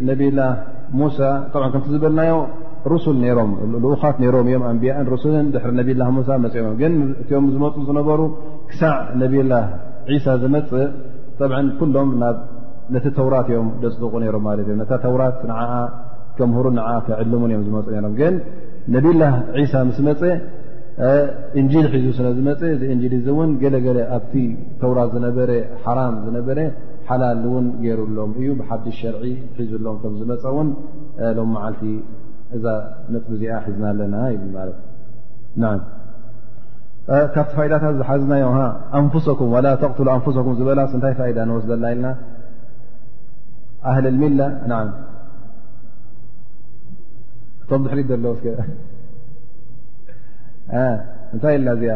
ነብላ 0.07 0.39
ሙሳ 0.99 1.17
ከምቲ 1.73 1.85
ዝበልናዮ 1.93 2.33
ሩሱል 2.91 3.17
ም 3.49 3.83
ኡኻት 3.91 4.17
ሮም 4.35 4.47
እዮም 4.49 4.63
ኣንያን 4.69 5.05
ን 5.45 5.47
ድ 5.55 5.83
ብላ 5.89 6.01
ሙሳ 6.17 6.29
ምእእም 6.45 7.45
ዝመፁ 7.55 7.75
ዝነበሩ 7.89 8.19
ክሳዕ 8.69 8.95
ነብላ 9.21 9.53
ሳ 10.25 10.37
ዝመፅእ 10.43 10.87
ሎም 11.95 12.09
ነቲ 12.95 13.05
ተውራት 13.19 13.47
እዮም 13.53 13.67
ደፅቑ 13.83 14.01
ሮም 14.35 14.43
ማት 14.47 14.59
እዮ 14.63 14.69
ታ 14.89 14.93
ተውራት 15.05 15.37
ጀምህሩ 16.39 16.67
ዕልሙን 17.23 17.51
እዮም 17.55 17.63
ዝመፁ 17.69 17.85
ሮም 18.07 18.13
ግን 18.21 18.35
ነብላ 18.95 19.21
ሳ 19.73 19.83
ምስ 19.91 19.97
መፅ 20.09 20.21
እንል 21.59 21.85
ሒዙ 21.93 22.07
ስነዝመ 22.17 22.47
እዚ 22.73 22.81
እን 22.93 22.99
እውን 23.33 23.51
ገለገለ 23.61 23.99
ኣብቲ 24.15 24.33
ተውራት 24.81 25.09
ዝነበረ 25.15 25.49
ሓራም 25.83 26.15
ዝነበረ 26.25 26.57
ሓላል 27.07 27.39
እውን 27.47 27.65
ገይሩሎም 27.83 28.31
እዩ 28.41 28.47
ብሓዲስ 28.59 28.95
ሸርዒ 29.01 29.23
ሒዙሎም 29.57 29.95
ከምዝመፀ 30.01 30.43
ውን 30.57 30.69
ሎም 31.37 31.49
መዓልቲ 31.55 31.83
እዛ 32.57 32.65
ነጥቢ 33.13 33.31
እዚኣ 33.37 33.55
ሒዝና 33.65 33.85
ኣለና 34.25 34.57
ለት 34.69 35.83
ካብቲ 37.35 37.51
ፋይዳታት 37.57 37.95
ዝሓዝናዮም 37.99 38.55
ኣንፍሰኩም 38.99 39.49
ላ 39.65 39.71
ተቕትሉ 39.83 40.07
ኣንፍሰኩም 40.17 40.53
ዝበላ 40.59 40.79
ስንታይ 40.93 41.13
ፋይዳ 41.19 41.37
ንወስደላ 41.49 41.85
ኢልና 41.95 42.07
ኣህል 43.91 44.05
ልሚላ 44.15 44.41
ና 44.71 44.79
እቶም 47.63 47.81
ዝሕሪት 47.87 48.07
ዘለ 48.13 48.25
እንታይ 51.33 51.55
ና 51.65 51.69
እዚኣ 51.77 51.95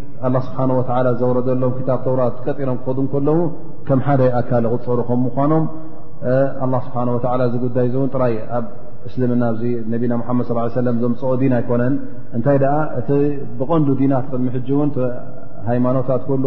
ኣ 0.25 0.29
ስብሓንه 0.47 0.73
ወተላ 0.79 1.07
ዘወረደሎም 1.19 1.71
ክታብ 1.77 1.99
ተውራት 2.05 2.35
ቀጢኖም 2.45 2.77
ክኸዱ 2.81 2.97
ከለዉ 3.13 3.39
ከም 3.87 3.99
ሓደይ 4.07 4.29
ኣካል 4.39 4.65
ክፀሩኹም 4.81 5.19
ምኳኖም 5.27 5.63
ስብሓ 6.87 6.97
ወ 7.15 7.17
ዝጉዳይ 7.53 7.87
እ 7.89 7.93
እውን 7.97 8.09
ጥራይ 8.15 8.33
ኣብ 8.57 8.65
እስልምና 9.07 9.43
ኣ 9.53 9.71
ነብና 9.93 10.13
ሓመድ 10.27 10.45
ص 10.49 10.73
ሰለም 10.79 10.97
ዘምፅኦ 11.03 11.31
ዲና 11.41 11.53
ኣይኮነን 11.59 11.93
እንታይ 12.37 12.57
ደኣ 12.63 12.75
እቲ 12.99 13.09
ብቐንዱ 13.61 13.87
ዲናት 14.01 14.27
ድሚሕእውን 14.33 14.89
ሃይማኖታት 15.69 16.23
ሉ 16.43 16.45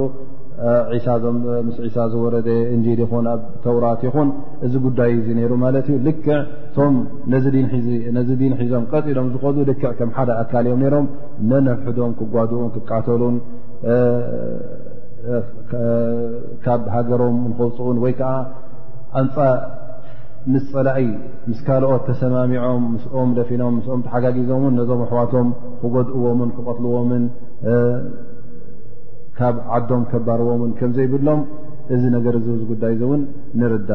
ምስ 1.67 1.77
ዒሳ 1.85 1.97
ዝወረደ 2.11 2.49
እንጂል 2.75 3.01
ይኹን 3.05 3.27
ኣብ 3.33 3.41
ተውራት 3.65 4.01
ይኹን 4.07 4.29
እዚ 4.67 4.75
ጉዳይ 4.85 5.13
ዙ 5.27 5.35
ነይሩ 5.39 5.53
ማለት 5.65 5.87
እዩ 5.93 5.97
ልክዕ 6.07 6.27
ቶም 6.77 6.95
ነዚ 8.17 8.27
ዲን 8.43 8.53
ሒዞም 8.61 8.85
ቀጢሎም 8.93 9.29
ዝከዱ 9.33 9.57
ልክዕ 9.71 9.91
ከም 9.99 10.11
ሓደ 10.17 10.31
ኣካል 10.43 10.65
እዮም 10.69 10.81
ነይሮም 10.85 11.07
ነነብሕዶም 11.53 12.13
ክጓድኡን 12.19 12.71
ክቃተሉን 12.77 13.37
ካብ 16.67 16.83
ሃገሮም 16.95 17.37
ንክውፅኡን 17.49 17.99
ወይ 18.05 18.15
ከዓ 18.21 18.33
ኣንፃ 19.21 19.37
ምስ 20.53 20.65
ፀላእ 20.73 21.01
ምስ 21.49 21.59
ካልኦት 21.67 22.03
ተሰማሚዖም 22.09 22.83
ምስኦም 22.95 23.31
ደፊኖም 23.39 23.73
ምስኦም 23.79 24.01
ተሓጋጊዞም 24.07 24.63
እውን 24.65 24.75
ነዞም 24.81 25.01
ኣሕዋቶም 25.05 25.49
ክጎድእዎምን 25.81 26.51
ክቐትልዎምን 26.57 27.23
ካ 29.39 29.47
ዓም 29.97 30.03
كባርዎ 30.11 30.49
ዘይብሎም 30.97 31.41
እዚ 31.95 32.03
ነ 32.15 32.19
ዳይ 32.83 32.95
ን 33.21 33.23
نرዳ 33.61 33.91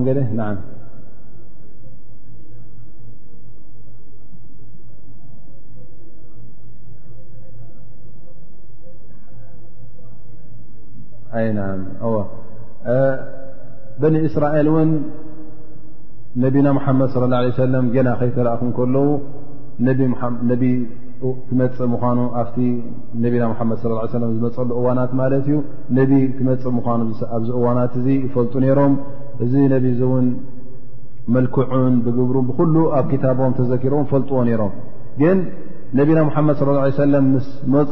ن 14.13 14.29
سራኤ 14.35 14.55
ነቢና 16.45 16.69
መሓመድ 16.79 17.09
صለ 17.15 17.25
ላ 17.35 17.39
ሰለም 17.65 17.85
ገና 17.97 18.09
ከይተረእኹም 18.21 18.71
ከለዉ 18.79 19.09
ትመፅእ 21.47 21.87
ምኳኑ 21.93 22.19
ኣብቲ 22.41 22.57
ነቢና 23.23 23.45
ሙሓመድ 23.53 23.79
ص 23.83 24.21
ለም 24.23 24.35
ዝመፀሉ 24.35 24.69
እዋናት 24.81 25.13
ማለት 25.21 25.47
እዩ 25.49 25.57
ነቢ 25.99 26.11
ትመፅእ 26.39 26.73
ምኳኑ 26.77 27.01
ኣብዚ 27.37 27.49
እዋናት 27.61 27.93
እዙ 28.01 28.07
ይፈልጡ 28.27 28.53
ነይሮም 28.65 28.95
እዚ 29.45 29.53
ነቢ 29.75 29.85
እዚ 29.95 30.03
እውን 30.09 30.27
መልክዑን 31.37 31.95
ብግብሩን 32.05 32.45
ብኩሉ 32.51 32.75
ኣብ 32.99 33.07
ክታቦም 33.13 33.55
ተዘኪሮን 33.61 34.07
ፈልጥዎ 34.13 34.39
ነይሮም 34.51 34.75
ግን 35.23 35.39
ነቢና 36.01 36.19
ሙሓመድ 36.29 36.57
ص 36.61 36.87
ለ 36.87 37.03
ሰለም 37.05 37.27
ምስ 37.35 37.49
መፁ 37.77 37.91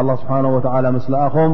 ኣላ 0.00 0.08
ስብሓና 0.22 0.46
ወዓላ 0.56 0.86
ምስ 0.96 1.06
ለኣኾም 1.14 1.52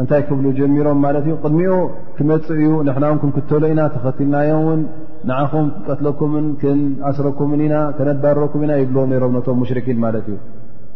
እንታይ 0.00 0.22
ክብሉ 0.28 0.46
ጀሚሮም 0.58 0.98
ማለት 1.06 1.24
እዩ 1.28 1.34
ቅድሚኡ 1.42 1.72
ትመፅ 2.16 2.46
እዩ 2.54 2.68
ንሕናእንኩም 2.86 3.30
ክተሎ 3.36 3.62
ኢና 3.72 3.80
ተኸትልናዮም 3.94 4.54
እውን 4.64 4.80
ንዓኹም 5.28 5.66
ክቀትለኩምን 5.74 6.46
ክንኣስረኩምን 6.60 7.60
ኢና 7.66 7.76
ከነባርረኩም 7.96 8.62
ኢና 8.66 8.72
ይብልዎም 8.80 9.12
ሮምነቶም 9.24 9.58
ሙሽርኪን 9.62 9.98
ማለት 10.04 10.26
እዩ 10.32 10.38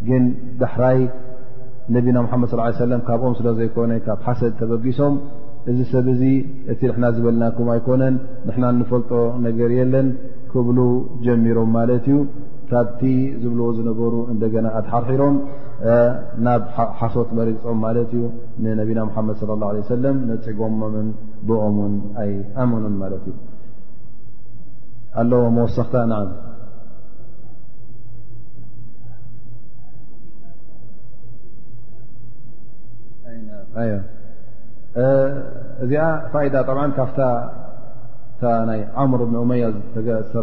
ግን 0.09 0.25
ባሕራይ 0.63 0.99
ነቢና 1.97 2.17
ሙሓመድ 2.25 2.49
ስላ 2.53 2.63
ሰለም 2.87 3.03
ካብኦም 3.11 3.37
ስለ 3.41 3.49
ዘይኮነ 3.59 3.93
ካብ 4.07 4.19
ሓሰድ 4.27 4.53
ተበጊሶም 4.63 5.15
እዚ 5.71 5.79
ሰብ 5.93 6.07
እዚ 6.15 6.23
እቲ 6.73 6.81
ንሕና 6.91 7.05
ዝበልናኩም 7.15 7.69
ኣይኮነን 7.75 8.15
ንሕና 8.49 8.65
እንፈልጦ 8.75 9.13
ነገር 9.47 9.71
የለን 9.79 10.09
ክብሉ 10.53 10.79
ጀሚሮም 11.27 11.71
ማለት 11.79 12.05
እዩ 12.11 12.19
ካብቲ 12.73 13.03
ዝብልዎ 13.43 13.67
ዝነበሩ 13.79 14.15
እንደገና 14.35 14.67
ኣትሓርሒሮም 14.81 15.37
ናብ 16.47 16.63
ሓሶት 16.99 17.29
መሪፆም 17.39 17.77
ማለት 17.87 18.11
እዩ 18.19 18.25
ንነብና 18.63 19.01
ሓመድ 19.17 19.37
ص 19.41 19.51
ላه 19.63 19.71
ለ 19.77 19.85
ሰለም 19.95 20.17
ንፅጎምን 20.29 21.09
ብኦምን 21.49 21.93
ኣይ 22.23 22.31
ኣመኑን 22.63 22.95
ማለት 23.03 23.25
እዩ 23.31 23.37
ኣለዎ 25.23 25.43
መሰክታ 25.59 26.05
እዚኣ 35.85 36.05
ዳ 36.55 36.63
ካብ 36.99 37.11
ናይ 38.69 38.81
ዓምር 39.03 39.21
ብ 39.31 39.37
ኡመያ 39.43 39.67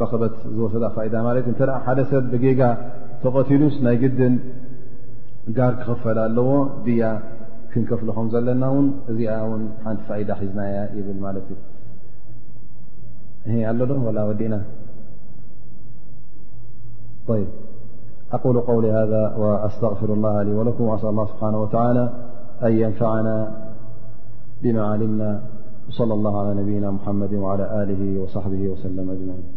ረክበት 0.04 0.34
ዝወሰዳ 0.56 0.86
ማት 1.26 1.48
እ 1.52 1.56
ተ 1.60 1.82
ሓደ 1.86 2.00
ሰብ 2.12 2.24
ብጌጋ 2.32 2.62
ተቀትሉስ 3.24 3.76
ናይ 3.86 3.96
ግድን 4.04 4.34
اركل 5.50 6.16
لل 6.18 6.40
دي 6.86 7.02
فنكفلملن 7.74 8.60
ند 8.62 8.94
زنيا 9.16 9.34
يبلل 10.98 11.40
ول 14.06 14.18
ون 14.28 14.44
ي 17.42 17.44
أقول 18.34 18.60
قولي 18.62 18.92
هذا 18.92 19.36
وأستغفر 19.36 20.14
الله 20.14 20.44
لي 20.44 20.52
ولكم 20.56 20.84
وأسأل 20.84 21.10
الله 21.10 21.26
سبحانه 21.26 21.62
وتعالى 21.62 22.04
أن 22.64 22.72
ينفعنا 22.74 23.38
بما 24.64 24.84
علمنا 24.92 25.42
وصلى 25.90 26.14
الله 26.14 26.34
على 26.42 26.62
نبينا 26.62 26.92
محمد 26.92 27.34
وعلى 27.34 27.86
له 27.90 28.20
وصحبه 28.24 28.68
وسلم 28.70 29.10
أجمعين 29.16 29.55